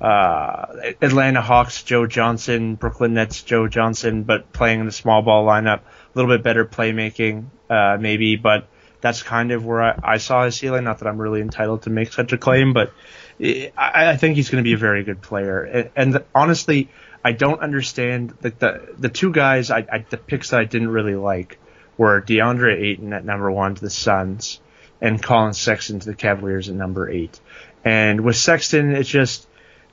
uh, 0.00 0.66
Atlanta 1.02 1.42
Hawks 1.42 1.82
Joe 1.82 2.06
Johnson, 2.06 2.76
Brooklyn 2.76 3.14
Nets 3.14 3.42
Joe 3.42 3.68
Johnson, 3.68 4.22
but 4.22 4.52
playing 4.52 4.80
in 4.80 4.86
the 4.86 4.92
small 4.92 5.22
ball 5.22 5.46
lineup, 5.46 5.80
a 5.80 5.82
little 6.14 6.30
bit 6.30 6.42
better 6.42 6.64
playmaking, 6.64 7.46
uh, 7.68 7.96
maybe, 8.00 8.36
but 8.36 8.68
that's 9.00 9.22
kind 9.22 9.52
of 9.52 9.64
where 9.64 9.82
I, 9.82 10.14
I 10.14 10.16
saw 10.18 10.44
his 10.44 10.56
ceiling. 10.56 10.84
Not 10.84 10.98
that 11.00 11.08
I'm 11.08 11.20
really 11.20 11.40
entitled 11.40 11.82
to 11.82 11.90
make 11.90 12.12
such 12.12 12.32
a 12.32 12.38
claim, 12.38 12.72
but 12.72 12.92
I, 13.40 13.72
I 13.76 14.16
think 14.16 14.36
he's 14.36 14.50
going 14.50 14.62
to 14.62 14.68
be 14.68 14.74
a 14.74 14.78
very 14.78 15.04
good 15.04 15.20
player. 15.22 15.62
And, 15.62 15.90
and 15.96 16.24
honestly, 16.34 16.88
I 17.24 17.32
don't 17.32 17.60
understand 17.60 18.34
the 18.40 18.50
the, 18.50 18.94
the 18.98 19.08
two 19.08 19.32
guys 19.32 19.70
I, 19.70 19.78
I 19.78 20.04
the 20.08 20.16
picks 20.16 20.50
that 20.50 20.60
I 20.60 20.64
didn't 20.64 20.88
really 20.88 21.14
like 21.14 21.58
were 21.96 22.22
DeAndre 22.22 22.80
Ayton 22.80 23.12
at 23.12 23.24
number 23.24 23.50
one 23.50 23.74
to 23.74 23.80
the 23.80 23.90
Suns 23.90 24.60
and 25.00 25.22
Collin 25.22 25.52
Sexton 25.52 26.00
to 26.00 26.06
the 26.06 26.14
Cavaliers 26.14 26.68
at 26.68 26.74
number 26.74 27.08
eight. 27.08 27.40
And 27.84 28.20
with 28.22 28.36
Sexton, 28.36 28.92
it's 28.92 29.08
just 29.08 29.47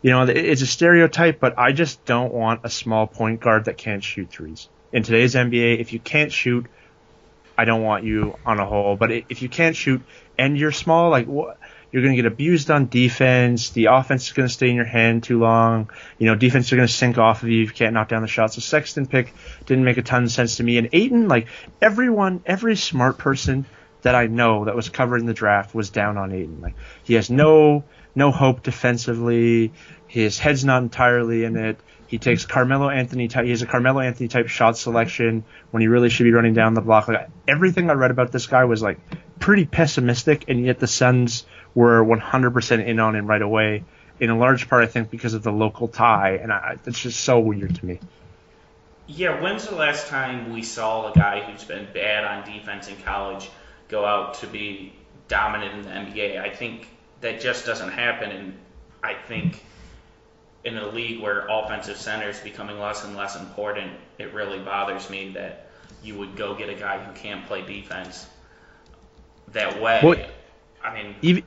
you 0.06 0.12
know 0.12 0.22
it's 0.22 0.62
a 0.62 0.68
stereotype, 0.68 1.40
but 1.40 1.58
I 1.58 1.72
just 1.72 2.06
don't 2.06 2.32
want 2.32 2.62
a 2.64 2.70
small 2.70 3.08
point 3.08 3.40
guard 3.40 3.66
that 3.66 3.76
can't 3.76 4.04
shoot 4.04 4.30
threes. 4.30 4.70
In 4.94 5.02
today's 5.02 5.34
NBA, 5.34 5.80
if 5.80 5.94
you 5.94 6.00
can't 6.00 6.32
shoot, 6.32 6.68
I 7.58 7.66
don't 7.66 7.82
want 7.82 8.04
you 8.04 8.38
on 8.46 8.60
a 8.60 8.68
hole. 8.68 8.98
But 8.98 9.10
if 9.12 9.42
you 9.42 9.50
can't 9.50 9.76
shoot 9.76 10.04
and 10.38 10.60
you're 10.60 10.72
small, 10.72 11.10
like 11.10 11.26
what? 11.26 11.58
You're 11.92 12.04
going 12.04 12.16
to 12.16 12.22
get 12.22 12.32
abused 12.32 12.70
on 12.70 12.88
defense. 12.88 13.72
The 13.72 13.86
offense 13.86 14.28
is 14.28 14.34
going 14.34 14.48
to 14.48 14.54
stay 14.54 14.70
in 14.70 14.76
your 14.76 14.86
hand 14.86 15.24
too 15.24 15.40
long. 15.40 15.90
You 16.20 16.28
know, 16.28 16.36
defense 16.36 16.72
are 16.72 16.76
going 16.76 16.88
to 16.88 16.94
sink 16.94 17.18
off 17.18 17.42
of 17.42 17.50
you 17.50 17.64
if 17.64 17.70
you 17.70 17.76
can't 17.76 17.96
knock 17.96 18.10
down 18.10 18.22
the 18.22 18.28
shots. 18.28 18.54
So 18.54 18.62
Sexton 18.62 19.08
pick 19.08 19.34
didn't 19.66 19.86
make 19.86 19.98
a 19.98 20.04
ton 20.04 20.26
of 20.26 20.32
sense 20.32 20.58
to 20.58 20.64
me. 20.64 20.78
And 20.78 20.88
Ayton, 20.94 21.28
like 21.28 21.48
everyone, 21.82 22.44
every 22.46 22.76
smart 22.76 23.18
person 23.18 23.66
that 24.04 24.14
I 24.14 24.28
know 24.28 24.66
that 24.66 24.76
was 24.76 24.88
covering 24.88 25.26
the 25.26 25.34
draft 25.34 25.74
was 25.74 25.90
down 25.90 26.16
on 26.16 26.32
Ayton. 26.32 26.62
Like 26.62 26.76
he 27.04 27.16
has 27.16 27.32
no 27.32 27.86
no 28.16 28.32
hope 28.32 28.64
defensively. 28.64 29.74
His 30.08 30.40
head's 30.40 30.64
not 30.64 30.82
entirely 30.82 31.44
in 31.44 31.58
it. 31.58 31.80
He 32.08 32.18
takes 32.18 32.46
Carmelo 32.46 32.90
Anthony 32.90 33.28
type. 33.28 33.46
He 33.46 33.52
has 33.52 33.62
a 33.62 33.66
Carmelo 33.66 34.00
Anthony 34.00 34.28
type 34.28 34.48
shot 34.48 34.78
selection 34.78 35.44
when 35.72 35.82
he 35.82 35.88
really 35.88 36.10
should 36.10 36.24
be 36.24 36.32
running 36.32 36.54
down 36.54 36.74
the 36.74 36.82
block. 36.82 37.08
Like 37.08 37.30
everything 37.48 37.90
I 37.90 37.94
read 37.94 38.12
about 38.12 38.32
this 38.32 38.48
guy 38.48 38.66
was 38.66 38.82
like 38.82 39.00
pretty 39.40 39.66
pessimistic, 39.66 40.46
and 40.48 40.64
yet 40.64 40.80
the 40.80 40.88
Suns 40.88 41.46
were 41.74 42.04
100% 42.04 42.86
in 42.86 43.00
on 43.00 43.16
him 43.16 43.28
right 43.28 43.42
away. 43.42 43.84
In 44.20 44.30
a 44.30 44.38
large 44.38 44.70
part, 44.70 44.84
I 44.84 44.88
think, 44.88 45.10
because 45.10 45.34
of 45.34 45.44
the 45.44 45.52
local 45.52 45.90
tie, 45.90 46.40
and 46.42 46.54
I, 46.54 46.78
it's 46.86 47.00
just 47.00 47.20
so 47.20 47.40
weird 47.40 47.76
to 47.76 47.86
me. 47.86 48.00
Yeah, 49.08 49.42
when's 49.42 49.68
the 49.68 49.76
last 49.76 50.08
time 50.08 50.54
we 50.54 50.64
saw 50.64 51.12
a 51.12 51.14
guy 51.14 51.42
who's 51.42 51.64
been 51.64 51.88
bad 51.94 52.24
on 52.24 52.46
defense 52.46 52.88
in 52.88 52.96
college 52.98 53.50
go 53.88 54.06
out 54.06 54.36
to 54.36 54.48
be 54.48 54.94
dominant 55.28 55.74
in 55.74 55.82
the 55.84 55.90
NBA? 55.90 56.40
I 56.40 56.50
think 56.50 56.88
that 57.22 57.40
just 57.42 57.66
doesn't 57.66 57.92
happen, 57.92 58.32
and 58.32 58.58
I 59.04 59.14
think 59.14 59.64
in 60.64 60.78
a 60.78 60.88
league 60.88 61.22
where 61.22 61.46
offensive 61.50 61.98
center 61.98 62.30
is 62.30 62.40
becoming 62.40 62.80
less 62.80 63.06
and 63.06 63.16
less 63.16 63.40
important, 63.40 63.92
it 64.18 64.34
really 64.34 64.60
bothers 64.60 65.10
me 65.10 65.32
that 65.34 65.70
you 66.04 66.18
would 66.18 66.36
go 66.36 66.56
get 66.56 66.70
a 66.70 66.76
guy 66.76 67.04
who 67.04 67.14
can't 67.14 67.46
play 67.46 67.62
defense 67.62 68.28
that 69.50 69.82
way. 69.82 70.02
Well, 70.04 70.16
I 70.84 70.94
mean, 70.94 71.16
even 71.22 71.44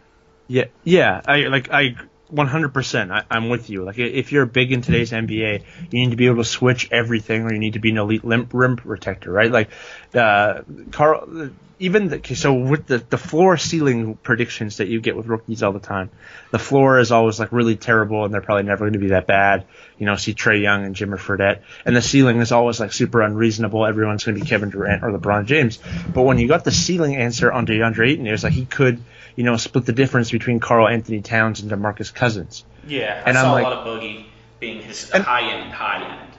yeah, 0.47 0.65
yeah. 0.85 1.21
I 1.27 1.43
like 1.43 1.71
I 1.71 1.97
100%. 2.33 3.11
I, 3.11 3.25
I'm 3.31 3.49
with 3.49 3.71
you. 3.71 3.85
Like 3.85 3.99
if 3.99 4.33
you're 4.33 4.47
big 4.47 4.73
in 4.73 4.83
today's 4.83 5.13
NBA, 5.13 5.63
you 5.91 5.99
need 6.01 6.11
to 6.11 6.17
be 6.17 6.27
able 6.27 6.39
to 6.39 6.45
switch 6.45 6.89
everything, 6.91 7.43
or 7.43 7.53
you 7.53 7.59
need 7.59 7.75
to 7.75 7.79
be 7.79 7.91
an 7.91 7.99
elite 7.99 8.25
limp, 8.25 8.53
rim 8.53 8.77
protector, 8.77 9.33
right? 9.33 9.51
Like 9.51 9.71
uh, 10.15 10.63
Carl, 10.91 11.51
even 11.79 12.09
the, 12.09 12.35
so 12.35 12.55
with 12.55 12.87
the 12.87 12.99
the 12.99 13.19
floor 13.19 13.57
ceiling 13.57 14.17
predictions 14.17 14.79
that 14.79 14.89
you 14.89 15.01
get 15.01 15.17
with 15.17 15.27
rookies 15.27 15.63
all 15.63 15.73
the 15.73 15.81
time, 15.81 16.11
the 16.51 16.59
floor 16.59 16.99
is 16.99 17.13
always 17.13 17.39
like 17.39 17.53
really 17.53 17.77
terrible, 17.77 18.25
and 18.25 18.35
they're 18.35 18.41
probably 18.41 18.65
never 18.65 18.81
going 18.81 18.95
to 18.95 18.99
be 18.99 19.09
that 19.09 19.27
bad. 19.27 19.65
You 19.99 20.07
know, 20.07 20.17
see 20.17 20.35
Trae 20.35 20.61
Young 20.61 20.85
and 20.85 20.95
Jimmer 20.95 21.19
Fredette, 21.19 21.63
and 21.85 21.95
the 21.95 22.03
ceiling 22.03 22.41
is 22.41 22.53
always 22.53 22.81
like 22.81 22.93
super 22.93 23.23
unreasonable. 23.23 23.87
Everyone's 23.87 24.25
going 24.25 24.37
to 24.37 24.45
be 24.45 24.49
Kevin 24.49 24.71
Durant 24.71 25.03
or 25.03 25.11
LeBron 25.11 25.47
James. 25.47 25.79
But 26.13 26.23
when 26.23 26.39
you 26.39 26.49
got 26.49 26.65
the 26.65 26.73
ceiling 26.73 27.17
answer 27.17 27.51
on 27.51 27.67
DeAndre 27.67 28.11
Ayton, 28.11 28.27
it 28.27 28.33
was 28.33 28.45
like 28.45 28.53
he 28.53 28.67
could 28.67 29.03
you 29.39 29.45
know, 29.45 29.57
split 29.57 29.87
the 29.87 29.93
difference 29.93 30.33
between 30.33 30.59
Karl-Anthony 30.59 31.21
Towns 31.21 31.61
and 31.61 31.71
DeMarcus 31.71 32.13
Cousins. 32.13 32.65
Yeah, 32.85 33.23
I 33.25 33.29
and 33.29 33.39
saw 33.39 33.45
I'm 33.45 33.53
like, 33.53 33.67
a 33.67 33.69
lot 33.69 33.87
of 33.87 33.87
Boogie 33.87 34.25
being 34.59 34.83
his 34.83 35.09
and, 35.11 35.23
high 35.23 35.53
end, 35.53 35.73
high 35.73 36.23
end. 36.23 36.33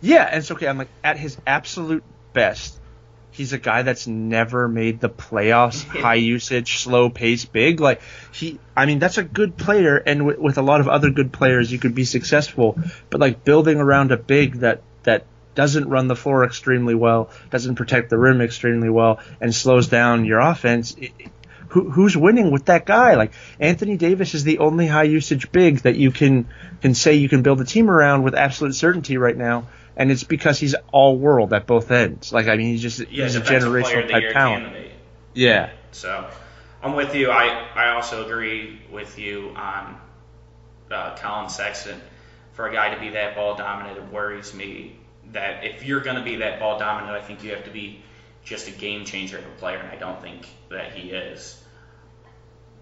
Yeah, 0.00 0.24
and 0.24 0.38
it's 0.38 0.50
okay. 0.50 0.66
I'm 0.66 0.76
like, 0.76 0.88
at 1.04 1.16
his 1.16 1.38
absolute 1.46 2.02
best, 2.32 2.76
he's 3.30 3.52
a 3.52 3.58
guy 3.58 3.82
that's 3.82 4.08
never 4.08 4.66
made 4.66 4.98
the 4.98 5.08
playoffs, 5.08 5.84
high 6.02 6.16
usage, 6.16 6.78
slow 6.78 7.08
pace, 7.08 7.44
big. 7.44 7.78
Like 7.78 8.02
he, 8.32 8.58
I 8.76 8.86
mean, 8.86 8.98
that's 8.98 9.18
a 9.18 9.22
good 9.22 9.56
player, 9.56 9.98
and 9.98 10.18
w- 10.18 10.42
with 10.42 10.58
a 10.58 10.62
lot 10.62 10.80
of 10.80 10.88
other 10.88 11.10
good 11.10 11.32
players, 11.32 11.70
you 11.70 11.78
could 11.78 11.94
be 11.94 12.04
successful. 12.04 12.76
But 13.10 13.20
like 13.20 13.44
building 13.44 13.78
around 13.78 14.10
a 14.10 14.16
big 14.16 14.54
that 14.56 14.82
that 15.04 15.24
doesn't 15.54 15.88
run 15.88 16.08
the 16.08 16.16
floor 16.16 16.44
extremely 16.44 16.96
well, 16.96 17.30
doesn't 17.50 17.76
protect 17.76 18.10
the 18.10 18.18
rim 18.18 18.40
extremely 18.40 18.90
well, 18.90 19.20
and 19.40 19.54
slows 19.54 19.86
down 19.86 20.24
your 20.24 20.40
offense. 20.40 20.96
It, 20.98 21.12
who, 21.70 21.88
who's 21.88 22.16
winning 22.16 22.50
with 22.50 22.66
that 22.66 22.84
guy? 22.84 23.14
Like 23.14 23.32
Anthony 23.58 23.96
Davis 23.96 24.34
is 24.34 24.44
the 24.44 24.58
only 24.58 24.86
high 24.86 25.04
usage 25.04 25.50
big 25.50 25.78
that 25.80 25.96
you 25.96 26.10
can 26.10 26.48
can 26.82 26.94
say 26.94 27.14
you 27.14 27.28
can 27.28 27.42
build 27.42 27.60
a 27.60 27.64
team 27.64 27.88
around 27.88 28.22
with 28.22 28.34
absolute 28.34 28.74
certainty 28.74 29.16
right 29.16 29.36
now, 29.36 29.68
and 29.96 30.10
it's 30.10 30.24
because 30.24 30.58
he's 30.58 30.74
all 30.92 31.16
world 31.16 31.52
at 31.52 31.66
both 31.66 31.90
ends. 31.90 32.32
Like 32.32 32.48
I 32.48 32.56
mean, 32.56 32.72
he's 32.72 32.82
just 32.82 32.98
yeah, 33.10 33.24
he's 33.24 33.36
a 33.36 33.40
generational 33.40 34.10
type 34.10 34.32
talent. 34.32 34.64
Candidate. 34.64 34.92
Yeah. 35.32 35.70
So 35.92 36.28
I'm 36.82 36.94
with 36.94 37.14
you. 37.14 37.30
I 37.30 37.66
I 37.74 37.90
also 37.90 38.24
agree 38.26 38.80
with 38.90 39.18
you 39.18 39.50
on 39.56 39.96
uh, 40.90 41.16
Collin 41.16 41.48
Sexton. 41.48 42.00
For 42.52 42.68
a 42.68 42.72
guy 42.72 42.92
to 42.94 43.00
be 43.00 43.10
that 43.10 43.36
ball 43.36 43.54
dominant, 43.54 43.96
it 43.96 44.12
worries 44.12 44.52
me 44.54 44.96
that 45.32 45.64
if 45.64 45.84
you're 45.84 46.00
going 46.00 46.16
to 46.16 46.22
be 46.22 46.36
that 46.36 46.58
ball 46.58 46.78
dominant, 46.78 47.16
I 47.16 47.22
think 47.22 47.44
you 47.44 47.50
have 47.50 47.64
to 47.64 47.70
be 47.70 48.02
just 48.44 48.68
a 48.68 48.72
game 48.72 49.04
changer 49.04 49.38
of 49.38 49.44
a 49.44 49.50
player, 49.58 49.78
and 49.78 49.90
I 49.90 49.96
don't 49.96 50.20
think 50.20 50.46
that 50.70 50.92
he 50.92 51.10
is. 51.10 51.62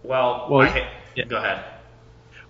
Well, 0.03 0.49
well 0.51 0.69
I, 0.69 0.91
yeah. 1.15 1.25
go 1.25 1.37
ahead. 1.37 1.65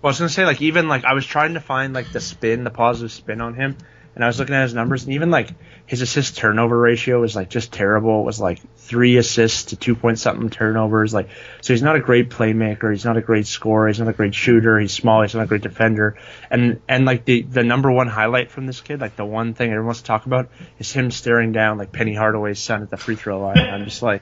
Well, 0.01 0.05
I 0.05 0.07
was 0.07 0.19
gonna 0.19 0.29
say 0.29 0.45
like 0.45 0.61
even 0.61 0.87
like 0.87 1.03
I 1.03 1.13
was 1.13 1.25
trying 1.25 1.55
to 1.55 1.59
find 1.59 1.93
like 1.93 2.11
the 2.11 2.21
spin, 2.21 2.63
the 2.63 2.69
positive 2.69 3.11
spin 3.11 3.41
on 3.41 3.53
him, 3.53 3.77
and 4.15 4.23
I 4.23 4.27
was 4.27 4.39
looking 4.39 4.55
at 4.55 4.63
his 4.63 4.73
numbers, 4.73 5.03
and 5.03 5.13
even 5.13 5.31
like 5.31 5.49
his 5.85 6.01
assist 6.01 6.37
turnover 6.37 6.77
ratio 6.77 7.21
was 7.21 7.35
like 7.35 7.49
just 7.49 7.71
terrible. 7.71 8.21
It 8.21 8.25
was 8.25 8.39
like 8.39 8.59
three 8.77 9.17
assists 9.17 9.65
to 9.65 9.75
two 9.75 9.95
point 9.95 10.19
something 10.19 10.49
turnovers. 10.49 11.13
Like 11.13 11.29
so, 11.61 11.73
he's 11.73 11.81
not 11.81 11.95
a 11.95 11.99
great 11.99 12.29
playmaker. 12.29 12.91
He's 12.91 13.05
not 13.05 13.17
a 13.17 13.21
great 13.21 13.47
scorer. 13.47 13.87
He's 13.87 13.99
not 13.99 14.07
a 14.07 14.13
great 14.13 14.35
shooter. 14.35 14.79
He's 14.79 14.93
small. 14.93 15.21
He's 15.21 15.35
not 15.35 15.43
a 15.43 15.47
great 15.47 15.61
defender. 15.61 16.17
And 16.49 16.81
and 16.87 17.05
like 17.05 17.25
the 17.25 17.41
the 17.43 17.63
number 17.63 17.91
one 17.91 18.07
highlight 18.07 18.51
from 18.51 18.65
this 18.65 18.81
kid, 18.81 19.01
like 19.01 19.15
the 19.15 19.25
one 19.25 19.53
thing 19.53 19.69
everyone 19.69 19.87
wants 19.87 20.01
to 20.01 20.05
talk 20.05 20.25
about, 20.25 20.49
is 20.79 20.91
him 20.91 21.11
staring 21.11 21.51
down 21.51 21.77
like 21.77 21.91
Penny 21.91 22.13
Hardaway's 22.13 22.59
son 22.59 22.83
at 22.83 22.89
the 22.89 22.97
free 22.97 23.15
throw 23.15 23.39
line. 23.39 23.57
I'm 23.57 23.85
just 23.85 24.01
like 24.01 24.21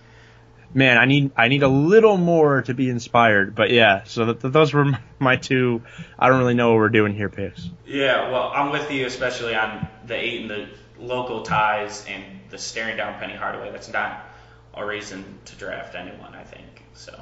man, 0.74 0.98
I 0.98 1.06
need 1.06 1.32
I 1.36 1.48
need 1.48 1.64
a 1.64 1.68
little 1.68 2.18
more 2.18 2.62
to 2.64 2.74
be 2.74 2.90
inspired. 2.90 3.56
But 3.56 3.72
yeah, 3.72 4.04
so 4.04 4.34
th- 4.34 4.54
those 4.54 4.74
were 4.74 4.98
my 5.20 5.36
two. 5.36 5.82
I 6.18 6.30
don't 6.30 6.40
really 6.40 6.54
know 6.54 6.72
what 6.72 6.78
we're 6.78 6.90
doing 6.90 7.14
here 7.14 7.30
picks. 7.30 7.70
Yeah, 7.86 8.32
well, 8.32 8.52
I'm 8.54 8.72
with 8.72 8.92
you, 8.92 9.06
especially 9.06 9.56
on 9.56 9.88
the 10.06 10.16
eight 10.16 10.42
and 10.42 10.50
the 10.50 10.68
local 11.00 11.44
ties 11.44 12.06
and 12.08 12.24
the 12.50 12.58
staring 12.58 12.98
down 12.98 13.20
Penny 13.20 13.36
Hardaway. 13.36 13.72
That's 13.72 13.92
not 13.92 14.26
a 14.74 14.86
reason 14.86 15.40
to 15.46 15.56
draft 15.56 15.96
anyone, 15.96 16.36
I 16.36 16.44
think. 16.44 16.84
So, 16.94 17.20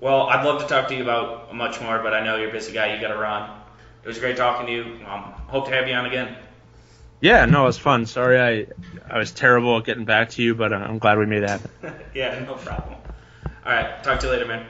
well, 0.00 0.22
I'd 0.28 0.44
love 0.44 0.60
to 0.62 0.68
talk 0.68 0.88
to 0.88 0.96
you 0.96 1.02
about 1.02 1.54
much 1.54 1.80
more, 1.80 1.98
but 2.02 2.14
I 2.14 2.24
know 2.24 2.36
you're 2.36 2.48
a 2.48 2.52
busy 2.52 2.72
guy. 2.72 2.94
You 2.94 3.00
got 3.00 3.08
to 3.08 3.18
run. 3.18 3.50
It 4.02 4.08
was 4.08 4.18
great 4.18 4.36
talking 4.36 4.66
to 4.66 4.72
you. 4.72 4.82
Um, 5.06 5.34
hope 5.48 5.66
to 5.68 5.74
have 5.74 5.86
you 5.86 5.94
on 5.94 6.06
again. 6.06 6.36
Yeah, 7.20 7.44
no, 7.46 7.62
it 7.62 7.66
was 7.66 7.78
fun. 7.78 8.06
Sorry, 8.06 8.40
I 8.40 8.66
I 9.14 9.18
was 9.18 9.32
terrible 9.32 9.76
at 9.78 9.84
getting 9.84 10.04
back 10.04 10.30
to 10.30 10.42
you, 10.42 10.54
but 10.54 10.72
uh, 10.72 10.76
I'm 10.76 10.98
glad 10.98 11.18
we 11.18 11.26
made 11.26 11.42
happen. 11.42 11.70
yeah, 12.14 12.38
no 12.44 12.54
problem. 12.54 12.96
All 13.64 13.72
right, 13.72 14.02
talk 14.02 14.20
to 14.20 14.26
you 14.26 14.32
later, 14.32 14.46
man. 14.46 14.66